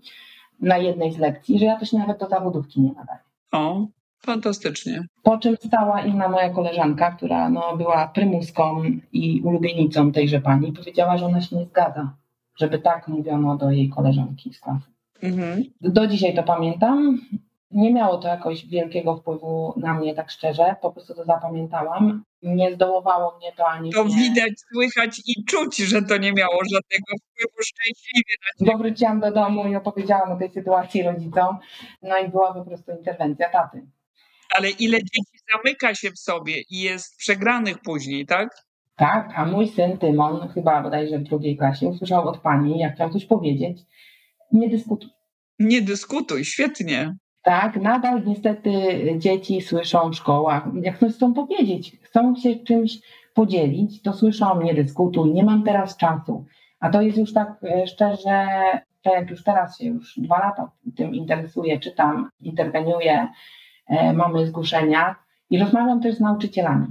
na 0.59 0.77
jednej 0.77 1.13
z 1.13 1.17
lekcji, 1.17 1.59
że 1.59 1.65
ja 1.65 1.79
to 1.79 1.85
się 1.85 1.97
nawet 1.97 2.19
do 2.19 2.27
zawodówki 2.27 2.81
nie 2.81 2.91
nadaję. 2.93 3.19
O, 3.51 3.87
fantastycznie. 4.19 5.03
Po 5.23 5.37
czym 5.37 5.57
stała 5.57 6.01
inna 6.01 6.29
moja 6.29 6.49
koleżanka, 6.49 7.11
która 7.11 7.49
no, 7.49 7.77
była 7.77 8.07
prymuską 8.07 8.83
i 9.13 9.41
ulubienicą 9.41 10.11
tejże 10.11 10.41
pani, 10.41 10.71
powiedziała, 10.71 11.17
że 11.17 11.25
ona 11.25 11.41
się 11.41 11.55
nie 11.55 11.65
zgadza, 11.65 12.13
żeby 12.57 12.79
tak 12.79 13.07
mówiono 13.07 13.57
do 13.57 13.71
jej 13.71 13.89
koleżanki 13.89 14.53
z 14.53 14.59
klasy. 14.59 14.91
Mhm. 15.21 15.63
Do 15.81 16.07
dzisiaj 16.07 16.35
to 16.35 16.43
pamiętam. 16.43 17.19
Nie 17.72 17.93
miało 17.93 18.18
to 18.18 18.28
jakoś 18.28 18.66
wielkiego 18.66 19.18
wpływu 19.18 19.74
na 19.78 19.93
mnie, 19.93 20.16
tak 20.16 20.32
szczerze. 20.32 20.76
Po 20.82 20.91
prostu 20.91 21.13
to 21.16 21.26
zapamiętałam. 21.26 22.24
Nie 22.43 22.74
zdołowało 22.74 23.38
mnie 23.38 23.51
to 23.57 23.68
ani 23.68 23.91
To 23.91 24.03
mnie. 24.03 24.16
widać, 24.16 24.53
słychać 24.74 25.22
i 25.28 25.45
czuć, 25.45 25.78
że 25.78 26.01
to 26.01 26.18
nie 26.18 26.34
miało 26.34 26.59
żadnego 26.63 27.05
wpływu 27.24 27.63
szczęśliwie 27.63 28.36
na 28.43 28.72
Bo 28.72 28.78
wróciłam 28.78 29.20
do 29.20 29.32
domu 29.32 29.68
i 29.68 29.76
opowiedziałam 29.76 30.32
o 30.32 30.38
tej 30.39 30.49
sytuacji 30.51 31.03
rodzicom. 31.03 31.57
No 32.01 32.18
i 32.18 32.30
była 32.30 32.53
po 32.53 32.66
prostu 32.66 32.91
interwencja 32.91 33.49
taty. 33.49 33.86
Ale 34.55 34.70
ile 34.70 34.97
dzieci 34.97 35.38
zamyka 35.53 35.95
się 35.95 36.11
w 36.11 36.20
sobie 36.20 36.61
i 36.70 36.80
jest 36.82 37.18
przegranych 37.18 37.78
później, 37.82 38.26
tak? 38.26 38.49
Tak, 38.97 39.34
a 39.36 39.45
mój 39.45 39.68
syn 39.68 39.97
Tymon, 39.97 40.49
chyba 40.53 40.82
bodajże 40.82 41.20
w 41.20 41.24
drugiej 41.24 41.57
klasie, 41.57 41.88
usłyszał 41.88 42.28
od 42.28 42.38
pani, 42.38 42.80
jak 42.80 42.95
chciał 42.95 43.09
coś 43.09 43.26
powiedzieć, 43.26 43.78
nie 44.51 44.70
dyskutuj. 44.70 45.09
Nie 45.59 45.82
dyskutuj, 45.82 46.45
świetnie. 46.45 47.16
Tak, 47.45 47.81
nadal 47.81 48.23
niestety 48.25 48.71
dzieci 49.17 49.61
słyszą 49.61 50.09
w 50.09 50.15
szkołach, 50.15 50.63
jak 50.81 50.97
coś 50.97 51.13
chcą 51.13 51.33
powiedzieć, 51.33 51.97
chcą 52.01 52.35
się 52.35 52.55
czymś 52.55 52.99
podzielić, 53.33 54.01
to 54.01 54.13
słyszą, 54.13 54.61
nie 54.61 54.73
dyskutuj, 54.73 55.33
nie 55.33 55.43
mam 55.43 55.63
teraz 55.63 55.97
czasu. 55.97 56.45
A 56.79 56.89
to 56.89 57.01
jest 57.01 57.17
już 57.17 57.33
tak 57.33 57.63
e, 57.63 57.87
szczerze, 57.87 58.47
że 59.05 59.11
jak 59.11 59.29
już 59.29 59.43
teraz 59.43 59.77
się 59.77 59.85
już 59.85 60.19
dwa 60.19 60.39
lata 60.39 60.71
tym 60.95 61.15
interesuję, 61.15 61.79
czytam, 61.79 62.29
interweniuję, 62.41 63.27
e, 63.87 64.13
mamy 64.13 64.47
zgłoszenia 64.47 65.15
i 65.49 65.59
rozmawiam 65.59 66.01
też 66.01 66.15
z 66.15 66.19
nauczycielami, 66.19 66.87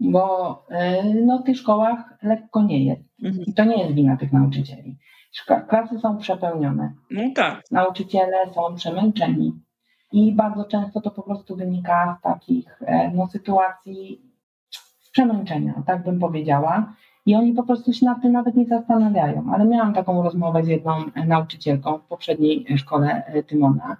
bo 0.00 0.54
e, 0.70 1.04
no, 1.14 1.38
w 1.38 1.44
tych 1.44 1.56
szkołach 1.56 1.98
lekko 2.22 2.62
nie 2.62 2.84
jest. 2.84 3.02
Mhm. 3.22 3.44
I 3.46 3.54
to 3.54 3.64
nie 3.64 3.82
jest 3.82 3.94
wina 3.94 4.16
tych 4.16 4.32
nauczycieli. 4.32 4.96
Klasy 5.68 5.98
są 5.98 6.16
przepełnione 6.16 6.92
No 7.10 7.22
tak. 7.34 7.62
nauczyciele 7.70 8.36
są 8.54 8.74
przemęczeni. 8.74 9.52
I 10.12 10.32
bardzo 10.32 10.64
często 10.64 11.00
to 11.00 11.10
po 11.10 11.22
prostu 11.22 11.56
wynika 11.56 12.16
z 12.20 12.22
takich 12.22 12.82
e, 12.86 13.10
no, 13.14 13.26
sytuacji 13.26 14.20
przemęczenia, 15.12 15.82
tak 15.86 16.04
bym 16.04 16.18
powiedziała. 16.18 16.92
I 17.26 17.34
oni 17.34 17.52
po 17.52 17.62
prostu 17.62 17.92
się 17.92 18.06
nad 18.06 18.22
tym 18.22 18.32
nawet 18.32 18.54
nie 18.56 18.66
zastanawiają. 18.66 19.50
Ale 19.54 19.64
miałam 19.64 19.94
taką 19.94 20.22
rozmowę 20.22 20.64
z 20.64 20.68
jedną 20.68 20.92
e, 21.14 21.26
nauczycielką 21.26 21.98
w 21.98 22.02
poprzedniej 22.02 22.66
e, 22.70 22.78
szkole 22.78 23.22
Tymona, 23.46 23.96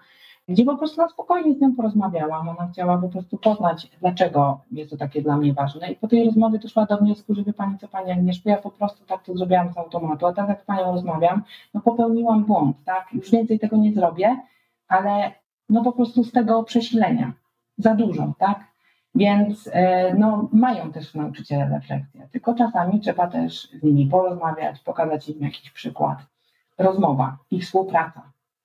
gdzie 0.48 0.64
po 0.64 0.76
prostu 0.76 1.00
na 1.00 1.08
spokojnie 1.08 1.54
z 1.54 1.60
nią 1.60 1.76
porozmawiałam. 1.76 2.48
Ona 2.48 2.68
chciała 2.72 2.98
po 2.98 3.08
prostu 3.08 3.38
poznać, 3.38 3.90
dlaczego 4.00 4.60
jest 4.70 4.90
to 4.90 4.96
takie 4.96 5.22
dla 5.22 5.36
mnie 5.36 5.54
ważne. 5.54 5.92
I 5.92 5.96
po 5.96 6.08
tej 6.08 6.24
rozmowie 6.24 6.58
doszła 6.58 6.86
do 6.86 6.98
wniosku, 6.98 7.34
że 7.34 7.42
wie 7.42 7.52
Pani 7.52 7.78
co 7.78 7.88
Pani 7.88 8.12
Agnieszko, 8.12 8.50
ja 8.50 8.56
po 8.56 8.70
prostu 8.70 9.04
tak 9.06 9.22
to 9.24 9.36
zrobiłam 9.36 9.72
z 9.72 9.78
automatu, 9.78 10.26
a 10.26 10.32
tak 10.32 10.48
jak 10.48 10.62
z 10.62 10.64
Panią 10.64 10.92
rozmawiam, 10.92 11.42
no 11.74 11.80
popełniłam 11.80 12.44
błąd, 12.44 12.76
tak? 12.84 13.06
Już 13.12 13.30
więcej 13.30 13.58
tego 13.58 13.76
nie 13.76 13.92
zrobię, 13.92 14.36
ale 14.88 15.32
no 15.68 15.84
po 15.84 15.92
prostu 15.92 16.24
z 16.24 16.32
tego 16.32 16.62
przesilenia 16.62 17.32
za 17.78 17.94
dużo, 17.94 18.32
tak? 18.38 18.64
Więc 19.14 19.70
e, 19.72 20.14
no, 20.14 20.48
mają 20.52 20.92
też 20.92 21.14
nauczyciele 21.14 21.68
refleksję, 21.68 22.28
tylko 22.32 22.54
czasami 22.54 23.00
trzeba 23.00 23.26
też 23.26 23.70
z 23.70 23.82
nimi 23.82 24.06
porozmawiać, 24.06 24.80
pokazać 24.80 25.28
im 25.28 25.42
jakiś 25.42 25.70
przykład. 25.70 26.18
Rozmowa 26.78 27.36
i 27.50 27.60
współpraca, 27.60 28.22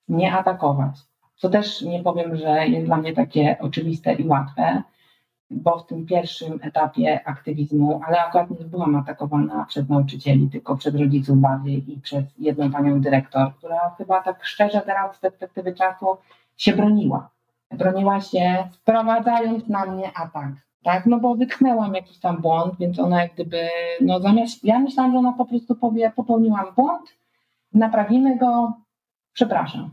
nie 0.08 0.32
atakować. 0.32 0.94
Co 1.36 1.48
też 1.48 1.82
nie 1.82 2.02
powiem, 2.02 2.36
że 2.36 2.68
jest 2.68 2.86
dla 2.86 2.96
mnie 2.96 3.12
takie 3.12 3.56
oczywiste 3.60 4.14
i 4.14 4.28
łatwe, 4.28 4.82
bo 5.54 5.78
w 5.78 5.86
tym 5.86 6.06
pierwszym 6.06 6.58
etapie 6.62 7.28
aktywizmu, 7.28 8.00
ale 8.06 8.24
akurat 8.24 8.50
nie 8.50 8.66
byłam 8.66 8.96
atakowana 8.96 9.64
przez 9.68 9.88
nauczycieli, 9.88 10.50
tylko 10.50 10.76
przez 10.76 10.94
rodziców 10.94 11.38
bardziej 11.38 11.92
i 11.92 12.00
przez 12.00 12.24
jedną 12.38 12.72
panią 12.72 13.00
dyrektor, 13.00 13.54
która 13.54 13.94
chyba 13.98 14.22
tak 14.22 14.44
szczerze 14.44 14.80
teraz 14.80 15.16
z 15.16 15.18
perspektywy 15.18 15.74
czasu 15.74 16.06
się 16.56 16.72
broniła. 16.72 17.30
Broniła 17.70 18.20
się 18.20 18.68
sprowadzając 18.72 19.68
na 19.68 19.86
mnie 19.86 20.10
atak. 20.14 20.52
Tak, 20.82 21.06
no 21.06 21.18
bo 21.18 21.34
wytknęłam 21.34 21.94
jakiś 21.94 22.18
tam 22.18 22.42
błąd, 22.42 22.74
więc 22.78 22.98
ona 22.98 23.22
jak 23.22 23.34
gdyby, 23.34 23.68
no 24.00 24.20
zamiast, 24.20 24.64
ja 24.64 24.78
myślałam, 24.78 25.12
że 25.12 25.18
ona 25.18 25.32
po 25.32 25.44
prostu 25.44 25.74
powie, 25.74 26.12
popełniłam 26.16 26.66
błąd, 26.76 27.16
naprawimy 27.74 28.38
go, 28.38 28.72
przepraszam, 29.32 29.90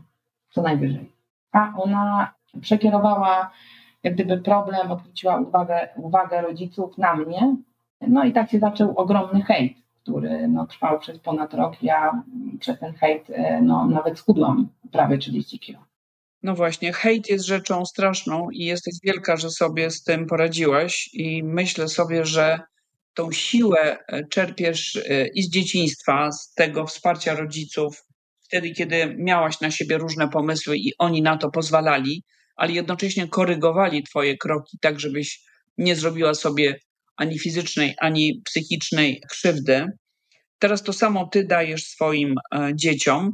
co 0.50 0.62
najwyżej. 0.62 1.12
A 1.52 1.72
ona 1.76 2.32
przekierowała 2.60 3.50
jak 4.02 4.14
gdyby 4.14 4.38
problem, 4.38 4.90
odwróciła 4.90 5.40
uwagę, 5.40 5.88
uwagę 5.96 6.42
rodziców 6.42 6.98
na 6.98 7.14
mnie, 7.14 7.56
no 8.00 8.24
i 8.24 8.32
tak 8.32 8.50
się 8.50 8.58
zaczął 8.58 8.98
ogromny 8.98 9.42
hejt, 9.42 9.72
który 10.02 10.48
no, 10.48 10.66
trwał 10.66 10.98
przez 10.98 11.18
ponad 11.18 11.54
rok. 11.54 11.82
Ja 11.82 12.22
przez 12.60 12.78
ten 12.78 12.92
hejt 12.92 13.30
e, 13.30 13.60
no, 13.62 13.86
nawet 13.86 14.18
schudłam 14.18 14.68
prawie 14.92 15.18
30 15.18 15.58
kilo. 15.58 15.78
No 16.42 16.54
właśnie, 16.54 16.92
hejt 16.92 17.28
jest 17.28 17.46
rzeczą 17.46 17.84
straszną 17.86 18.50
i 18.50 18.64
jesteś 18.64 18.94
wielka, 19.04 19.36
że 19.36 19.50
sobie 19.50 19.90
z 19.90 20.02
tym 20.02 20.26
poradziłaś 20.26 21.10
i 21.12 21.42
myślę 21.44 21.88
sobie, 21.88 22.24
że 22.24 22.60
tą 23.14 23.32
siłę 23.32 23.98
e, 24.06 24.24
czerpiesz 24.24 24.96
e, 24.96 25.26
i 25.26 25.42
z 25.42 25.50
dzieciństwa, 25.50 26.32
z 26.32 26.54
tego 26.54 26.86
wsparcia 26.86 27.34
rodziców, 27.34 28.04
wtedy, 28.40 28.70
kiedy 28.70 29.16
miałaś 29.18 29.60
na 29.60 29.70
siebie 29.70 29.98
różne 29.98 30.28
pomysły 30.28 30.76
i 30.76 30.92
oni 30.98 31.22
na 31.22 31.36
to 31.36 31.50
pozwalali, 31.50 32.24
ale 32.62 32.72
jednocześnie 32.72 33.28
korygowali 33.28 34.02
twoje 34.02 34.36
kroki 34.36 34.78
tak, 34.80 35.00
żebyś 35.00 35.44
nie 35.78 35.96
zrobiła 35.96 36.34
sobie 36.34 36.80
ani 37.16 37.38
fizycznej, 37.38 37.94
ani 37.98 38.42
psychicznej 38.44 39.22
krzywdy. 39.30 39.86
Teraz 40.58 40.82
to 40.82 40.92
samo 40.92 41.26
ty 41.26 41.44
dajesz 41.44 41.84
swoim 41.86 42.34
e, 42.54 42.70
dzieciom 42.74 43.32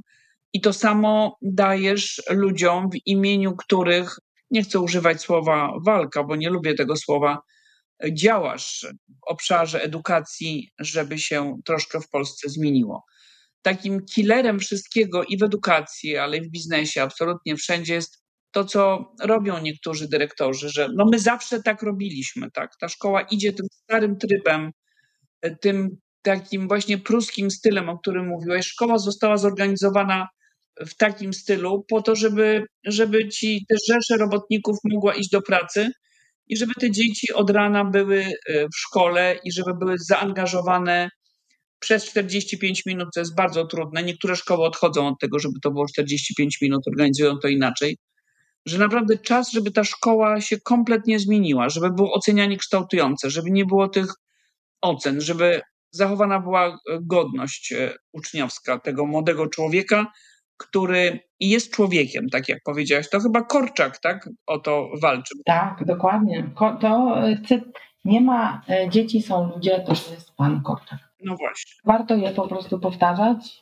i 0.52 0.60
to 0.60 0.72
samo 0.72 1.36
dajesz 1.42 2.22
ludziom, 2.30 2.90
w 2.90 3.06
imieniu 3.06 3.56
których, 3.56 4.16
nie 4.50 4.62
chcę 4.62 4.80
używać 4.80 5.20
słowa 5.20 5.72
walka, 5.86 6.24
bo 6.24 6.36
nie 6.36 6.50
lubię 6.50 6.74
tego 6.74 6.96
słowa, 6.96 7.38
działasz 8.12 8.86
w 9.08 9.30
obszarze 9.30 9.82
edukacji, 9.82 10.70
żeby 10.78 11.18
się 11.18 11.56
troszkę 11.64 12.00
w 12.00 12.08
Polsce 12.08 12.48
zmieniło. 12.48 13.04
Takim 13.62 14.04
killerem 14.04 14.58
wszystkiego 14.58 15.24
i 15.24 15.38
w 15.38 15.42
edukacji, 15.42 16.16
ale 16.16 16.36
i 16.36 16.40
w 16.40 16.50
biznesie, 16.50 17.02
absolutnie 17.02 17.56
wszędzie 17.56 17.94
jest 17.94 18.27
to, 18.50 18.64
co 18.64 19.12
robią 19.22 19.60
niektórzy 19.62 20.08
dyrektorzy, 20.08 20.68
że 20.68 20.88
no 20.96 21.06
my 21.12 21.18
zawsze 21.18 21.62
tak 21.62 21.82
robiliśmy, 21.82 22.50
tak? 22.50 22.70
Ta 22.80 22.88
szkoła 22.88 23.22
idzie 23.22 23.52
tym 23.52 23.66
starym 23.84 24.16
trybem, 24.16 24.70
tym 25.60 25.88
takim 26.22 26.68
właśnie 26.68 26.98
pruskim 26.98 27.50
stylem, 27.50 27.88
o 27.88 27.98
którym 27.98 28.26
mówiłeś. 28.26 28.66
Szkoła 28.66 28.98
została 28.98 29.36
zorganizowana 29.36 30.28
w 30.86 30.96
takim 30.96 31.32
stylu 31.32 31.84
po 31.88 32.02
to, 32.02 32.16
żeby, 32.16 32.62
żeby 32.86 33.28
ci 33.28 33.64
te 33.68 33.76
rzesze 33.88 34.16
robotników 34.16 34.76
mogła 34.84 35.14
iść 35.14 35.30
do 35.30 35.42
pracy 35.42 35.90
i 36.46 36.56
żeby 36.56 36.72
te 36.80 36.90
dzieci 36.90 37.32
od 37.32 37.50
rana 37.50 37.84
były 37.84 38.24
e, 38.24 38.64
w 38.64 38.76
szkole 38.76 39.38
i 39.44 39.52
żeby 39.52 39.70
były 39.78 39.96
zaangażowane 40.08 41.08
przez 41.78 42.04
45 42.04 42.86
minut, 42.86 43.08
co 43.14 43.20
jest 43.20 43.36
bardzo 43.36 43.66
trudne. 43.66 44.02
Niektóre 44.02 44.36
szkoły 44.36 44.64
odchodzą 44.64 45.08
od 45.08 45.14
tego, 45.20 45.38
żeby 45.38 45.54
to 45.62 45.70
było 45.70 45.86
45 45.86 46.60
minut, 46.62 46.82
organizują 46.88 47.38
to 47.38 47.48
inaczej. 47.48 47.96
Że 48.66 48.78
naprawdę 48.78 49.18
czas, 49.18 49.52
żeby 49.52 49.70
ta 49.70 49.84
szkoła 49.84 50.40
się 50.40 50.60
kompletnie 50.60 51.18
zmieniła, 51.18 51.68
żeby 51.68 51.90
było 51.90 52.12
ocenianie 52.12 52.56
kształtujące, 52.56 53.30
żeby 53.30 53.50
nie 53.50 53.64
było 53.64 53.88
tych 53.88 54.06
ocen, 54.80 55.20
żeby 55.20 55.60
zachowana 55.90 56.40
była 56.40 56.66
e, 56.66 56.74
godność 57.00 57.72
e, 57.72 57.94
uczniowska 58.12 58.78
tego 58.78 59.06
młodego 59.06 59.46
człowieka, 59.46 60.06
który 60.56 61.20
jest 61.40 61.72
człowiekiem, 61.72 62.28
tak 62.28 62.48
jak 62.48 62.58
powiedziałaś. 62.64 63.08
To 63.10 63.20
chyba 63.20 63.42
Korczak, 63.42 63.98
tak? 63.98 64.28
O 64.46 64.58
to 64.58 64.88
walczy. 65.02 65.34
Tak, 65.44 65.84
dokładnie. 65.84 66.50
To 66.80 67.18
e, 67.28 67.38
nie 68.04 68.20
ma 68.20 68.62
dzieci 68.90 69.22
są 69.22 69.50
ludzie, 69.54 69.80
to 69.86 69.92
jest 69.92 70.32
pan 70.36 70.62
Korczak. 70.62 70.98
No 71.24 71.36
właśnie. 71.36 71.72
Warto 71.84 72.16
je 72.16 72.30
po 72.30 72.48
prostu 72.48 72.78
powtarzać 72.78 73.60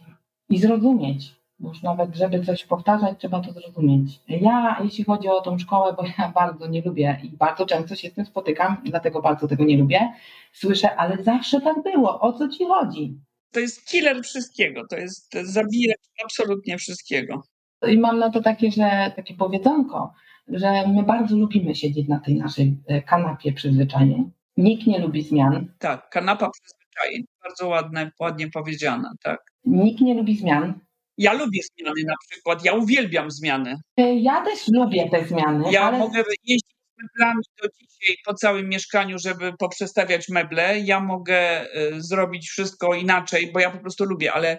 i 0.49 0.59
zrozumieć. 0.59 1.37
Już 1.61 1.83
nawet, 1.83 2.17
żeby 2.17 2.45
coś 2.45 2.65
powtarzać, 2.65 3.19
trzeba 3.19 3.41
to 3.41 3.53
zrozumieć. 3.53 4.21
Ja, 4.29 4.81
jeśli 4.85 5.05
chodzi 5.05 5.29
o 5.29 5.41
tą 5.41 5.59
szkołę, 5.59 5.95
bo 5.97 6.03
ja 6.19 6.33
bardzo 6.35 6.67
nie 6.67 6.83
lubię 6.83 7.21
i 7.23 7.37
bardzo 7.37 7.67
często 7.67 7.97
się 7.97 8.09
z 8.09 8.15
tym 8.15 8.27
spotykam, 8.27 8.77
dlatego 8.85 9.23
bardzo 9.23 9.49
tego 9.49 9.65
nie 9.65 9.79
lubię, 9.79 10.13
słyszę, 10.53 10.97
ale 10.97 11.23
zawsze 11.23 11.61
tak 11.61 11.83
było. 11.83 12.21
O 12.21 12.33
co 12.33 12.49
ci 12.49 12.65
chodzi? 12.65 13.21
To 13.53 13.61
jest 13.61 13.89
killer 13.89 14.23
wszystkiego, 14.23 14.87
to 14.91 14.97
jest 14.97 15.35
zabijacz 15.43 16.01
absolutnie 16.25 16.79
wszystkiego. 16.79 17.43
I 17.89 17.99
mam 17.99 18.19
na 18.19 18.31
to 18.31 18.43
takie, 18.43 18.71
że 18.71 19.13
takie 19.17 19.35
powiedzonko, 19.35 20.13
że 20.49 20.89
my 20.89 21.03
bardzo 21.03 21.37
lubimy 21.37 21.75
siedzieć 21.75 22.09
na 22.09 22.21
tej 22.21 22.37
naszej 22.37 22.77
e, 22.87 23.03
kanapie 23.03 23.53
przyzwyczajeń. 23.53 24.31
Nikt 24.57 24.87
nie 24.87 24.99
lubi 24.99 25.23
zmian. 25.23 25.73
Tak, 25.79 26.11
kanapa 26.11 26.51
przyzwyczajeń, 26.51 27.25
bardzo 27.43 27.69
ładne, 27.69 28.11
ładnie 28.21 28.51
powiedziane, 28.51 29.11
tak. 29.23 29.41
Nikt 29.65 30.01
nie 30.01 30.15
lubi 30.15 30.37
zmian. 30.37 30.86
Ja 31.19 31.33
lubię 31.33 31.61
zmiany 31.63 32.03
na 32.07 32.15
przykład, 32.29 32.65
ja 32.65 32.73
uwielbiam 32.73 33.31
zmiany. 33.31 33.77
E, 33.97 34.15
ja 34.15 34.45
też 34.45 34.69
lubię 34.69 35.11
te 35.11 35.27
zmiany. 35.27 35.73
Ja 35.73 35.83
ale... 35.83 35.99
mogę 35.99 36.23
jeździć 36.45 36.77
z 36.97 37.03
meblami 37.03 37.43
do 37.63 37.69
dzisiaj 37.69 38.17
po 38.25 38.35
całym 38.35 38.69
mieszkaniu, 38.69 39.19
żeby 39.19 39.53
poprzestawiać 39.59 40.29
meble. 40.29 40.81
Ja 40.81 41.01
mogę 41.01 41.67
y, 41.77 42.03
zrobić 42.03 42.49
wszystko 42.49 42.95
inaczej, 42.95 43.51
bo 43.53 43.61
ja 43.61 43.71
po 43.71 43.79
prostu 43.79 44.05
lubię, 44.05 44.33
ale 44.33 44.59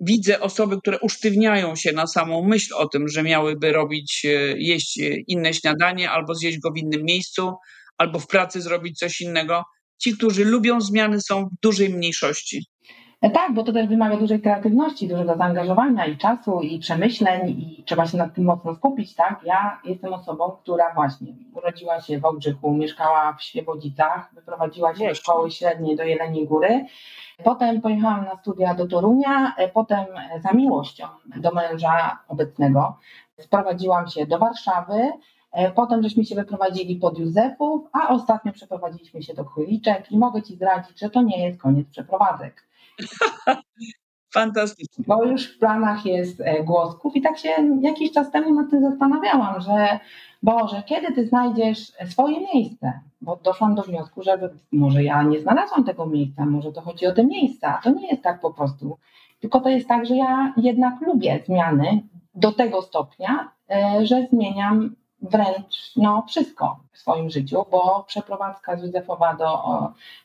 widzę 0.00 0.40
osoby, 0.40 0.78
które 0.80 0.98
usztywniają 0.98 1.76
się 1.76 1.92
na 1.92 2.06
samą 2.06 2.42
myśl 2.42 2.74
o 2.74 2.88
tym, 2.88 3.08
że 3.08 3.22
miałyby 3.22 3.72
robić, 3.72 4.22
y, 4.24 4.56
jeść 4.58 4.98
inne 5.26 5.54
śniadanie 5.54 6.10
albo 6.10 6.34
zjeść 6.34 6.58
go 6.58 6.70
w 6.70 6.76
innym 6.76 7.04
miejscu, 7.04 7.52
albo 7.98 8.18
w 8.18 8.26
pracy 8.26 8.62
zrobić 8.62 8.98
coś 8.98 9.20
innego. 9.20 9.64
Ci, 9.98 10.16
którzy 10.16 10.44
lubią 10.44 10.80
zmiany, 10.80 11.20
są 11.20 11.44
w 11.44 11.60
dużej 11.62 11.88
mniejszości. 11.88 12.64
E, 13.22 13.30
tak, 13.30 13.54
bo 13.54 13.62
to 13.62 13.72
też 13.72 13.86
wymaga 13.86 14.16
dużej 14.16 14.40
kreatywności, 14.40 15.08
dużego 15.08 15.36
zaangażowania 15.36 16.06
i 16.06 16.16
czasu, 16.16 16.60
i 16.60 16.78
przemyśleń, 16.78 17.48
i 17.48 17.84
trzeba 17.86 18.06
się 18.06 18.18
nad 18.18 18.34
tym 18.34 18.44
mocno 18.44 18.74
skupić, 18.74 19.14
tak? 19.14 19.40
Ja 19.44 19.80
jestem 19.84 20.12
osobą, 20.12 20.50
która 20.62 20.94
właśnie 20.94 21.32
urodziła 21.54 22.00
się 22.00 22.18
w 22.18 22.24
Ołgrzychu, 22.24 22.74
mieszkała 22.74 23.32
w 23.32 23.42
Świebodzicach, 23.42 24.34
wyprowadziła 24.34 24.94
się 24.94 25.08
do 25.08 25.14
szkoły 25.14 25.50
średniej 25.50 25.96
do 25.96 26.02
Jeleniej 26.02 26.46
Góry. 26.46 26.86
Potem 27.44 27.80
pojechałam 27.80 28.24
na 28.24 28.36
studia 28.36 28.74
do 28.74 28.86
Torunia, 28.86 29.54
e, 29.56 29.68
potem 29.68 30.04
za 30.42 30.52
miłością 30.52 31.06
do 31.36 31.50
męża 31.50 32.18
obecnego 32.28 32.96
sprowadziłam 33.38 34.08
się 34.08 34.26
do 34.26 34.38
Warszawy, 34.38 35.12
e, 35.52 35.70
Potem 35.70 36.02
żeśmy 36.02 36.24
się 36.24 36.34
wyprowadzili 36.34 36.96
pod 36.96 37.18
Józefów, 37.18 37.88
a 37.92 38.08
ostatnio 38.08 38.52
przeprowadziliśmy 38.52 39.22
się 39.22 39.34
do 39.34 39.44
Chłyliczek 39.44 40.12
i 40.12 40.18
mogę 40.18 40.42
Ci 40.42 40.54
zdradzić, 40.54 41.00
że 41.00 41.10
to 41.10 41.22
nie 41.22 41.46
jest 41.46 41.60
koniec 41.60 41.88
przeprowadzek. 41.88 42.69
Fantastycznie. 44.34 45.04
Bo 45.08 45.24
już 45.24 45.56
w 45.56 45.58
planach 45.58 46.06
jest 46.06 46.40
e, 46.40 46.64
głosków 46.64 47.16
i 47.16 47.22
tak 47.22 47.38
się 47.38 47.48
jakiś 47.80 48.12
czas 48.12 48.30
temu 48.30 48.54
nad 48.54 48.70
tym 48.70 48.82
zastanawiałam, 48.82 49.60
że 49.60 49.98
Boże, 50.42 50.82
kiedy 50.86 51.12
ty 51.12 51.26
znajdziesz 51.26 51.92
swoje 52.10 52.40
miejsce? 52.54 53.00
Bo 53.20 53.36
doszłam 53.36 53.74
do 53.74 53.82
wniosku, 53.82 54.22
że 54.22 54.50
może 54.72 55.04
ja 55.04 55.22
nie 55.22 55.40
znalazłam 55.40 55.84
tego 55.84 56.06
miejsca, 56.06 56.46
może 56.46 56.72
to 56.72 56.80
chodzi 56.80 57.06
o 57.06 57.12
te 57.12 57.24
miejsca. 57.24 57.80
To 57.84 57.90
nie 57.90 58.08
jest 58.08 58.22
tak 58.22 58.40
po 58.40 58.52
prostu. 58.52 58.98
Tylko 59.40 59.60
to 59.60 59.68
jest 59.68 59.88
tak, 59.88 60.06
że 60.06 60.16
ja 60.16 60.54
jednak 60.56 61.00
lubię 61.00 61.42
zmiany 61.46 62.02
do 62.34 62.52
tego 62.52 62.82
stopnia, 62.82 63.52
e, 63.70 64.06
że 64.06 64.26
zmieniam 64.30 64.96
wręcz 65.22 65.92
no, 65.96 66.24
wszystko 66.28 66.80
w 66.92 66.98
swoim 66.98 67.30
życiu, 67.30 67.64
bo 67.70 68.04
przeprowadzka 68.06 68.76
z 68.76 68.82
Józefowa 68.82 69.34
do 69.34 69.62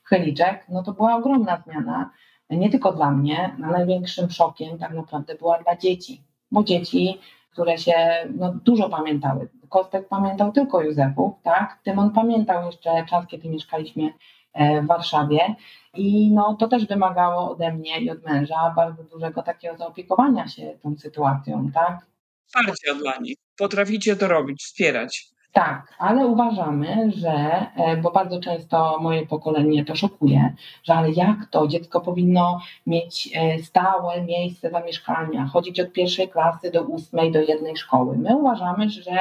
Chyliczek, 0.04 0.66
no 0.70 0.84
to 0.84 0.92
była 0.94 1.16
ogromna 1.16 1.64
zmiana 1.66 2.10
nie 2.50 2.70
tylko 2.70 2.94
dla 2.94 3.12
mnie, 3.12 3.56
a 3.64 3.72
największym 3.72 4.32
szokiem 4.32 4.78
tak 4.78 4.94
naprawdę 4.94 5.36
była 5.36 5.64
dla 5.64 5.76
dzieci, 5.76 6.22
bo 6.52 6.64
dzieci, 6.64 7.20
które 7.52 7.78
się 7.78 7.94
no, 8.36 8.54
dużo 8.66 8.90
pamiętały. 8.90 9.50
Kostek 9.70 10.08
pamiętał 10.08 10.52
tylko 10.52 10.82
Józefów, 10.82 11.34
tak? 11.44 11.80
Tymon 11.84 12.12
pamiętał 12.12 12.66
jeszcze 12.66 13.06
czas, 13.10 13.28
kiedy 13.28 13.50
mieszkaliśmy 13.50 14.14
e, 14.54 14.82
w 14.82 14.88
Warszawie 14.88 15.56
i 15.94 16.32
no, 16.32 16.56
to 16.60 16.68
też 16.68 16.88
wymagało 16.88 17.52
ode 17.52 17.74
mnie 17.74 18.00
i 18.00 18.10
od 18.10 18.24
męża 18.24 18.74
bardzo 18.76 19.04
dużego 19.04 19.44
takiego 19.44 19.78
zaopiekowania 19.78 20.48
się 20.48 20.78
tą 20.84 20.98
sytuacją, 20.98 21.72
tak? 21.74 22.06
Wsparcia 22.46 22.96
dla 22.96 23.18
nich. 23.18 23.38
Potraficie 23.58 24.16
to 24.16 24.28
robić, 24.28 24.64
wspierać. 24.64 25.35
Tak, 25.56 25.94
ale 25.98 26.28
uważamy, 26.28 27.12
że, 27.16 27.66
e, 27.76 27.98
bo 27.98 28.12
bardzo 28.12 28.40
często 28.40 28.98
moje 29.02 29.28
pokolenie 29.28 29.86
to 29.86 29.96
szokuje, 29.96 30.54
że 30.84 30.94
ale 30.94 31.12
jak 31.12 31.46
to 31.46 31.68
dziecko 31.68 32.02
powinno 32.02 32.60
mieć 32.88 33.30
e, 33.36 33.64
stałe 33.64 34.22
miejsce 34.22 34.70
zamieszkania, 34.70 35.46
chodzić 35.46 35.80
od 35.80 35.92
pierwszej 35.92 36.30
klasy 36.30 36.72
do 36.72 36.84
ósmej 36.84 37.32
do 37.32 37.40
jednej 37.40 37.78
szkoły. 37.78 38.18
My 38.18 38.38
uważamy, 38.38 38.90
że 38.90 39.18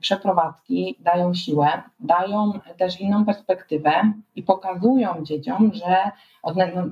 przeprowadzki 0.00 0.96
dają 1.00 1.34
siłę, 1.34 1.82
dają 2.00 2.52
też 2.76 3.00
inną 3.00 3.24
perspektywę 3.24 4.12
i 4.36 4.42
pokazują 4.42 5.14
dzieciom, 5.22 5.70
że 5.74 6.10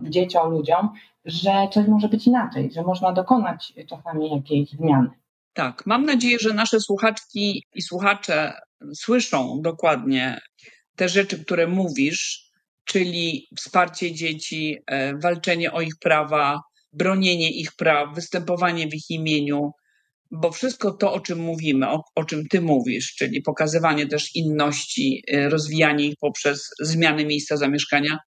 dzieciom, 0.03 0.51
ludziom, 0.51 0.89
że 1.24 1.68
coś 1.72 1.87
może 1.87 2.09
być 2.09 2.26
inaczej, 2.26 2.72
że 2.72 2.83
można 2.83 3.12
dokonać 3.12 3.72
czasami 3.89 4.30
jakiejś 4.30 4.70
zmiany. 4.70 5.11
Tak, 5.53 5.87
mam 5.87 6.05
nadzieję, 6.05 6.37
że 6.41 6.55
nasze 6.55 6.80
słuchaczki 6.80 7.64
i 7.74 7.83
słuchacze 7.83 8.53
słyszą 8.95 9.61
dokładnie 9.62 10.41
te 10.97 11.09
rzeczy, 11.09 11.45
które 11.45 11.66
mówisz, 11.66 12.43
czyli 12.85 13.49
wsparcie 13.57 14.12
dzieci, 14.12 14.78
e, 14.87 15.18
walczenie 15.18 15.72
o 15.72 15.80
ich 15.80 15.95
prawa, 16.01 16.61
bronienie 16.93 17.51
ich 17.51 17.72
praw, 17.76 18.14
występowanie 18.14 18.89
w 18.89 18.95
ich 18.95 19.11
imieniu, 19.11 19.70
bo 20.30 20.53
wszystko 20.53 20.91
to, 20.91 21.12
o 21.12 21.20
czym 21.20 21.39
mówimy, 21.39 21.89
o, 21.89 22.03
o 22.14 22.24
czym 22.24 22.49
ty 22.49 22.61
mówisz, 22.61 23.14
czyli 23.14 23.43
pokazywanie 23.43 24.07
też 24.07 24.37
inności, 24.37 25.22
e, 25.28 25.49
rozwijanie 25.49 26.07
ich 26.07 26.14
poprzez 26.20 26.70
zmiany 26.80 27.24
miejsca 27.24 27.57
zamieszkania, 27.57 28.18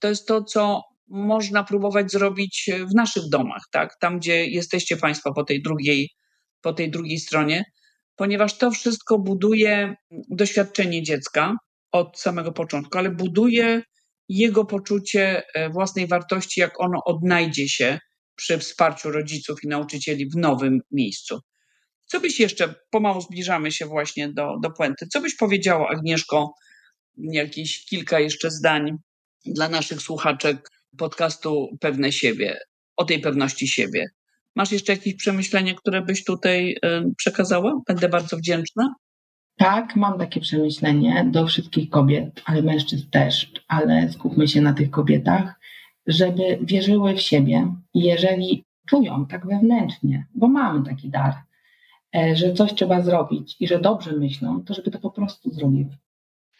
to 0.00 0.08
jest 0.08 0.26
to, 0.26 0.44
co 0.44 0.82
można 1.08 1.64
próbować 1.64 2.12
zrobić 2.12 2.70
w 2.90 2.94
naszych 2.94 3.22
domach, 3.28 3.62
tak? 3.72 3.96
Tam, 4.00 4.18
gdzie 4.18 4.46
jesteście 4.46 4.96
Państwo 4.96 5.32
po 5.32 5.44
tej 5.44 5.62
drugiej, 5.62 6.10
po 6.62 6.72
tej 6.72 6.90
drugiej 6.90 7.18
stronie 7.18 7.64
ponieważ 8.20 8.58
to 8.58 8.70
wszystko 8.70 9.18
buduje 9.18 9.94
doświadczenie 10.30 11.02
dziecka 11.02 11.54
od 11.92 12.20
samego 12.20 12.52
początku, 12.52 12.98
ale 12.98 13.10
buduje 13.10 13.82
jego 14.28 14.64
poczucie 14.64 15.42
e, 15.54 15.70
własnej 15.70 16.06
wartości, 16.06 16.60
jak 16.60 16.80
ono 16.80 17.04
odnajdzie 17.04 17.68
się 17.68 17.98
przy 18.36 18.58
wsparciu 18.58 19.10
rodziców 19.10 19.64
i 19.64 19.68
nauczycieli 19.68 20.30
w 20.30 20.36
nowym 20.36 20.80
miejscu. 20.90 21.38
Co 22.06 22.20
byś 22.20 22.40
jeszcze, 22.40 22.74
pomału 22.90 23.20
zbliżamy 23.20 23.72
się 23.72 23.86
właśnie 23.86 24.32
do, 24.32 24.54
do 24.62 24.70
puenty, 24.70 25.06
co 25.12 25.20
byś 25.20 25.36
powiedziała, 25.36 25.88
Agnieszko, 25.88 26.54
jakieś 27.16 27.84
kilka 27.84 28.20
jeszcze 28.20 28.50
zdań 28.50 28.90
dla 29.46 29.68
naszych 29.68 30.02
słuchaczek 30.02 30.68
podcastu 30.98 31.68
Pewne 31.80 32.12
Siebie, 32.12 32.58
o 32.96 33.04
tej 33.04 33.20
pewności 33.20 33.68
siebie. 33.68 34.06
Masz 34.56 34.72
jeszcze 34.72 34.92
jakieś 34.92 35.14
przemyślenie, 35.14 35.74
które 35.74 36.02
byś 36.02 36.24
tutaj 36.24 36.76
przekazała? 37.16 37.80
Będę 37.86 38.08
bardzo 38.08 38.36
wdzięczna. 38.36 38.94
Tak, 39.56 39.96
mam 39.96 40.18
takie 40.18 40.40
przemyślenie 40.40 41.28
do 41.30 41.46
wszystkich 41.46 41.90
kobiet, 41.90 42.42
ale 42.44 42.62
mężczyzn 42.62 43.10
też, 43.10 43.52
ale 43.68 44.12
skupmy 44.12 44.48
się 44.48 44.60
na 44.60 44.72
tych 44.72 44.90
kobietach, 44.90 45.60
żeby 46.06 46.58
wierzyły 46.62 47.14
w 47.14 47.20
siebie 47.20 47.74
i 47.94 48.00
jeżeli 48.00 48.64
czują 48.86 49.26
tak 49.26 49.46
wewnętrznie, 49.46 50.26
bo 50.34 50.48
mamy 50.48 50.84
taki 50.84 51.10
dar, 51.10 51.34
e, 52.16 52.36
że 52.36 52.54
coś 52.54 52.74
trzeba 52.74 53.02
zrobić 53.02 53.56
i 53.60 53.68
że 53.68 53.80
dobrze 53.80 54.12
myślą, 54.12 54.64
to 54.64 54.74
żeby 54.74 54.90
to 54.90 54.98
po 54.98 55.10
prostu 55.10 55.50
zrobiły. 55.50 55.96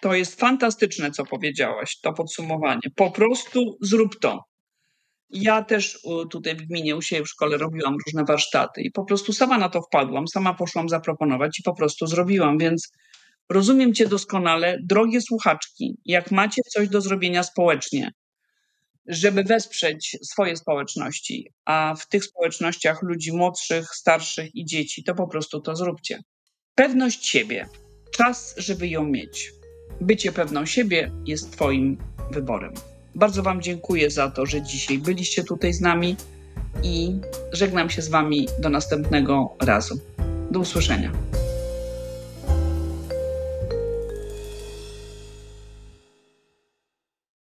To 0.00 0.14
jest 0.14 0.40
fantastyczne, 0.40 1.10
co 1.10 1.24
powiedziałaś, 1.24 2.00
to 2.00 2.12
podsumowanie. 2.12 2.80
Po 2.96 3.10
prostu 3.10 3.78
zrób 3.80 4.20
to. 4.20 4.44
Ja 5.32 5.64
też 5.64 5.98
tutaj 6.30 6.56
w 6.56 6.62
gminie 6.62 6.96
u 6.96 7.02
siebie 7.02 7.24
w 7.24 7.28
szkole 7.28 7.56
robiłam 7.56 7.96
różne 8.06 8.24
warsztaty 8.24 8.82
i 8.82 8.90
po 8.90 9.04
prostu 9.04 9.32
sama 9.32 9.58
na 9.58 9.68
to 9.68 9.82
wpadłam, 9.82 10.28
sama 10.28 10.54
poszłam 10.54 10.88
zaproponować 10.88 11.60
i 11.60 11.62
po 11.62 11.74
prostu 11.74 12.06
zrobiłam, 12.06 12.58
więc 12.58 12.92
rozumiem 13.48 13.94
Cię 13.94 14.08
doskonale. 14.08 14.78
Drogie 14.82 15.20
słuchaczki, 15.20 15.96
jak 16.04 16.30
macie 16.30 16.62
coś 16.62 16.88
do 16.88 17.00
zrobienia 17.00 17.42
społecznie, 17.42 18.12
żeby 19.06 19.44
wesprzeć 19.44 20.16
swoje 20.22 20.56
społeczności, 20.56 21.52
a 21.64 21.94
w 21.98 22.08
tych 22.08 22.24
społecznościach 22.24 23.02
ludzi 23.02 23.32
młodszych, 23.32 23.86
starszych 23.94 24.54
i 24.54 24.64
dzieci, 24.64 25.04
to 25.04 25.14
po 25.14 25.28
prostu 25.28 25.60
to 25.60 25.76
zróbcie. 25.76 26.22
Pewność 26.74 27.26
siebie. 27.26 27.68
Czas, 28.10 28.54
żeby 28.56 28.88
ją 28.88 29.04
mieć. 29.04 29.52
Bycie 30.00 30.32
pewną 30.32 30.66
siebie 30.66 31.12
jest 31.26 31.52
Twoim 31.52 31.98
wyborem. 32.30 32.74
Bardzo 33.14 33.42
Wam 33.42 33.62
dziękuję 33.62 34.10
za 34.10 34.30
to, 34.30 34.46
że 34.46 34.62
dzisiaj 34.62 34.98
byliście 34.98 35.44
tutaj 35.44 35.72
z 35.72 35.80
nami 35.80 36.16
i 36.82 37.16
żegnam 37.52 37.90
się 37.90 38.02
z 38.02 38.08
Wami 38.08 38.48
do 38.58 38.68
następnego 38.68 39.56
razu. 39.60 40.00
Do 40.50 40.60
usłyszenia. 40.60 41.12